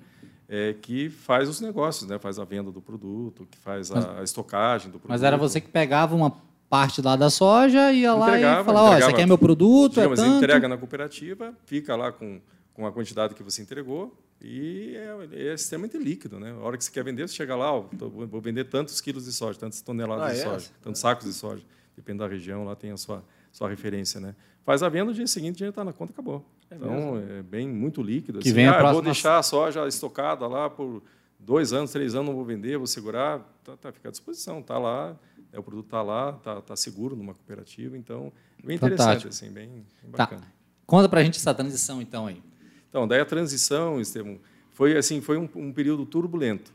[0.49, 2.19] é, que faz os negócios, né?
[2.19, 5.09] Faz a venda do produto, que faz a, a estocagem do produto.
[5.09, 6.33] Mas era você que pegava uma
[6.69, 9.13] parte lá da soja e ia lá e Entregava, falava, ó, esse entregava.
[9.13, 10.37] aqui é meu produto, Digamos, é tanto.
[10.45, 12.41] entrega na cooperativa, fica lá com,
[12.73, 16.51] com a quantidade que você entregou e é, é extremamente líquido, né?
[16.53, 19.25] A hora que você quer vender, você chega lá, ó, tô- vou vender tantos quilos
[19.25, 20.43] de soja, tantas toneladas Ah, de é?
[20.43, 21.63] soja, tantos sacos de soja,
[21.97, 23.23] depende da região, lá tem a sua
[23.53, 24.35] sua referência, né?
[24.65, 26.45] Faz a venda, no dia seguinte já está na conta, acabou.
[26.77, 28.39] Então é bem muito líquido.
[28.39, 28.55] Que assim.
[28.55, 31.03] vem a ah, eu vou próxima- deixar a soja estocada lá por
[31.39, 34.79] dois anos, três anos, não vou vender, vou segurar, tá, tá, fica à disposição, tá
[34.79, 35.17] lá,
[35.53, 38.33] é, o produto está lá, tá, tá seguro numa cooperativa, então
[38.63, 39.29] bem interessante, Fantástico.
[39.29, 40.25] assim, bem, bem Tá.
[40.27, 40.43] bacana.
[40.87, 42.43] Conta pra gente essa transição, então, aí.
[42.89, 44.39] Então, daí a transição, Estevam,
[44.71, 46.73] foi assim, foi um, um período turbulento.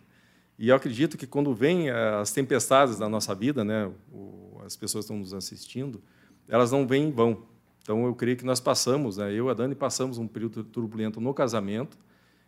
[0.58, 4.76] E eu acredito que quando vem eh, as tempestades da nossa vida, né, o- as
[4.76, 6.02] pessoas que estão nos assistindo,
[6.48, 7.44] elas não vêm em vão.
[7.82, 11.20] Então, eu creio que nós passamos, né, eu e a Dani passamos um período turbulento
[11.20, 11.98] no casamento,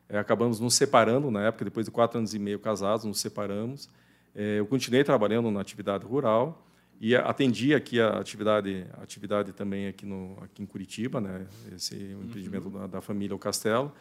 [0.07, 3.89] eh, acabamos nos separando na época, depois de quatro anos e meio casados, nos separamos.
[4.35, 6.65] Eh, eu continuei trabalhando na atividade rural
[6.99, 11.95] e atendi aqui a atividade, a atividade também aqui, no, aqui em Curitiba, né, esse
[11.95, 13.91] empreendimento da, da família O Castelo.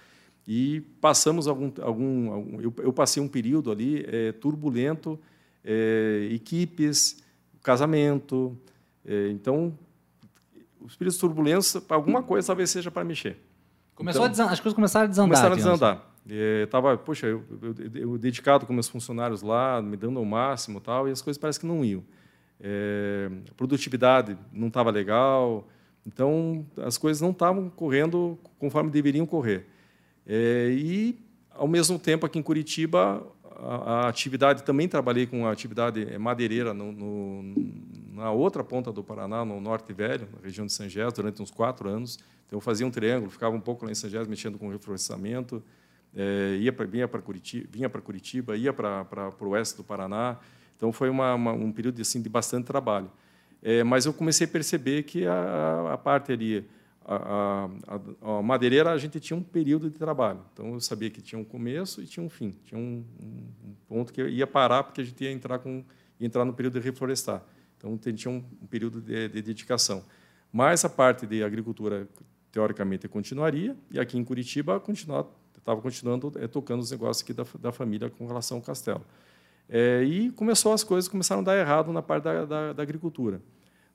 [0.46, 5.18] E passamos algum, algum, algum eu, eu passei um período ali eh, turbulento,
[5.64, 7.22] eh, equipes,
[7.62, 8.56] casamento.
[9.04, 9.78] eh, então,
[10.80, 13.38] os períodos turbulentos, alguma coisa talvez seja para mexer.
[13.94, 15.28] Começou Então, a desan- As coisas começaram a desandar.
[15.28, 16.06] Começaram a desandar.
[16.64, 21.08] Estava, poxa, eu, eu, eu dedicado com meus funcionários lá, me dando ao máximo tal,
[21.08, 22.02] e as coisas parecem que não iam.
[22.60, 25.66] É, a produtividade não estava legal,
[26.06, 29.66] então as coisas não estavam correndo conforme deveriam correr.
[30.26, 31.18] É, e,
[31.50, 33.26] ao mesmo tempo, aqui em Curitiba,
[33.56, 33.74] a,
[34.04, 37.42] a atividade, também trabalhei com a atividade madeireira no, no,
[38.10, 41.88] na outra ponta do Paraná, no Norte Velho, na região de Sangés, durante uns quatro
[41.88, 42.18] anos.
[42.46, 45.62] Então, eu fazia um triângulo, ficava um pouco lá em Sangés, mexendo com reflorestamento,
[46.14, 50.38] é, ia para vinha para Curitiba, para Curitiba, ia para o oeste do Paraná.
[50.76, 53.10] Então foi uma, uma, um período assim de bastante trabalho.
[53.62, 56.66] É, mas eu comecei a perceber que a, a parte ali,
[57.04, 60.40] a, a, a, madeireira, a gente tinha um período de trabalho.
[60.52, 62.54] Então eu sabia que tinha um começo e tinha um fim.
[62.64, 65.84] Tinha um, um ponto que ia parar porque a gente ia entrar com
[66.18, 67.42] ia entrar no período de reflorestar.
[67.80, 70.04] Então tinha um, período de, de dedicação.
[70.52, 72.06] Mas a parte de agricultura
[72.52, 74.82] teoricamente continuaria e aqui em Curitiba
[75.56, 79.04] estava continuando é, tocando os negócios aqui da, da família com relação ao castelo.
[79.68, 83.40] É, e começou as coisas começaram a dar errado na parte da, da, da agricultura.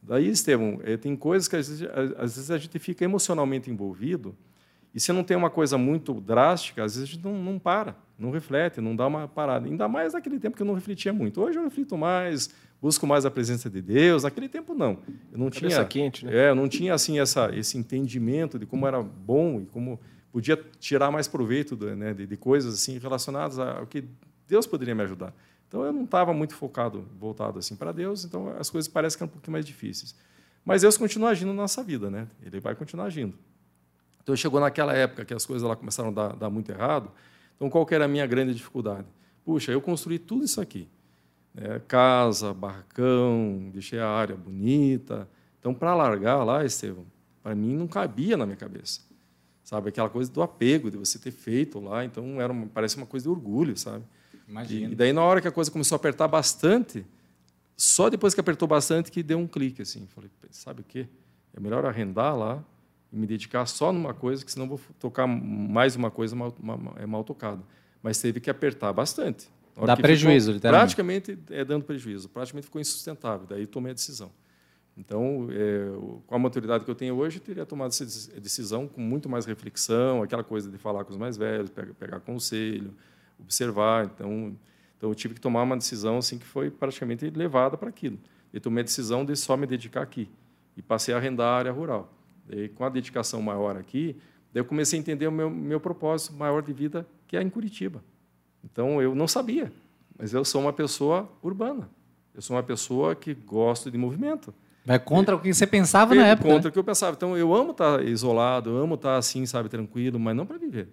[0.01, 1.87] Daí, Estevão, é, tem coisas que às vezes,
[2.17, 4.35] às vezes, a gente fica emocionalmente envolvido
[4.95, 7.97] e se não tem uma coisa muito drástica, às vezes a gente não, não para,
[8.17, 9.67] não reflete, não dá uma parada.
[9.67, 11.41] Ainda mais naquele tempo que eu não refletia muito.
[11.41, 12.49] Hoje eu reflito mais,
[12.81, 14.23] busco mais a presença de Deus.
[14.23, 14.99] Naquele tempo não.
[15.33, 16.33] Eu não Cabeça tinha quente, né?
[16.33, 19.99] É, eu não tinha assim essa esse entendimento de como era bom e como
[20.31, 24.05] podia tirar mais proveito de, né, de, de coisas assim relacionadas ao que
[24.47, 25.33] Deus poderia me ajudar.
[25.67, 29.23] Então eu não estava muito focado, voltado assim para Deus, então as coisas parecem que
[29.23, 30.15] eram um pouquinho mais difíceis.
[30.63, 32.29] Mas Deus continua agindo na nossa vida, né?
[32.41, 33.37] Ele vai continuar agindo.
[34.25, 37.11] Então chegou naquela época que as coisas lá começaram a dar, dar muito errado.
[37.55, 39.05] Então qual que era a minha grande dificuldade?
[39.45, 40.89] Puxa, eu construí tudo isso aqui.
[41.53, 41.79] Né?
[41.87, 45.29] Casa, barracão, deixei a área bonita.
[45.59, 47.05] Então para largar lá, Estevão,
[47.43, 49.01] para mim não cabia na minha cabeça.
[49.63, 53.05] Sabe, aquela coisa do apego, de você ter feito lá, então era uma, parece uma
[53.05, 54.03] coisa de orgulho, sabe?
[54.47, 54.91] Imagina.
[54.91, 57.05] E daí, na hora que a coisa começou a apertar bastante,
[57.77, 60.07] só depois que apertou bastante que deu um clique, assim.
[60.07, 61.07] Falei, sabe o quê?
[61.51, 62.63] É melhor arrendar lá
[63.15, 66.93] e me dedicar só numa coisa, que senão vou tocar mais uma coisa mal, mal,
[66.97, 67.63] é mal tocada.
[68.03, 69.47] Mas teve que apertar bastante.
[69.85, 70.95] Dá prejuízo, ficou, literalmente.
[70.95, 72.27] Praticamente é dando prejuízo.
[72.27, 73.47] Praticamente ficou insustentável.
[73.47, 74.31] Daí tomei a decisão.
[74.97, 75.87] Então, é,
[76.27, 78.05] com a maturidade que eu tenho hoje, eu teria tomado essa
[78.37, 82.19] decisão com muito mais reflexão, aquela coisa de falar com os mais velhos, pegar, pegar
[82.19, 82.93] conselho,
[83.39, 84.05] observar.
[84.05, 84.57] Então,
[84.97, 88.19] então, eu tive que tomar uma decisão assim que foi praticamente levada para aquilo.
[88.53, 90.29] Eu tomei a decisão de só me dedicar aqui
[90.75, 92.11] e passei a arrendar a área rural.
[92.49, 94.15] E, com a dedicação maior aqui,
[94.53, 97.49] daí eu comecei a entender o meu, meu propósito maior de vida, que é em
[97.49, 98.03] Curitiba.
[98.63, 99.71] Então, eu não sabia,
[100.17, 101.89] mas eu sou uma pessoa urbana.
[102.33, 104.53] Eu sou uma pessoa que gosto de movimento.
[104.85, 106.49] Vai contra o que você pensava na época.
[106.49, 106.69] Contra né?
[106.69, 107.15] o que eu pensava.
[107.15, 110.89] Então, eu amo estar isolado, eu amo estar assim, sabe, tranquilo, mas não para viver.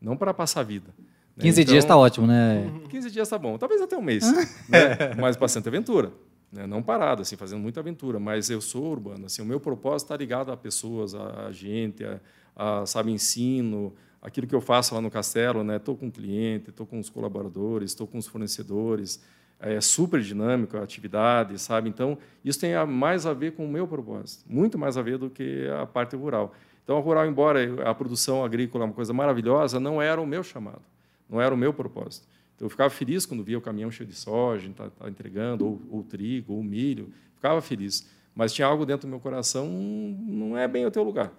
[0.00, 0.92] Não para passar a vida.
[1.38, 2.70] 15 então, dias está ótimo, né?
[2.88, 3.58] 15 dias está bom.
[3.58, 4.24] Talvez até um mês.
[4.68, 5.14] né?
[5.18, 6.10] Mas bastante aventura.
[6.52, 6.66] Né?
[6.66, 8.18] Não parado, assim, fazendo muita aventura.
[8.18, 9.26] Mas eu sou urbano.
[9.26, 12.20] Assim, o meu propósito está ligado a pessoas, a gente, a,
[12.54, 15.60] a, sabe, ensino, aquilo que eu faço lá no castelo.
[15.72, 16.00] Estou né?
[16.00, 19.22] com o cliente, estou com os colaboradores, estou com os fornecedores.
[19.58, 21.88] É super dinâmico a atividade, sabe?
[21.88, 24.44] Então, isso tem mais a ver com o meu propósito.
[24.46, 26.52] Muito mais a ver do que a parte rural.
[26.84, 30.44] Então, a rural, embora a produção agrícola é uma coisa maravilhosa, não era o meu
[30.44, 30.82] chamado.
[31.28, 32.28] Não era o meu propósito.
[32.56, 35.82] Então, eu ficava feliz quando via o caminhão cheio de soja, tá, tá entregando, ou,
[35.90, 37.12] ou, trigo, ou milho.
[37.34, 38.08] Ficava feliz.
[38.34, 41.32] Mas tinha algo dentro do meu coração, não é bem o teu lugar.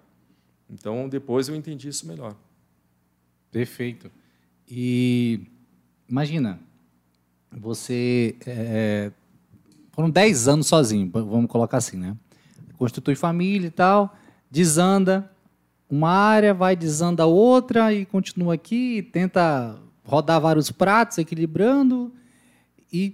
[0.70, 2.36] Então, depois eu entendi isso melhor.
[3.52, 4.12] Perfeito.
[4.70, 5.42] E
[6.08, 6.60] imagina,
[7.52, 9.12] você é,
[9.92, 12.16] foram 10 anos sozinho, vamos colocar assim, né?
[12.78, 14.16] Constitui família e tal,
[14.52, 15.32] desanda,
[15.90, 22.14] uma área, vai desanda outra e continua aqui, tenta rodar vários pratos, equilibrando
[22.92, 23.14] e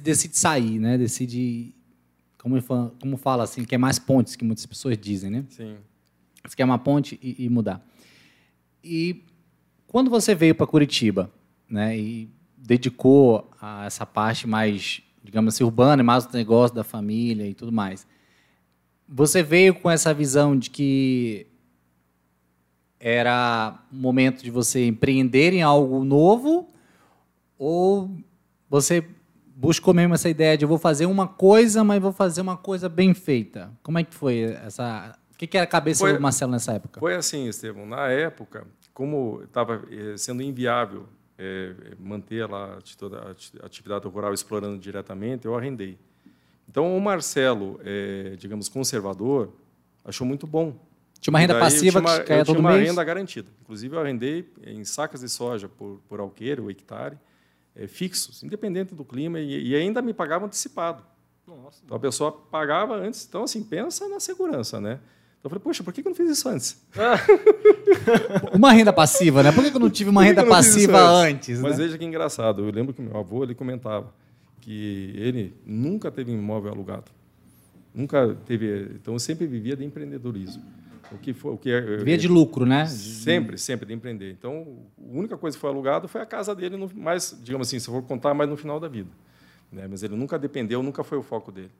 [0.00, 0.96] decide sair, né?
[0.96, 1.74] Decide,
[2.38, 2.62] como,
[3.00, 5.44] como fala assim, que é mais pontes que muitas pessoas dizem, né?
[5.48, 5.76] Sim.
[6.44, 7.84] Você quer uma ponte e, e mudar.
[8.82, 9.24] E
[9.88, 11.30] quando você veio para Curitiba,
[11.68, 11.98] né?
[11.98, 17.54] E dedicou a essa parte mais, digamos assim, urbana, mais o negócio da família e
[17.54, 18.06] tudo mais.
[19.08, 21.46] Você veio com essa visão de que
[23.04, 26.68] era momento de você empreender em algo novo
[27.58, 28.08] ou
[28.70, 29.04] você
[29.56, 32.88] buscou mesmo essa ideia de eu vou fazer uma coisa, mas vou fazer uma coisa
[32.88, 33.72] bem feita?
[33.82, 35.18] Como é que foi essa...
[35.34, 37.00] O que, que era a cabeça foi, do Marcelo nessa época?
[37.00, 37.84] Foi assim, Estevão.
[37.84, 38.64] Na época,
[38.94, 45.98] como estava eh, sendo inviável é, manter lá a atividade rural explorando diretamente, eu arrendei.
[46.68, 49.52] Então, o Marcelo, é, digamos, conservador,
[50.04, 50.76] achou muito bom
[51.22, 52.66] tinha uma renda passiva uma, que caia todo mês?
[52.66, 53.48] Eu tinha uma renda garantida.
[53.62, 57.16] Inclusive, eu arrendei em sacas de soja por, por alqueire, ou hectare,
[57.76, 61.04] é, fixos, independente do clima, e, e ainda me pagavam antecipado.
[61.46, 63.24] Nossa, então, a pessoa pagava antes.
[63.24, 64.98] Então, assim, pensa na segurança, né?
[65.38, 66.84] Então, eu falei, poxa, por que eu não fiz isso antes?
[68.52, 69.52] uma renda passiva, né?
[69.52, 71.50] Por que eu não tive uma renda passiva antes?
[71.50, 71.84] antes Mas né?
[71.84, 72.66] veja que engraçado.
[72.66, 74.12] Eu lembro que meu avô ele comentava
[74.60, 77.12] que ele nunca teve imóvel alugado.
[77.94, 78.90] Nunca teve.
[79.00, 80.81] Então, eu sempre vivia de empreendedorismo.
[81.14, 82.86] O que foi, o que é, Via de lucro, né?
[82.86, 84.30] Sempre, sempre de empreender.
[84.32, 87.78] Então, a única coisa que foi alugado foi a casa dele, no, mais, digamos assim,
[87.78, 89.10] se eu for contar, mais no final da vida.
[89.70, 89.86] Né?
[89.88, 91.70] Mas ele nunca dependeu, nunca foi o foco dele.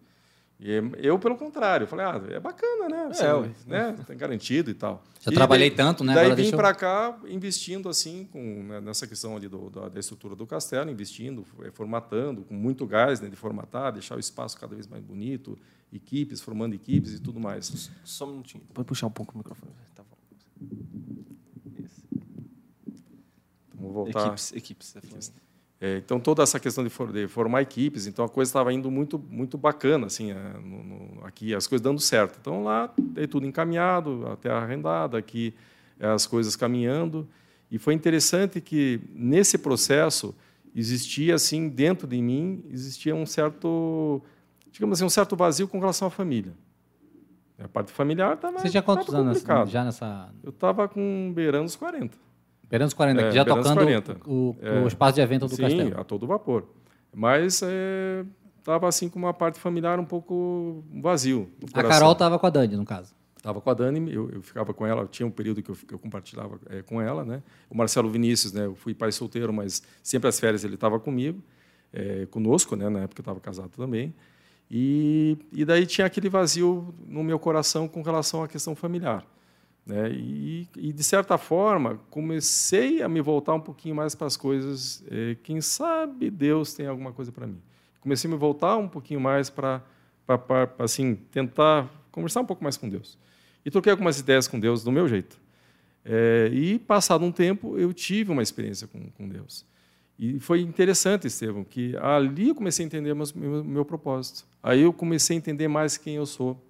[0.61, 3.09] E eu, pelo contrário, falei, ah, é bacana, né?
[3.11, 3.51] Assim, É, ué.
[3.67, 3.97] né?
[4.07, 5.03] Tem garantido e tal.
[5.21, 6.15] Já E trabalhei daí- tanto, né?
[6.15, 9.89] Daí Agora vim eu- para cá investindo assim, com, né, nessa questão ali do, da,
[9.89, 14.57] da estrutura do castelo, investindo, formatando, com muito gás né, de formatar, deixar o espaço
[14.57, 15.59] cada vez mais bonito,
[15.93, 17.90] equipes, formando equipes e tudo mais.
[18.05, 18.62] Só um minutinho.
[18.73, 19.73] Pode puxar um pouco o microfone.
[19.94, 20.16] Tá bom.
[21.78, 22.02] Isso.
[23.69, 24.27] Então, vou voltar.
[24.27, 24.93] Equipes, equipes.
[24.93, 25.43] falou.
[25.81, 28.89] É, então toda essa questão de, for- de formar equipes, então a coisa estava indo
[28.89, 32.39] muito muito bacana assim, é, no- no- aqui as coisas dando certo.
[32.40, 35.52] Então lá é tudo encaminhado, a terra arrendada, aqui
[35.98, 37.28] é, as coisas caminhando
[37.69, 40.32] e foi interessante que nesse processo
[40.73, 44.23] existia assim dentro de mim existia um certo
[44.73, 46.53] digamos assim um certo vazio com relação à família.
[47.62, 49.69] A parte familiar estava Você tinha quantos anos complicado.
[49.70, 50.31] já nessa.
[50.43, 52.16] Eu estava com beirando os 40.
[52.69, 54.16] Beirando os 40, É, já tocando 40.
[54.27, 54.81] O, É.
[54.81, 56.01] o espaço de evento do Sim, castelo.
[56.01, 56.66] a todo vapor.
[57.15, 57.62] Mas
[58.59, 61.51] estava assim com uma parte familiar um pouco vazio.
[61.74, 61.82] A.
[61.85, 63.15] Carol estava com a Dani, no caso.
[63.36, 65.93] Estava com a Dani, eu, eu ficava com ela, tinha um período que eu, que
[65.93, 67.43] eu compartilhava eh, com ela, né?
[67.69, 68.66] O Marcelo Vinícius, né?
[68.66, 71.43] Eu fui pai solteiro, mas sempre as férias ele estava comigo,
[71.93, 72.89] eh, conosco, né?
[72.89, 74.15] Na época eu estava casado também.
[74.74, 79.23] E, e daí tinha aquele vazio no meu coração com relação à questão familiar,
[79.85, 80.11] né?
[80.11, 85.05] E, e de certa forma comecei a me voltar um pouquinho mais para as coisas.
[85.11, 87.61] eh, quem sabe Deus tem alguma coisa para mim.
[88.01, 89.82] Comecei a me voltar um pouquinho mais para
[90.24, 93.19] para assim tentar conversar um pouco mais com Deus.
[93.66, 95.39] E troquei algumas ideias com Deus do meu jeito.
[96.05, 99.66] É, e, passado um tempo, eu tive uma experiência com, com Deus.
[100.18, 104.47] E foi interessante, Estevão, que ali eu comecei a entender meus- meu, meu propósito.
[104.62, 106.60] Aí eu comecei a entender mais quem eu sou.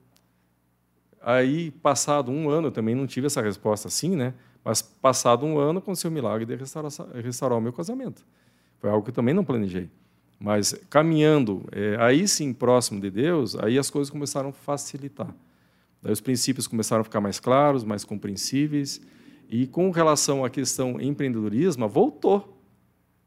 [1.21, 4.35] Aí, passado um ano, eu também não tive essa resposta assim, né?
[4.65, 6.91] Mas, passado um ano, aconteceu o milagre de restaurar,
[7.23, 8.25] restaurar o meu casamento.
[8.81, 9.89] Foi algo que eu também não planejei.
[10.41, 15.33] Mas, caminhando, é, aí sim, próximo de Deus, aí as coisas começaram a facilitar.
[16.03, 19.01] Daí os princípios começaram a ficar mais claros, mais compreensíveis.
[19.49, 22.62] E com relação à questão empreendedorismo, voltou.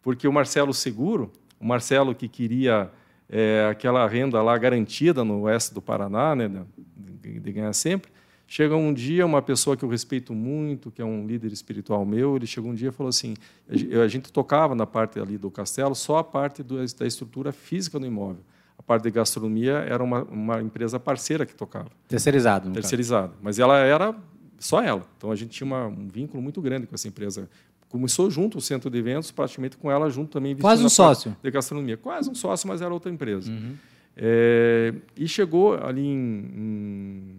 [0.06, 2.90] Porque o Marcelo Seguro, o Marcelo que queria
[3.28, 6.48] é, aquela renda lá garantida no oeste do Paraná, né,
[6.96, 8.12] de, de ganhar sempre,
[8.48, 12.36] chega um dia uma pessoa que eu respeito muito, que é um líder espiritual meu,
[12.36, 13.34] ele chegou um dia e falou assim,
[13.68, 17.08] a gen- a gente tocava na parte ali do castelo só a parte do, da
[17.08, 18.44] estrutura física do imóvel.
[18.78, 23.42] A parte de gastronomia era uma, uma empresa parceira que tocava Terceirizado, no caso.
[23.42, 24.14] Mas ela era
[24.60, 25.02] só ela.
[25.18, 27.50] Então a gente tinha uma- um vínculo muito grande com essa empresa.
[27.90, 30.56] Começou junto o centro de eventos, praticamente com ela junto também.
[30.56, 31.36] Quase um sócio.
[31.42, 31.98] De gastronomia.
[31.98, 33.52] Quase um sócio, mas era outra empresa.
[33.52, 33.76] Uhum.
[34.18, 37.38] É, e chegou ali em, em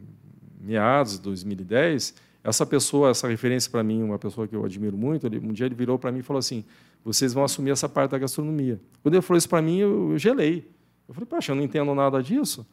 [0.61, 2.15] meados de 2010,
[2.45, 5.67] essa pessoa, essa referência para mim, uma pessoa que eu admiro muito, ele, um dia
[5.67, 6.65] ele virou para mim e falou assim:
[7.05, 8.81] vocês vão assumir essa parte da gastronomia.
[9.03, 10.69] Quando ele falou isso para mim, eu, eu gelei.
[11.09, 12.67] Eu falei, poxa, eu não entendo nada disso,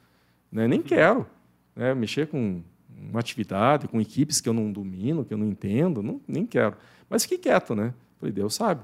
[0.51, 0.67] né?
[0.67, 1.25] nem quero
[1.75, 1.93] né?
[1.93, 2.61] mexer com
[3.09, 6.75] uma atividade, com equipes que eu não domino, que eu não entendo, não, nem quero.
[7.09, 7.93] Mas fiquei quieto, né?
[8.19, 8.81] Falei, Deus sabe.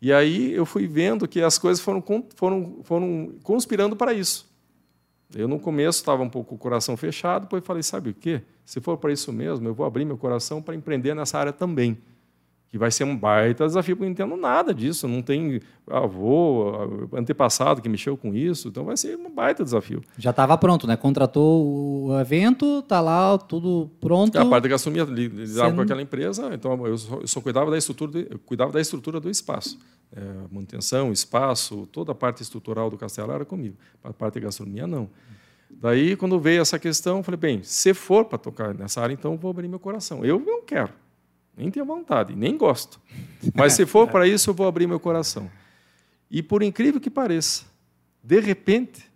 [0.00, 2.02] E aí eu fui vendo que as coisas foram,
[2.34, 4.48] foram, foram conspirando para isso.
[5.34, 8.42] Eu, no começo, estava um pouco com o coração fechado, depois falei, sabe o quê?
[8.64, 11.98] Se for para isso mesmo, eu vou abrir meu coração para empreender nessa área também.
[12.70, 15.08] Que vai ser um baita desafio, porque eu não entendo nada disso.
[15.08, 18.68] Não tem avô, antepassado que mexeu com isso.
[18.68, 20.02] Então vai ser um baita desafio.
[20.18, 20.96] Já estava pronto, né?
[20.96, 24.36] Contratou o evento, tá lá tudo pronto.
[24.38, 27.40] A parte da gastronomia li- lidava Você com aquela empresa, então eu só, eu só
[27.40, 29.78] cuidava da estrutura, do- cuidava da estrutura do espaço,
[30.14, 30.20] É,
[30.50, 33.76] manutenção, espaço, toda a parte estrutural do castelo era comigo.
[34.02, 35.08] A parte de gastronomia não.
[35.70, 39.36] Daí quando veio essa questão, eu falei bem, se for para tocar nessa área, então
[39.36, 40.24] vou abrir meu coração.
[40.24, 40.92] Eu não quero,
[41.58, 43.00] nem tenho vontade, nem gosto.
[43.54, 45.50] Mas se for para isso, eu vou abrir meu coração.
[46.30, 47.64] E por incrível que pareça,
[48.22, 49.08] de repente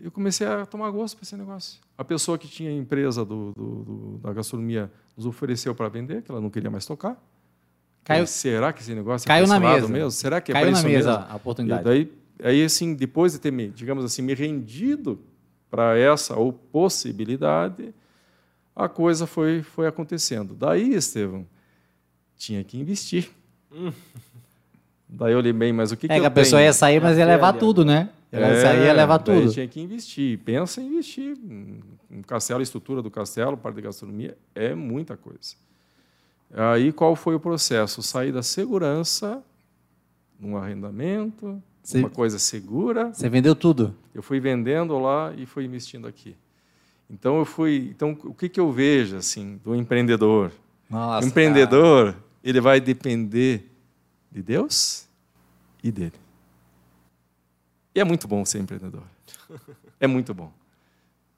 [0.00, 1.80] eu comecei a tomar gosto para esse negócio.
[1.96, 6.22] A pessoa que tinha a empresa do, do- do- da gastronomia nos ofereceu para vender,
[6.22, 7.12] que ela não queria mais tocar.
[8.02, 9.88] Caiu- Falei, Será que esse negócio Caiu é na mesa.
[9.88, 10.10] mesmo?
[10.10, 10.88] Será que é Caiu na mesa
[11.18, 11.32] mesmo?
[11.32, 11.80] a oportunidade.
[11.82, 12.12] E daí,
[12.42, 15.20] aí, assim, depois de ter, me, digamos assim, me rendido
[15.70, 17.94] para essa ou possibilidade,
[18.74, 20.54] a coisa foi, foi acontecendo.
[20.54, 21.46] Daí, Estevão,
[22.36, 23.30] tinha que investir.
[25.08, 26.68] Daí eu olhei bem, mas o que, é que que a pessoa tenho?
[26.68, 28.10] ia sair, mas ia levar tudo, né?
[28.32, 29.52] Ela É, saía ia levar daí tudo.
[29.52, 30.38] tinha que investir.
[30.38, 31.36] Pensa em investir.
[32.10, 35.54] Um castelo, a estrutura do castelo, parte de gastronomia, é muita coisa.
[36.52, 38.02] Aí qual foi o processo?
[38.02, 39.40] Sair da segurança,
[40.38, 43.12] num arrendamento, Você- uma coisa segura.
[43.12, 43.94] Você vendeu tudo.
[44.12, 46.34] Eu fui vendendo lá e fui investindo aqui.
[47.08, 50.50] Então eu fui, então o que que eu vejo assim do empreendedor?
[50.88, 52.24] Nossa, o empreendedor, cara.
[52.42, 53.70] ele vai depender
[54.30, 55.08] de Deus
[55.82, 56.14] e dele.
[57.94, 59.04] E é muito bom ser empreendedor.
[60.00, 60.52] É muito bom.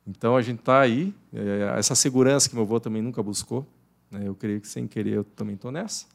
[0.06, 3.66] Então a gente está aí, é, essa segurança que meu avô também nunca buscou,
[4.10, 4.22] né?
[4.24, 6.06] eu creio que sem querer eu também estou nessa.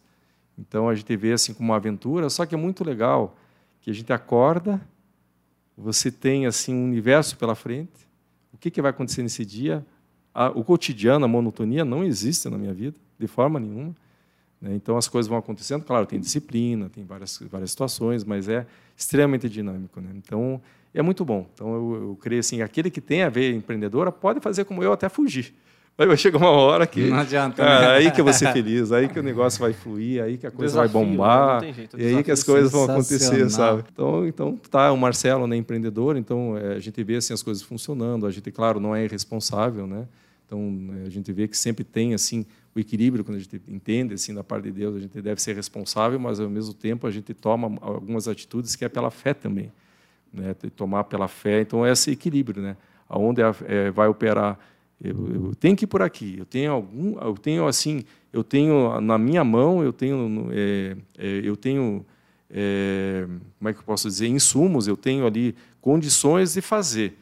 [0.57, 3.37] Então a gente vê assim como uma aventura, só que é muito legal
[3.81, 4.81] que a gente acorda,
[5.77, 8.07] você tem assim um universo pela frente,
[8.53, 9.85] o que, que vai acontecer nesse dia?
[10.55, 13.93] o cotidiano, a monotonia não existe na minha vida, de forma nenhuma.
[14.61, 14.75] Né?
[14.75, 18.65] Então as coisas vão acontecendo, claro, tem disciplina, tem várias, várias situações, mas é
[18.95, 19.99] extremamente dinâmico.
[19.99, 20.11] Né?
[20.15, 20.61] Então
[20.93, 21.49] é muito bom.
[21.53, 24.93] Então eu, eu creio assim, aquele que tem a ver empreendedora pode fazer como eu
[24.93, 25.53] até fugir.
[25.97, 27.09] Vai chegar uma hora que.
[27.09, 27.63] Não adianta.
[27.63, 27.87] Né?
[27.87, 30.51] aí que eu vou ser feliz, aí que o negócio vai fluir, aí que a
[30.51, 33.83] coisa desafio, vai bombar, jeito, e aí que as coisas vão acontecer, sabe?
[33.91, 37.61] Então, então tá, o Marcelo né, empreendedor, então é, a gente vê assim, as coisas
[37.61, 40.07] funcionando, a gente, claro, não é irresponsável, né?
[40.45, 42.45] Então a gente vê que sempre tem assim
[42.75, 45.55] o equilíbrio quando a gente entende assim da parte de Deus, a gente deve ser
[45.55, 49.71] responsável, mas ao mesmo tempo a gente toma algumas atitudes que é pela fé também,
[50.33, 50.55] né?
[50.75, 52.75] Tomar pela fé, então é esse equilíbrio, né?
[53.07, 54.57] Aonde é, vai operar
[55.03, 56.35] eu, eu, tenho que ir por aqui.
[56.37, 61.41] Eu tenho algum, eu tenho assim, eu tenho na minha mão, eu tenho, é, é,
[61.43, 62.05] eu tenho,
[62.49, 63.25] é,
[63.57, 64.87] como é que eu posso dizer, insumos.
[64.87, 67.17] Eu tenho ali condições de fazer.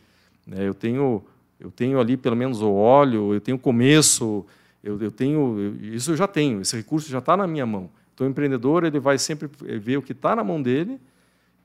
[0.45, 0.67] Né?
[0.67, 1.23] Eu tenho,
[1.57, 3.33] eu tenho ali pelo menos o óleo.
[3.33, 4.45] Eu tenho começo.
[4.83, 6.61] Eu, eu tenho, eu, isso eu já tenho.
[6.61, 7.89] Esse recurso já está na minha mão.
[8.13, 9.49] Então o empreendedor ele vai sempre
[9.79, 10.99] ver o que está na mão dele,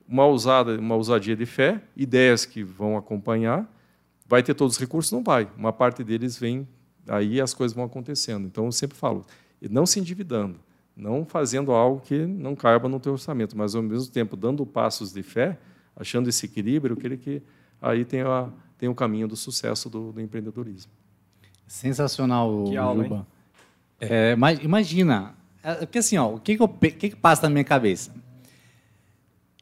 [0.09, 3.69] uma ousada, uma ousadia de fé, ideias que vão acompanhar
[4.35, 5.13] Vai ter todos os recursos?
[5.13, 5.49] Não vai.
[5.57, 6.67] Uma parte deles vem,
[7.07, 8.49] aí as coisas vão acontecendo.
[8.49, 9.25] Então, eu sempre falo,
[9.71, 10.59] não se endividando,
[10.97, 15.13] não fazendo algo que não caiba no teu orçamento, mas, ao mesmo tempo, dando passos
[15.13, 15.57] de fé,
[15.95, 17.41] achando esse equilíbrio, creio que
[17.81, 20.91] aí tem, a, tem o caminho do sucesso do, do empreendedorismo.
[21.65, 23.27] Sensacional, que aula, Juba.
[24.01, 27.63] É, imagina, é, porque assim, ó, o que, que, eu, que, que passa na minha
[27.63, 28.13] cabeça?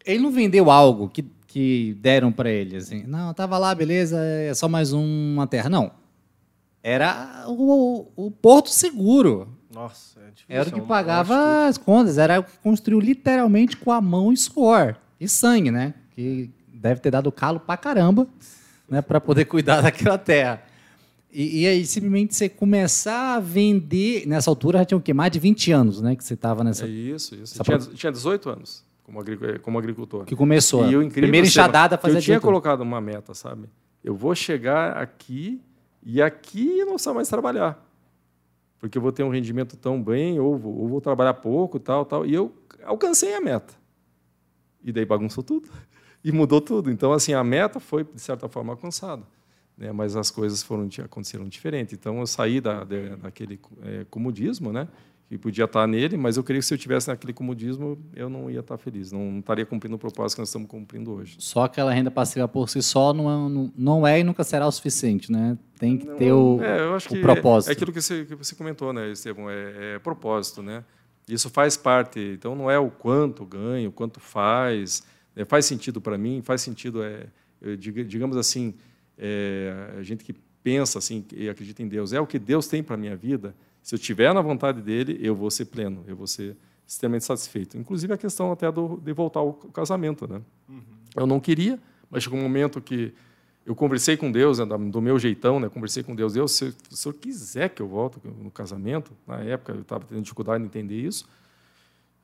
[0.03, 2.77] Ele não vendeu algo que que deram para ele.
[2.77, 3.05] Assim.
[3.07, 5.69] Não, tava lá, beleza, é só mais uma terra.
[5.69, 5.93] Não.
[6.83, 9.55] Era o, o Porto Seguro.
[9.71, 10.47] Nossa, é difícil.
[10.49, 14.37] Era o que pagava as contas, era o que construiu literalmente com a mão e
[14.37, 14.97] suor.
[15.21, 15.93] E sangue, né?
[16.13, 18.27] Que deve ter dado calo pra caramba
[18.89, 20.63] né, para poder cuidar daquela terra.
[21.31, 24.27] E, e, aí, simplesmente você começar a vender.
[24.27, 25.15] Nessa altura já tinha o quê?
[25.15, 26.17] Mais de 20 anos, né?
[26.17, 26.87] Que você estava nessa.
[26.87, 27.63] É isso, isso.
[27.63, 30.25] Tinha, tinha 18 anos como, como agricultor.
[30.25, 30.89] Que começou.
[30.91, 33.69] E o incrível, Primeira enxadada fazer Eu tinha colocado uma meta, sabe?
[34.03, 35.61] Eu vou chegar aqui
[36.03, 37.85] e aqui eu não só mais trabalhar.
[38.79, 42.05] Porque eu vou ter um rendimento tão bem, ou vou, ou vou trabalhar pouco, tal,
[42.05, 42.27] tal.
[42.27, 42.53] E eu
[42.83, 43.75] alcancei a meta.
[44.83, 45.69] E daí bagunçou tudo.
[46.25, 46.89] E mudou tudo.
[46.89, 49.25] Então, assim, a meta foi, de certa forma, alcançada.
[49.77, 49.91] Né?
[49.91, 51.97] Mas as coisas foram, aconteceram diferente.
[51.97, 54.87] Então, eu saí da, daquele é, comodismo, né?
[55.33, 58.51] Que podia estar nele, mas eu creio que se eu tivesse naquele comodismo, eu não
[58.51, 61.37] ia estar feliz, não, estaria cumprindo o propósito que nós estamos cumprindo hoje.
[61.39, 64.71] Só aquela renda passiva por si só não é, não é e nunca será o
[64.71, 65.57] suficiente, né?
[65.79, 67.71] Tem que ter o, é, o que propósito.
[67.71, 69.49] É, é, aquilo que você, que você comentou, né, Estevam?
[69.49, 70.85] É, é, propósito, né?
[71.27, 72.21] Isso faz parte.
[72.21, 75.03] Então, não é o quanto ganho, o quanto faz.
[75.35, 77.25] É, faz sentido para mim, faz sentido, é,
[77.79, 78.75] digamos assim,
[79.17, 82.83] é, a gente que pensa assim e acredita em Deus, é o que Deus tem
[82.83, 86.17] para a minha vida, se eu estiver na vontade dele, eu vou ser pleno, eu
[86.17, 86.57] vou ser
[86.87, 87.77] extremamente satisfeito.
[87.77, 90.27] Inclusive a questão até do, de voltar ao casamento.
[90.29, 90.41] Né?
[90.69, 90.83] Uhum.
[91.17, 91.79] Eu não queria,
[92.11, 93.13] mas chegou um momento que
[93.65, 96.33] eu conversei com Deus, né, do meu jeitão, né, conversei com Deus.
[96.33, 100.21] Deus, se o senhor quiser que eu volte no casamento, na época eu estava tendo
[100.21, 101.29] dificuldade de entender isso.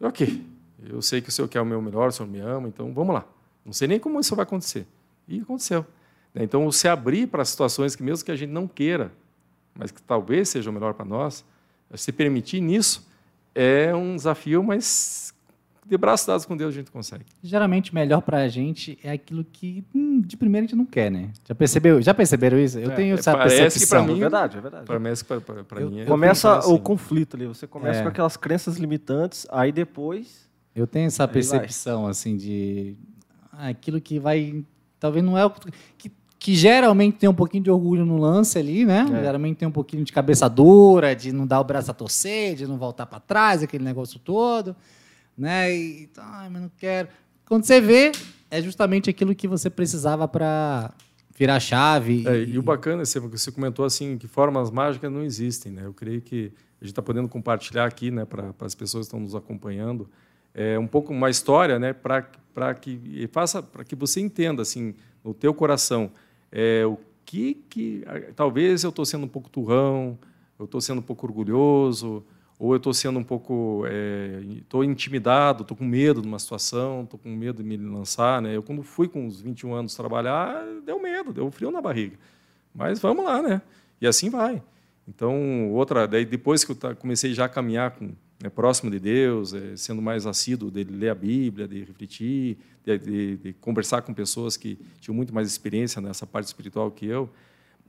[0.01, 0.45] Ok,
[0.89, 3.15] eu sei que o senhor quer o meu melhor, o senhor me ama, então vamos
[3.15, 3.25] lá.
[3.65, 4.87] Não sei nem como isso vai acontecer.
[5.29, 5.87] E aconteceu.
[6.35, 6.43] Né?
[6.43, 9.13] Então, se abrir para situações que, mesmo que a gente não queira,
[9.79, 11.45] mas que talvez seja o melhor para nós,
[11.95, 13.09] se permitir nisso
[13.55, 15.33] é um desafio, mas
[15.89, 17.25] de braços dados com Deus a gente consegue.
[17.43, 21.11] Geralmente, melhor para a gente é aquilo que hum, de primeiro a gente não quer,
[21.11, 21.31] né?
[21.47, 22.03] Já percebeu?
[22.03, 22.79] Já perceberam isso?
[22.79, 24.01] Eu é, tenho essa parece percepção.
[24.01, 24.85] Que para mim, é verdade, é verdade.
[24.85, 26.75] Parece que para mim é começa assim.
[26.75, 27.47] o conflito ali.
[27.47, 28.03] Você começa é.
[28.03, 30.47] com aquelas crenças limitantes, aí depois
[30.77, 32.95] eu tenho essa percepção assim de
[33.51, 34.63] ah, aquilo que vai
[35.01, 35.51] talvez não é o
[35.97, 39.07] que que geralmente tem um pouquinho de orgulho no lance ali, né?
[39.13, 39.23] É.
[39.23, 42.67] Geralmente tem um pouquinho de cabeça dura, de não dar o braço a torcer, de
[42.67, 44.77] não voltar para trás, aquele negócio todo,
[45.37, 45.75] né?
[45.75, 47.09] E, ai, mas não quero.
[47.45, 48.13] Quando você vê,
[48.51, 50.93] é justamente aquilo que você precisava para
[51.37, 52.25] virar a chave.
[52.27, 55.83] É, e, e, o bacana, você, você comentou assim, que formas mágicas não existem, né?
[55.85, 59.21] Eu creio que a gente está podendo compartilhar aqui, né, para as pessoas que estão
[59.21, 60.09] nos acompanhando,
[60.55, 64.95] é, um pouco uma história, né, para que faça, para que você entenda assim,
[65.25, 66.11] no teu coração,
[66.51, 68.05] é, o que que
[68.35, 70.19] talvez eu estou sendo um pouco turrão,
[70.59, 72.25] eu estou sendo um pouco orgulhoso,
[72.59, 73.85] ou eu estou sendo um pouco
[74.59, 78.43] estou é, intimidado, estou com medo de uma situação, estou com medo de me lançar,
[78.43, 78.57] né?
[78.57, 82.17] Eu quando fui com os 21 anos trabalhar, deu medo, deu frio na barriga.
[82.75, 83.63] Mas vamos lá, né?
[84.01, 84.63] E assim vai.
[85.07, 88.11] Então, outra, daí depois que eu comecei já a caminhar com,
[88.43, 92.99] né, próximo de Deus, é, sendo mais assíduo de ler a Bíblia, de refletir, de,
[92.99, 97.29] de, de, conversar com pessoas que tinham muito mais experiência nessa parte espiritual que eu,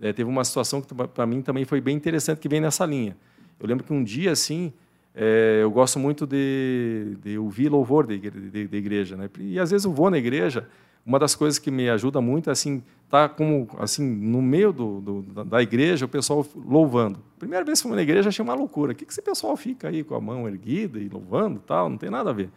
[0.02, 3.16] é, teve uma situação que para mim também foi bem interessante que vem nessa linha.
[3.60, 4.74] Eu lembro que um dia assim,
[5.14, 9.30] é, eu gosto muito de, de ouvir louvor de, de igreja, né?
[9.38, 10.68] E às vezes eu vou na igreja
[11.10, 15.02] uma das coisas que me ajuda muito é assim, tá como assim no meio do,
[15.02, 17.20] do, da igreja, o pessoal louvando.
[17.40, 18.92] Primeira vez que fui na igreja, achei uma loucura.
[18.92, 21.90] O que, que esse pessoal fica aí com a mão erguida e louvando tal?
[21.90, 22.52] Não tem nada a ver.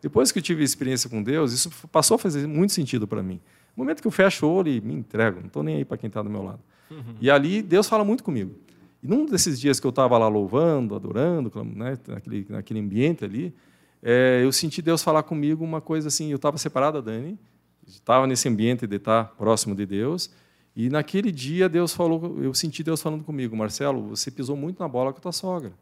[0.00, 3.40] Depois que eu tive experiência com Deus, isso passou a fazer muito sentido para mim.
[3.76, 5.96] No momento que eu fecho o olho e me entrego, não estou nem aí para
[5.96, 6.60] quem está do meu lado.
[6.88, 7.16] Uhum.
[7.20, 8.54] E ali Deus fala muito comigo.
[9.02, 13.52] E num desses dias que eu estava lá louvando, adorando, né, naquele, naquele ambiente ali,
[14.00, 16.30] é, eu senti Deus falar comigo uma coisa assim.
[16.30, 17.36] Eu estava separado da Dani,
[17.86, 20.30] estava nesse ambiente de estar próximo de Deus.
[20.74, 24.88] E naquele dia Deus falou, eu senti Deus falando comigo, Marcelo, você pisou muito na
[24.88, 25.72] bola com a tua sogra.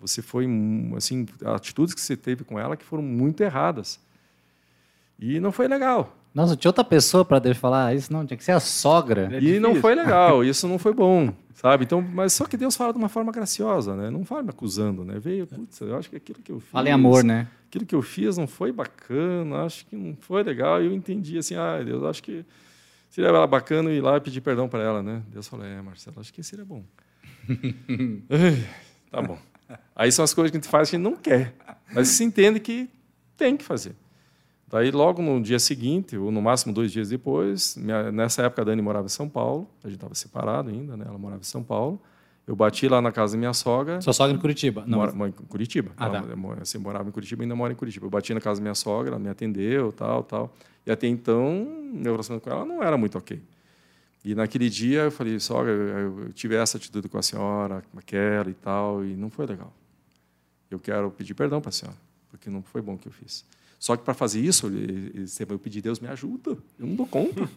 [0.00, 0.46] Você foi
[0.96, 4.00] assim, atitudes que você teve com ela que foram muito erradas.
[5.18, 6.16] E não foi legal.
[6.38, 9.28] Nossa, tinha outra pessoa para Deus falar isso, não, tinha que ser a sogra.
[9.32, 11.82] É e não foi legal, isso não foi bom, sabe?
[11.82, 14.08] Então, mas só que Deus fala de uma forma graciosa, né?
[14.08, 15.18] Não fala me acusando, né?
[15.18, 16.70] Veio, putz, eu acho que aquilo que eu fiz.
[16.70, 17.48] Fala em amor, né?
[17.66, 20.80] Aquilo que eu fiz não foi bacana, acho que não foi legal.
[20.80, 22.44] E eu entendi assim, ah, Deus, acho que
[23.10, 25.24] seria bacana ir lá e pedir perdão para ela, né?
[25.32, 26.84] Deus falou, é, Marcelo, acho que seria bom.
[29.10, 29.36] tá bom.
[29.96, 31.52] Aí são as coisas que a gente faz que a gente não quer,
[31.92, 32.88] mas se entende que
[33.36, 33.96] tem que fazer.
[34.70, 38.64] Daí, logo no dia seguinte, ou no máximo dois dias depois, minha, nessa época a
[38.66, 41.06] Dani morava em São Paulo, a gente estava separado ainda, né?
[41.08, 42.00] ela morava em São Paulo.
[42.46, 44.00] Eu bati lá na casa da minha sogra.
[44.00, 44.82] Sua sogra em Curitiba?
[44.86, 44.98] Não.
[44.98, 45.92] Mora, em Curitiba.
[45.98, 46.62] Ah, ela, tá.
[46.62, 48.06] Assim, morava em Curitiba e ainda mora em Curitiba.
[48.06, 50.54] Eu bati na casa da minha sogra, ela me atendeu, tal, tal.
[50.86, 53.42] E até então, meu relacionamento com ela não era muito ok.
[54.24, 58.48] E naquele dia eu falei, sogra, eu tive essa atitude com a senhora, com aquela
[58.48, 59.72] e tal, e não foi legal.
[60.70, 61.98] Eu quero pedir perdão para a senhora,
[62.30, 63.44] porque não foi bom o que eu fiz.
[63.78, 64.66] Só que para fazer isso,
[65.48, 67.48] eu pedi, Deus me ajuda, eu não dou conta.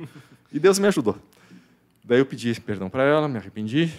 [0.52, 1.18] e Deus me ajudou.
[2.04, 3.92] Daí eu pedi perdão para ela, me arrependi.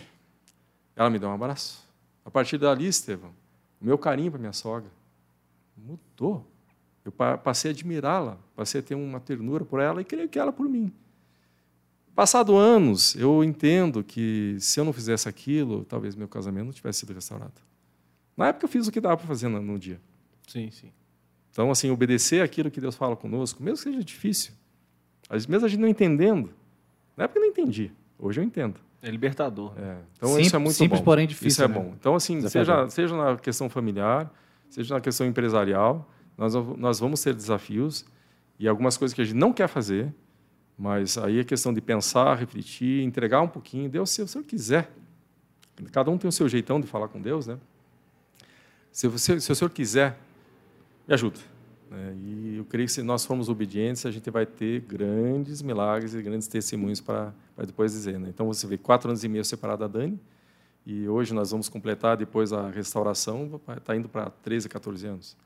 [0.94, 1.82] Ela me deu um abraço.
[2.24, 3.31] A partir dali, Estevão,
[3.81, 4.90] o meu carinho para minha sogra
[5.77, 6.47] mudou.
[7.05, 10.53] Eu passei a admirá-la, passei a ter uma ternura por ela e creio que ela
[10.53, 10.93] por mim.
[12.15, 17.01] Passado anos, eu entendo que se eu não fizesse aquilo, talvez meu casamento não tivesse
[17.01, 17.55] sido restaurado.
[18.36, 20.01] Na época eu fiz o que dava para fazer no dia.
[20.47, 20.93] Sim, sim.
[21.53, 24.55] Então, assim, obedecer aquilo que Deus fala conosco, mesmo que seja difícil,
[25.49, 26.51] mesmo a gente não entendendo,
[27.16, 28.81] na época eu não entendi, hoje eu entendo.
[29.03, 29.73] É libertador.
[29.77, 29.97] É.
[30.16, 31.05] Então, simples, isso é muito simples, bom.
[31.05, 31.49] porém difícil.
[31.49, 31.74] Isso é né?
[31.74, 31.93] bom.
[31.99, 34.33] Então, assim, seja, seja na questão familiar,
[34.70, 36.09] seja na questão empresarial,
[36.39, 38.05] nós, nós vamos ter desafios
[38.59, 40.15] e algumas coisas que a gente não quer fazer,
[40.79, 43.91] mas aí é questão de pensar, refletir, entregar um pouquinho.
[43.91, 44.91] Deus, se o Senhor quiser,
[45.91, 47.59] cada um tem o seu jeitão de falar com Deus, né?
[48.91, 50.16] Se, você, se o Senhor quiser,
[51.07, 51.39] me ajuda.
[51.91, 52.16] Né?
[52.24, 56.23] E eu creio que se nós formos obedientes, a gente vai ter grandes milagres e
[56.23, 57.33] grandes testemunhos para
[57.66, 58.19] depois dizer.
[58.19, 58.29] Né?
[58.31, 60.19] Então, você vê quatro anos e meio separado da Dani,
[60.85, 65.37] e hoje nós vamos completar, depois a restauração, está indo para 13, 14 anos.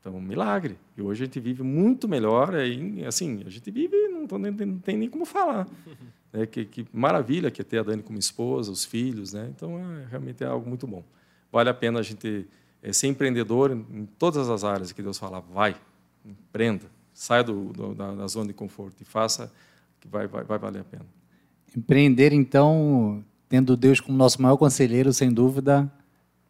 [0.00, 0.76] Então, milagre.
[0.96, 2.54] E hoje a gente vive muito melhor.
[2.54, 5.66] Aí, assim, a gente vive, não, tô, não tem nem como falar.
[6.30, 9.32] É, que, que, maravilha que é ter a Dani como esposa, os filhos.
[9.32, 9.50] Né?
[9.56, 11.02] Então, é, realmente é algo muito bom.
[11.50, 12.46] Vale a pena a gente
[12.82, 15.76] é ser empreendedor em todas as áreas que Deus fala, vai,
[16.24, 19.52] empreenda, saia do, do, da, da, zona de conforto e faça,
[20.00, 21.06] que vai, vai, vai valer a pena.
[21.76, 25.90] Empreender, então, tendo Deus como nosso maior conselheiro, sem dúvida,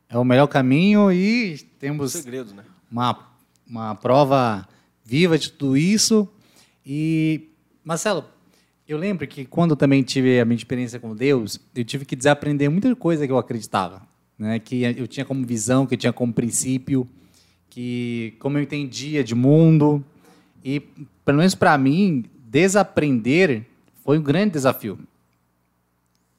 [0.09, 2.65] é o melhor caminho e temos segredo, né?
[2.91, 3.33] uma,
[3.67, 4.67] uma prova
[5.05, 6.29] viva de tudo isso.
[6.85, 7.49] E,
[7.83, 8.25] Marcelo,
[8.87, 12.17] eu lembro que quando eu também tive a minha experiência com Deus, eu tive que
[12.17, 14.07] desaprender muita coisa que eu acreditava
[14.39, 17.09] né, que eu tinha como visão, que eu tinha como princípio,
[17.69, 20.05] que como eu entendia de mundo.
[20.65, 20.81] E,
[21.25, 23.67] pelo menos para mim, desaprender
[24.05, 24.99] foi um grande desafio.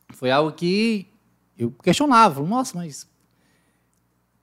[0.09, 1.05] Foi algo que
[1.57, 2.41] eu questionava.
[2.41, 3.07] Nossa, mas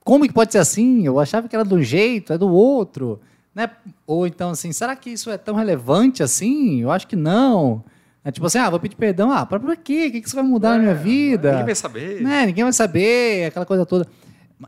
[0.01, 1.05] como que pode ser assim?
[1.05, 3.21] Eu achava que era do jeito, é do outro.
[3.55, 3.71] Né?
[4.07, 6.83] Ou então, assim, será que isso é tão relevante assim?
[6.83, 7.83] Eu acho que não.
[8.27, 9.31] É tipo assim, ah, vou pedir perdão.
[9.31, 10.09] Ah, pra, pra quê?
[10.09, 11.51] O que, que isso vai mudar é, na minha vida?
[11.51, 12.21] Ninguém vai saber.
[12.21, 12.47] Né?
[12.47, 14.07] Ninguém vai saber, aquela coisa toda.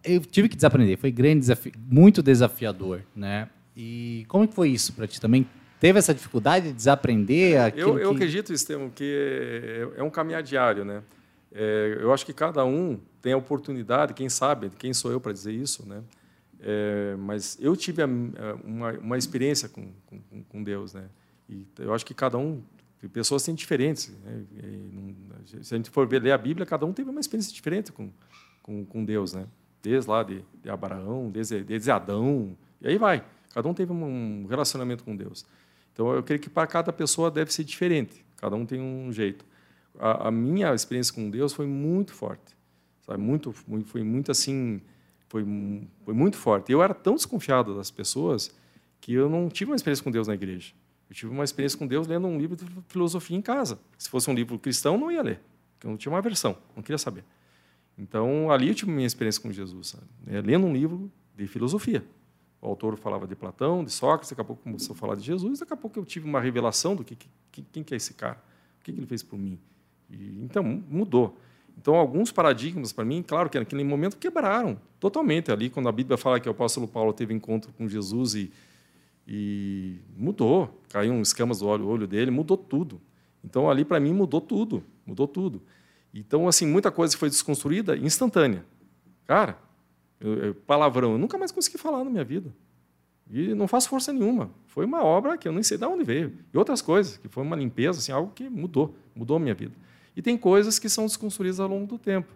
[0.05, 3.49] Eu tive que desaprender, foi grande desafio, muito desafiador, né?
[3.77, 5.47] E como que foi isso para ti também?
[5.81, 8.17] teve essa dificuldade de desaprender aquilo eu, eu que...
[8.17, 11.03] acredito, Estevam, que é, é um caminhar diário, né?
[11.53, 15.33] É, eu acho que cada um tem a oportunidade, quem sabe, quem sou eu para
[15.33, 16.03] dizer isso, né?
[16.61, 18.07] É, mas eu tive a,
[18.65, 21.05] uma, uma experiência com, com, com, Deus, né?
[21.49, 22.61] E eu acho que cada um,
[23.07, 24.13] pessoas têm diferentes.
[24.25, 24.45] Né?
[25.63, 28.11] Se a gente for ver, ler a Bíblia, cada um teve uma experiência diferente com,
[28.63, 29.47] com, com Deus, né?
[29.83, 33.25] Desde lá de, de Abraão, desde, desde Adão, e aí vai.
[33.55, 35.47] Cada um teve um relacionamento com Deus.
[35.93, 38.25] Então, eu creio que para cada pessoa deve ser diferente.
[38.37, 39.45] Cada um tem um jeito.
[39.99, 42.57] A, a minha experiência com Deus foi muito forte.
[43.03, 43.23] Sabe?
[43.23, 44.81] Muito, foi muito assim,
[45.29, 45.45] foi,
[46.05, 46.71] foi muito forte.
[46.71, 48.55] Eu era tão desconfiado das pessoas
[49.01, 50.73] que eu não tive uma experiência com Deus na igreja.
[51.09, 53.81] Eu tive uma experiência com Deus lendo um livro de filosofia em casa.
[53.97, 55.41] Se fosse um livro cristão, não ia ler,
[55.75, 57.25] porque eu não tinha uma versão, não queria saber.
[57.97, 60.05] Então, ali eu tive minha experiência com Jesus, sabe?
[60.27, 62.05] É, lendo um livro de filosofia.
[62.61, 65.61] O autor falava de Platão, de Sócrates, daqui a pouco começou a falar de Jesus,
[65.61, 67.29] daqui a pouco eu tive uma revelação do que, que
[67.73, 68.43] quem que é esse cara,
[68.81, 69.59] o que, que ele fez por mim.
[70.11, 71.39] E, então, mudou.
[71.77, 75.53] Então, alguns paradigmas, para mim, claro que naquele momento quebraram totalmente.
[75.53, 78.53] Ali, quando a Bíblia fala que o apóstolo Paulo teve encontro com Jesus e,
[79.29, 82.99] e mudou, caiu escamas do olho, olho dele, mudou tudo.
[83.45, 85.63] Então, ali, para mim, mudou tudo, mudou tudo.
[86.15, 88.65] Então, assim, muita coisa foi desconstruída instantânea.
[89.27, 89.59] Cara,
[90.19, 92.51] eu, eu, palavrão, eu nunca mais consegui falar na minha vida.
[93.31, 94.51] E não faço força nenhuma.
[94.67, 96.33] Foi uma obra que eu nem sei de onde veio.
[96.53, 99.75] E outras coisas, que foi uma limpeza, assim, algo que mudou, mudou a minha vida.
[100.17, 102.33] E tem coisas que são desconstruídas ao longo do tempo,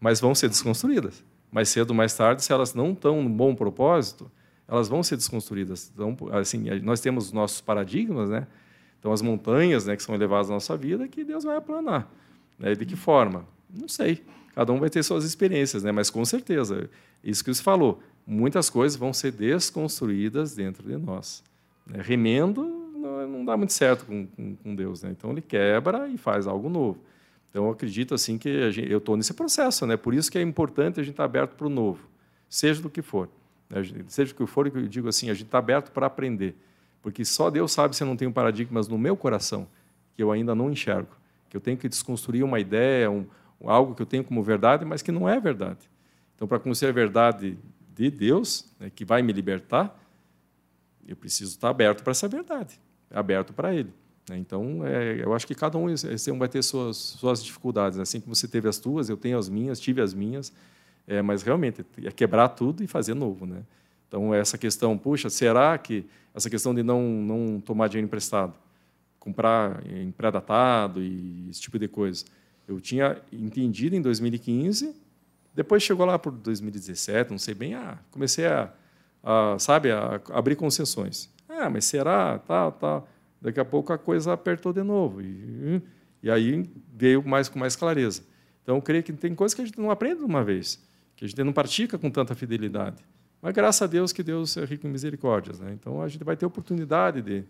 [0.00, 1.22] mas vão ser desconstruídas.
[1.50, 4.30] Mais cedo ou mais tarde, se elas não estão no bom propósito,
[4.72, 5.92] elas vão ser desconstruídas.
[5.92, 8.46] Então, assim, nós temos os nossos paradigmas, né?
[8.98, 12.10] Então, as montanhas né, que são elevadas na nossa vida, que Deus vai aplanar.
[12.58, 12.74] Né?
[12.74, 13.44] De que forma?
[13.68, 14.24] Não sei.
[14.54, 15.92] Cada um vai ter suas experiências, né?
[15.92, 16.88] mas com certeza,
[17.22, 21.42] isso que você falou, muitas coisas vão ser desconstruídas dentro de nós.
[21.86, 22.00] Né?
[22.02, 22.80] Remendo
[23.26, 25.10] não, dá muito certo com, com, com Deus, né?
[25.10, 26.98] então ele quebra e faz algo novo.
[27.50, 29.96] Então eu acredito assim que gente, eu estou nesse processo, né?
[29.96, 32.08] Por isso que é importante a gente estar tá aberto para o novo,
[32.48, 33.28] seja do que for?
[34.08, 36.54] Seja do que for, eu digo assim, a gente está aberto para aprender,
[37.00, 39.66] porque só Deus sabe se eu não tenho paradigmas no meu coração
[40.14, 41.16] que eu ainda não enxergo,
[41.48, 43.26] que eu tenho que desconstruir uma ideia, um,
[43.64, 45.90] algo que eu tenho como verdade, mas que não é verdade.
[46.34, 47.58] Então, para conhecer a verdade
[47.94, 49.98] de Deus, né, que vai me libertar,
[51.06, 52.80] eu preciso estar aberto para essa verdade,
[53.10, 53.92] aberto para Ele.
[54.28, 54.38] Né.
[54.38, 55.86] Então, é, eu acho que cada um
[56.38, 57.98] vai ter suas, suas dificuldades.
[57.98, 60.52] Assim como você teve as tuas, eu tenho as minhas, tive as minhas,
[61.06, 63.46] é, mas realmente é quebrar tudo e fazer novo.
[63.46, 63.62] Né?
[64.08, 68.54] Então, essa questão, puxa, será que essa questão de não, não tomar dinheiro emprestado,
[69.18, 72.24] comprar em pré-datado e esse tipo de coisa,
[72.66, 75.02] eu tinha entendido em 2015
[75.54, 78.72] depois chegou lá por 2017, não sei bem, ah, comecei a,
[79.22, 81.28] a sabe, a abrir concessões.
[81.48, 82.38] Ah, mas será?
[82.38, 83.02] Tá, tá.
[83.40, 85.20] Daqui a pouco a coisa apertou de novo.
[85.20, 85.82] E,
[86.22, 88.22] e aí veio mais com mais clareza.
[88.62, 90.82] Então, eu creio que tem coisas que a gente não aprende de uma vez,
[91.22, 92.96] que a gente não pratica com tanta fidelidade.
[93.40, 95.60] Mas graças a Deus que Deus é rico em misericórdias.
[95.60, 95.72] Né?
[95.72, 97.44] Então, a gente vai ter oportunidade de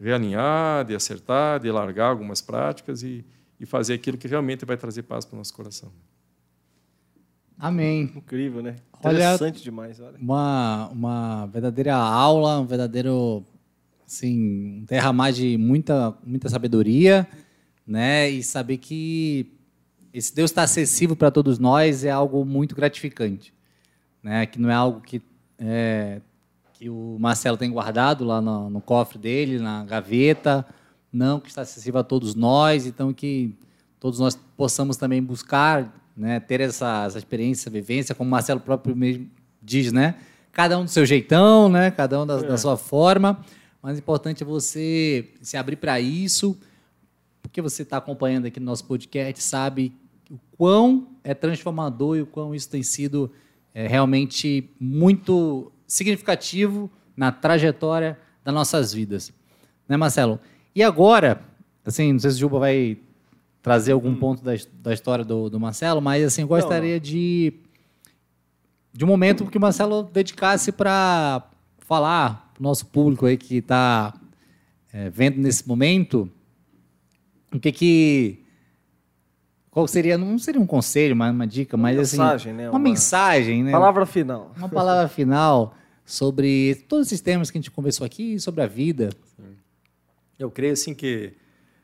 [0.00, 3.24] realinhar, de acertar, de largar algumas práticas e,
[3.58, 5.90] e fazer aquilo que realmente vai trazer paz para o nosso coração.
[7.58, 8.12] Amém.
[8.14, 8.76] Incrível, né?
[9.00, 9.98] Interessante olha, demais.
[9.98, 10.16] Olha.
[10.16, 13.44] Uma, uma verdadeira aula, um verdadeiro
[14.06, 17.26] assim, um derramar de muita, muita sabedoria,
[17.84, 18.30] né?
[18.30, 19.59] E saber que
[20.12, 23.52] esse Deus está acessível para todos nós é algo muito gratificante,
[24.22, 24.46] né?
[24.46, 25.22] Que não é algo que
[25.58, 26.20] é,
[26.74, 30.66] que o Marcelo tem guardado lá no, no cofre dele, na gaveta,
[31.12, 33.54] não que está acessível a todos nós, então que
[33.98, 38.96] todos nós possamos também buscar né, ter essa, essa experiência, vivência, como o Marcelo próprio
[38.96, 39.28] mesmo
[39.62, 40.16] diz, né?
[40.52, 41.90] Cada um do seu jeitão, né?
[41.90, 42.42] Cada um da, é.
[42.42, 43.44] da sua forma.
[43.82, 46.58] Mas o importante é você se abrir para isso,
[47.42, 49.92] porque você está acompanhando aqui no nosso podcast, sabe
[50.30, 53.30] o quão é transformador e o quão isso tem sido
[53.74, 59.32] é, realmente muito significativo na trajetória das nossas vidas.
[59.88, 60.38] Né, Marcelo?
[60.74, 61.42] E agora,
[61.84, 62.98] assim, não sei se o Juba vai
[63.62, 64.16] trazer algum hum.
[64.16, 67.00] ponto da, da história do, do Marcelo, mas assim, gostaria não, não.
[67.00, 67.54] de
[68.92, 71.48] de um momento que o Marcelo dedicasse para
[71.78, 74.12] falar para o nosso público aí que está
[74.92, 76.30] é, vendo nesse momento
[77.52, 78.44] o que que
[79.70, 82.64] qual seria não seria um conselho, mas uma dica, mas uma assim, mensagem, né?
[82.64, 83.70] uma, uma mensagem, né?
[83.70, 84.52] Palavra final.
[84.56, 85.74] Uma palavra final
[86.04, 89.10] sobre todos esses temas que a gente conversou aqui, sobre a vida.
[90.38, 91.32] Eu creio assim que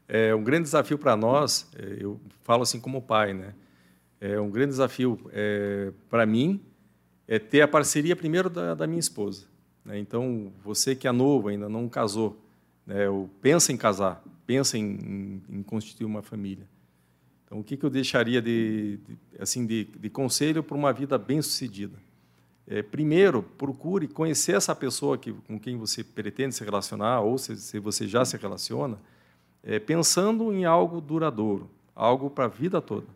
[0.09, 3.55] é um grande desafio para nós, é, eu falo assim como pai, né?
[4.21, 6.61] É um grande desafio é, para mim
[7.29, 9.47] é ter a parceria primeiro da, da minha esposa.
[9.85, 9.99] Né?
[9.99, 12.41] Então, você que é novo, ainda não casou,
[12.87, 16.67] né, ou pensa em casar, pensa em, em, em constituir uma família.
[17.45, 21.17] Então, o que, que eu deixaria de, de assim de, de conselho para uma vida
[21.17, 21.97] bem-sucedida?
[22.67, 27.57] É, primeiro, procure conhecer essa pessoa que, com quem você pretende se relacionar, ou se,
[27.57, 28.99] se você já se relaciona,
[29.63, 33.07] é, pensando em algo duradouro, algo para a vida toda.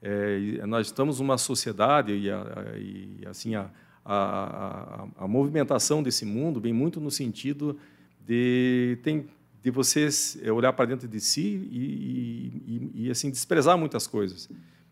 [0.00, 2.44] É, nós estamos numa sociedade e, a,
[2.76, 3.68] e assim a,
[4.04, 7.76] a, a, movimentação desse mundo vem muito no sentido
[8.24, 9.28] de tem,
[9.62, 10.08] de você
[10.50, 14.48] olhar para dentro de si e, e, e, assim desprezar muitas coisas.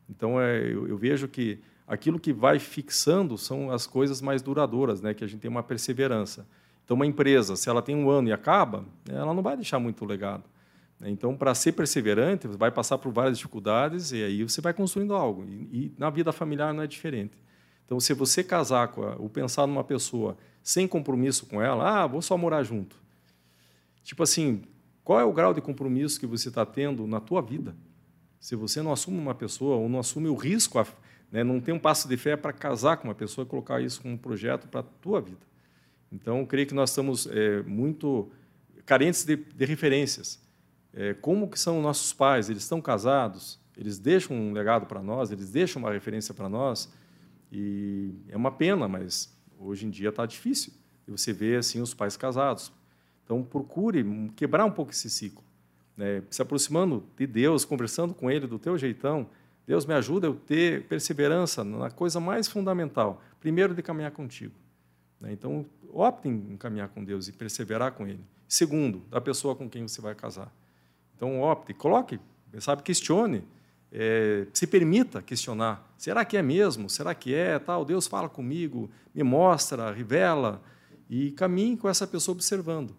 [0.08, 5.00] Então é, eu, eu, vejo que aquilo que vai fixando são as coisas mais duradouras,
[5.00, 5.14] né?
[5.14, 6.46] Que a gente tem uma perseverança.
[6.84, 10.04] Então uma empresa, se ela tem um ano e acaba, ela não vai deixar muito
[10.04, 10.44] legado.
[11.04, 15.44] Então, para ser perseverante, vai passar por várias dificuldades e aí você vai construindo algo.
[15.44, 17.36] E, e na vida familiar não é diferente.
[17.84, 22.22] Então, se você casar com ou pensar numa pessoa sem compromisso com ela, ah, vou
[22.22, 22.96] só morar junto.
[24.06, 24.62] Tipo assim,
[25.02, 27.74] qual é o grau de compromisso que você está tendo na tua vida?
[28.38, 30.78] Se você não assume uma pessoa ou não assume o risco,
[31.32, 34.00] né, não tem um passo de fé para casar com uma pessoa e colocar isso
[34.00, 35.44] como um projeto para a tua vida.
[36.12, 38.30] Então, creio que nós estamos é, muito
[38.84, 40.40] carentes de, de referências
[40.94, 45.32] é, como que são nossos pais, eles estão casados, eles deixam um legado para nós,
[45.32, 46.88] eles deixam uma referência para nós,
[47.50, 50.72] e é uma pena, mas hoje em dia está difícil
[51.06, 52.72] você ver assim os pais casados.
[53.26, 54.04] Então procure
[54.36, 55.42] quebrar um pouco esse ciclo,
[55.96, 56.22] né?
[56.30, 59.28] se aproximando de Deus, conversando com Ele do teu jeitão.
[59.66, 63.20] Deus me ajuda a eu ter perseverança na coisa mais fundamental.
[63.40, 64.54] Primeiro, de caminhar contigo.
[65.20, 65.32] Né?
[65.32, 68.24] Então, opte em caminhar com Deus e perseverar com Ele.
[68.46, 70.52] Segundo, da pessoa com quem você vai casar.
[71.16, 72.20] Então, opte, coloque,
[72.60, 73.42] sabe, questione,
[73.90, 75.92] é, se permita questionar.
[75.98, 76.88] Será que é mesmo?
[76.88, 77.58] Será que é?
[77.58, 80.62] Tal, Deus fala comigo, me mostra, revela,
[81.10, 82.94] e caminhe com essa pessoa observando.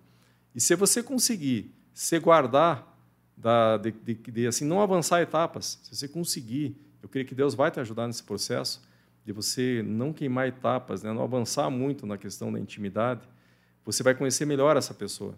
[0.57, 2.99] E se você conseguir se guardar,
[3.37, 7.53] da, de, de, de, assim, não avançar etapas, se você conseguir, eu creio que Deus
[7.53, 8.81] vai te ajudar nesse processo,
[9.23, 11.13] de você não queimar etapas, né?
[11.13, 13.21] não avançar muito na questão da intimidade,
[13.85, 15.37] você vai conhecer melhor essa pessoa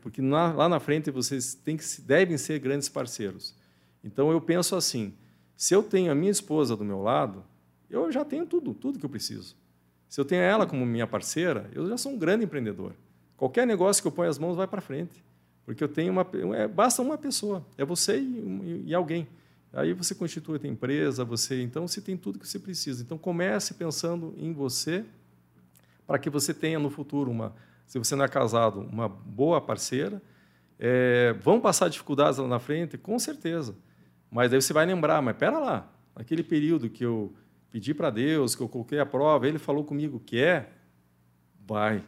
[0.00, 3.54] porque lá na frente vocês têm que, devem ser grandes parceiros.
[4.02, 5.14] Então eu penso assim:
[5.54, 7.44] se eu tenho a minha esposa do meu lado,
[7.88, 9.54] eu já tenho tudo, tudo que eu preciso.
[10.08, 12.94] Se eu tenho ela como minha parceira, eu já sou um grande empreendedor.
[13.40, 15.24] Qualquer negócio que eu ponho as mãos vai para frente,
[15.64, 19.26] porque eu tenho uma, é, basta uma pessoa, é você e, e alguém.
[19.72, 23.02] Aí você constitui a tua empresa, você então você tem tudo que você precisa.
[23.02, 25.06] Então comece pensando em você
[26.06, 27.54] para que você tenha no futuro uma
[27.86, 30.20] se você não é casado, uma boa parceira.
[30.78, 32.98] É, vão passar dificuldades lá na frente?
[32.98, 33.74] Com certeza.
[34.30, 37.32] Mas aí você vai lembrar, mas espera lá, naquele período que eu
[37.70, 40.68] pedi para Deus, que eu coloquei a prova, Ele falou comigo que é,
[41.66, 42.04] vai.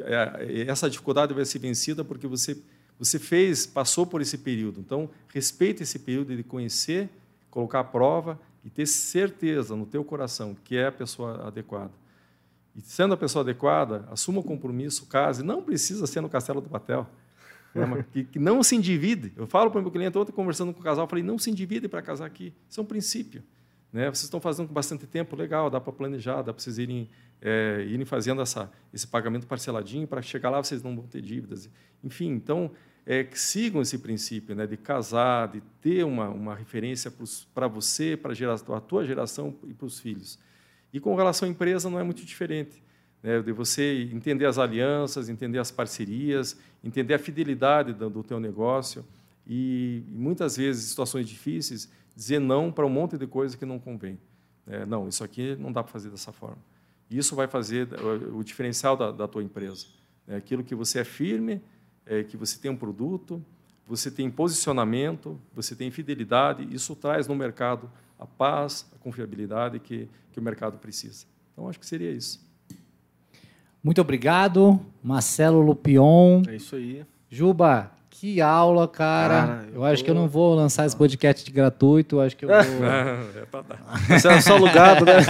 [0.00, 2.56] É, essa dificuldade vai ser vencida porque você,
[2.98, 4.80] você fez, passou por esse período.
[4.80, 7.08] Então, respeite esse período de conhecer,
[7.50, 11.92] colocar a prova e ter certeza no teu coração que é a pessoa adequada.
[12.74, 15.42] E sendo a pessoa adequada, assuma o compromisso, case.
[15.42, 17.08] Não precisa ser no Castelo do Patel.
[17.74, 18.04] Né?
[18.12, 19.32] que, que, não se endivide.
[19.36, 21.88] Eu falo para o meu cliente, ontem conversando com o casal, falei, não se endivide
[21.88, 22.52] para casar aqui.
[22.68, 23.42] Isso é um princípio.
[23.96, 24.10] Né?
[24.10, 27.08] Vocês estão fazendo com bastante tempo, legal, dá para planejar, dá para vocês irem,
[27.40, 31.70] é, irem fazendo essa, esse pagamento parceladinho, para chegar lá vocês não vão ter dívidas.
[32.04, 32.70] Enfim, então,
[33.06, 37.10] é, sigam esse princípio né, de casar, de ter uma, uma referência
[37.54, 40.38] para você, para a tua geração e para os filhos.
[40.92, 42.82] E com relação à empresa não é muito diferente.
[43.22, 43.40] Né?
[43.40, 46.54] De você entender as alianças, entender as parcerias,
[46.84, 49.06] entender a fidelidade do, do teu negócio
[49.46, 54.18] e, muitas vezes, situações difíceis, dizer não para um monte de coisa que não convém.
[54.66, 56.58] É, não, isso aqui não dá para fazer dessa forma.
[57.08, 57.88] Isso vai fazer
[58.34, 59.86] o diferencial da, da tua empresa.
[60.26, 61.60] É aquilo que você é firme,
[62.04, 63.40] é que você tem um produto,
[63.86, 67.88] você tem posicionamento, você tem fidelidade, isso traz no mercado
[68.18, 71.26] a paz, a confiabilidade que, que o mercado precisa.
[71.52, 72.44] Então, acho que seria isso.
[73.82, 76.42] Muito obrigado, Marcelo Lupion.
[76.48, 77.06] É isso aí.
[77.30, 79.66] Juba, que aula, cara.
[79.68, 80.06] eu, eu acho tô...
[80.06, 82.56] que eu não vou lançar esse podcast de gratuito, acho que eu vou...
[82.88, 83.78] é pra dar.
[84.08, 85.16] Você é só alugado, né?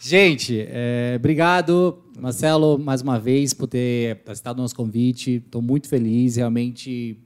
[0.00, 5.42] Gente, é, obrigado, Marcelo, mais uma vez, por ter aceitado o nosso convite.
[5.44, 7.18] Estou muito feliz, realmente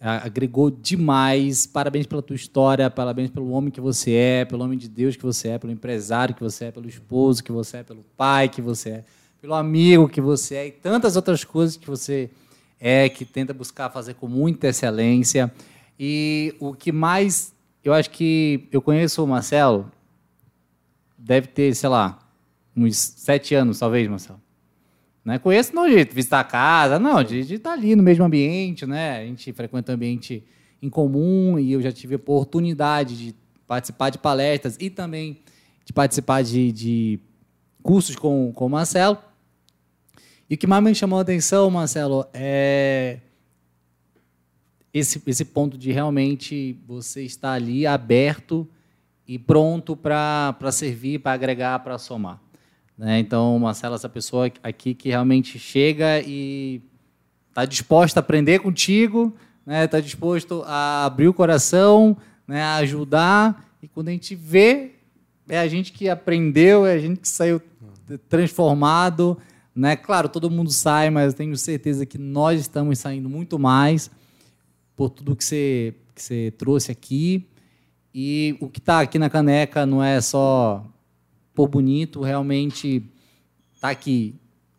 [0.00, 1.66] agregou demais.
[1.66, 5.24] Parabéns pela tua história, parabéns pelo homem que você é, pelo homem de Deus que
[5.24, 8.62] você é, pelo empresário que você é, pelo esposo que você é, pelo pai que
[8.62, 9.04] você é,
[9.40, 12.47] pelo amigo que você é e tantas outras coisas que você é,
[13.08, 15.52] que tenta buscar fazer com muita excelência.
[15.98, 17.52] E o que mais
[17.88, 19.90] eu acho que eu conheço o Marcelo,
[21.16, 22.18] deve ter, sei lá,
[22.76, 24.40] uns sete anos, talvez, Marcelo.
[25.24, 25.38] Né?
[25.38, 29.18] Conheço não de visitar a casa, não, de, de estar ali no mesmo ambiente, né?
[29.18, 30.44] A gente frequenta ambiente
[30.80, 33.34] em comum e eu já tive a oportunidade de
[33.66, 35.40] participar de palestras e também
[35.84, 37.20] de participar de, de
[37.82, 39.18] cursos com, com o Marcelo.
[40.50, 43.18] E o que mais me chamou a atenção, Marcelo, é
[44.94, 48.66] esse, esse ponto de realmente você estar ali aberto
[49.26, 52.40] e pronto para servir, para agregar, para somar.
[52.96, 53.18] Né?
[53.18, 56.80] Então, Marcelo, essa pessoa aqui que realmente chega e
[57.50, 59.86] está disposta a aprender contigo, está né?
[59.86, 62.16] Tá disposto a abrir o coração,
[62.46, 62.62] né?
[62.62, 63.70] a ajudar.
[63.82, 64.92] E quando a gente vê,
[65.46, 67.60] é a gente que aprendeu, é a gente que saiu
[68.30, 69.36] transformado.
[69.78, 69.94] Né?
[69.94, 74.10] Claro, todo mundo sai, mas eu tenho certeza que nós estamos saindo muito mais
[74.96, 77.46] por tudo que você, que você trouxe aqui.
[78.12, 80.84] E o que está aqui na caneca não é só
[81.54, 83.04] por bonito, realmente
[83.72, 84.34] está aqui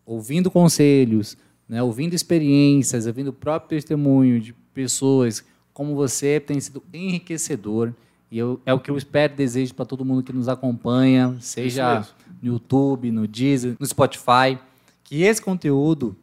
[0.06, 6.84] ouvindo conselhos, né, ouvindo experiências, ouvindo o próprio testemunho de pessoas como você, tem sido
[6.94, 7.94] enriquecedor.
[8.30, 11.38] E eu, é o que eu espero e desejo para todo mundo que nos acompanha,
[11.40, 12.06] seja
[12.42, 14.60] no YouTube, no Deezer, no Spotify,
[15.10, 16.15] que esse conteúdo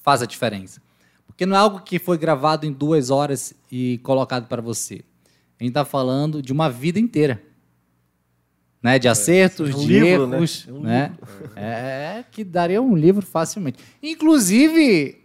[0.00, 0.80] faz a diferença.
[1.26, 5.02] Porque não é algo que foi gravado em duas horas e colocado para você.
[5.58, 7.42] A gente está falando de uma vida inteira.
[8.80, 9.00] Né?
[9.00, 10.36] De é, acertos, é um de livro, né?
[10.36, 10.66] erros.
[10.68, 10.70] Né?
[10.70, 11.16] É, um né?
[11.56, 13.80] é, que daria um livro facilmente.
[14.00, 15.24] Inclusive,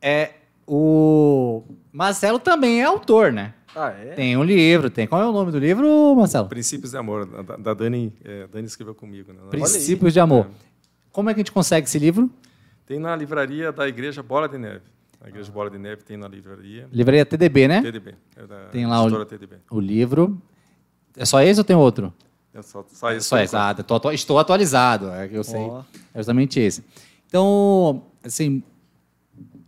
[0.00, 0.34] é,
[0.64, 3.52] o Marcelo também é autor, né?
[3.74, 4.12] Ah, é?
[4.14, 5.08] Tem um livro, tem.
[5.08, 6.48] Qual é o nome do livro, Marcelo?
[6.48, 9.32] Princípios de Amor, da, da Dani, é, Dani escreveu comigo.
[9.32, 9.40] Né?
[9.50, 10.46] Princípios de Amor.
[10.46, 10.69] É.
[11.12, 12.30] Como é que a gente consegue esse livro?
[12.86, 14.84] Tem na livraria da Igreja Bola de Neve.
[15.20, 16.88] A Igreja Bola de Neve tem na livraria.
[16.90, 17.82] Livraria TDB, né?
[17.82, 18.14] TDB.
[18.36, 19.56] É da tem lá o, TDB.
[19.70, 20.40] o livro.
[21.16, 22.12] É só esse ou tem outro?
[22.54, 23.28] É só, só esse.
[23.28, 23.54] Só esse.
[23.54, 25.10] Ah, tô, estou atualizado.
[25.10, 25.60] É que eu sei.
[25.60, 25.84] Oh.
[26.14, 26.84] É justamente esse.
[27.26, 28.62] Então, assim,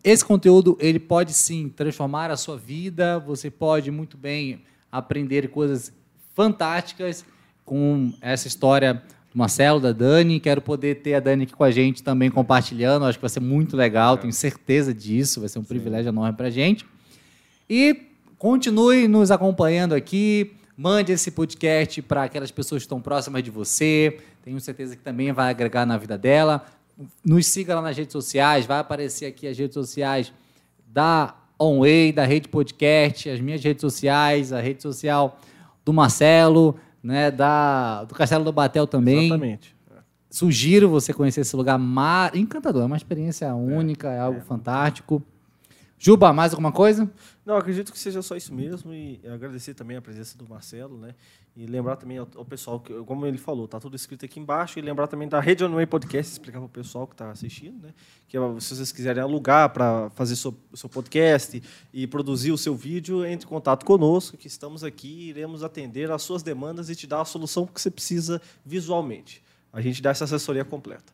[0.03, 3.19] esse conteúdo ele pode sim transformar a sua vida.
[3.21, 5.93] Você pode muito bem aprender coisas
[6.35, 7.25] fantásticas
[7.65, 9.03] com essa história
[9.33, 10.39] do Marcelo, da Dani.
[10.39, 13.07] Quero poder ter a Dani aqui com a gente também compartilhando.
[13.07, 14.19] Acho que vai ser muito legal, é.
[14.19, 15.41] tenho certeza disso.
[15.41, 15.69] Vai ser um Sim.
[15.69, 16.87] privilégio enorme para a gente.
[17.69, 20.53] E continue nos acompanhando aqui.
[20.77, 24.19] Mande esse podcast para aquelas pessoas que estão próximas de você.
[24.45, 26.65] Tenho certeza que também vai agregar na vida dela.
[27.25, 28.67] Nos siga lá nas redes sociais.
[28.67, 30.33] Vai aparecer aqui as redes sociais
[30.87, 35.41] da OnWay, da Rede Podcast, as minhas redes sociais, a rede social
[35.85, 39.27] do Marcelo né, da, do Castelo do Batel também.
[39.27, 39.77] Exatamente.
[40.31, 42.35] Sugiro você conhecer esse lugar mar...
[42.35, 44.43] encantador, é uma experiência única, é, é algo é.
[44.43, 45.23] fantástico.
[46.05, 47.09] Juba, mais alguma coisa?
[47.47, 51.15] Não, acredito que seja só isso mesmo e agradecer também a presença do Marcelo, né?
[51.55, 54.81] E lembrar também ao, ao pessoal que, como ele falou, tá tudo escrito aqui embaixo
[54.81, 57.95] e lembrar também da Rede Onway Podcast, explicar para o pessoal que está assistindo, né?
[58.27, 61.63] Que se vocês quiserem alugar para fazer seu, seu podcast
[61.93, 66.23] e produzir o seu vídeo, entre em contato conosco, que estamos aqui, iremos atender às
[66.23, 69.41] suas demandas e te dar a solução que você precisa visualmente.
[69.73, 71.13] A gente dá essa assessoria completa.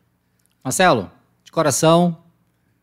[0.63, 1.11] Marcelo,
[1.43, 2.17] de coração,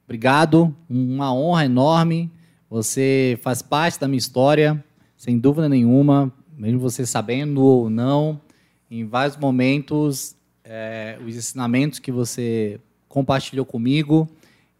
[0.07, 2.31] Obrigado, uma honra enorme.
[2.70, 4.85] Você faz parte da minha história,
[5.16, 8.41] sem dúvida nenhuma, mesmo você sabendo ou não.
[8.89, 14.28] Em vários momentos, é, os ensinamentos que você compartilhou comigo,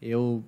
[0.01, 0.41] eu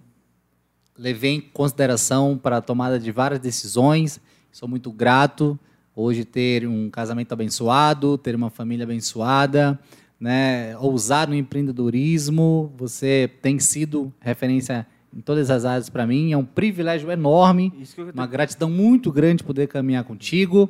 [0.97, 4.21] levei em consideração para a tomada de várias decisões.
[4.49, 5.59] Sou muito grato
[5.93, 9.77] hoje ter um casamento abençoado, ter uma família abençoada
[10.19, 12.73] né, ousar no empreendedorismo.
[12.77, 14.85] Você tem sido referência
[15.15, 16.31] em todas as áreas para mim.
[16.33, 17.73] É um privilégio enorme,
[18.13, 20.69] uma gratidão muito grande poder caminhar contigo.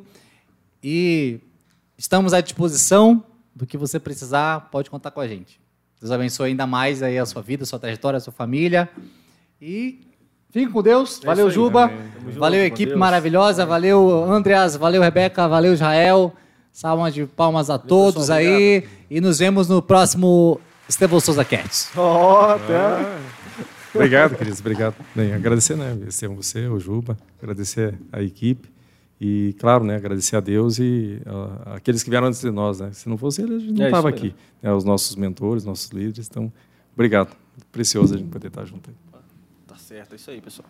[0.84, 1.40] E
[1.98, 3.24] estamos à disposição
[3.56, 5.60] do que você precisar, pode contar com a gente.
[6.00, 8.90] Deus abençoe ainda mais aí a sua vida, a sua trajetória, a sua família.
[9.62, 10.00] E
[10.50, 11.20] fique com Deus.
[11.22, 11.92] É valeu, Juba.
[12.38, 13.66] Valeu, equipe maravilhosa.
[13.66, 14.78] Valeu, Andreas.
[14.78, 15.46] Valeu, Rebeca.
[15.50, 16.34] Valeu, Israel.
[16.72, 18.88] Salva de palmas a todos aí.
[19.10, 21.92] E nos vemos no próximo Estevão Souza Cats.
[21.96, 22.76] Oh, até.
[22.76, 23.20] Ah.
[23.94, 24.60] Obrigado, queridos.
[24.60, 24.96] Obrigado.
[25.16, 25.98] Bem, agradecer, né?
[26.08, 27.18] Estevam, você, o Juba.
[27.42, 28.70] Agradecer a equipe.
[29.20, 32.80] E, claro, né, agradecer a Deus e uh, aqueles que vieram antes de nós.
[32.80, 32.92] Né?
[32.94, 34.36] Se não fosse eles, a gente não estava é aqui.
[34.62, 34.72] Né?
[34.72, 36.28] Os nossos mentores, nossos líderes.
[36.30, 36.52] Então,
[36.94, 37.36] obrigado.
[37.72, 38.96] Precioso a gente poder estar junto aí.
[39.68, 40.70] Tá certo, é isso aí, pessoal.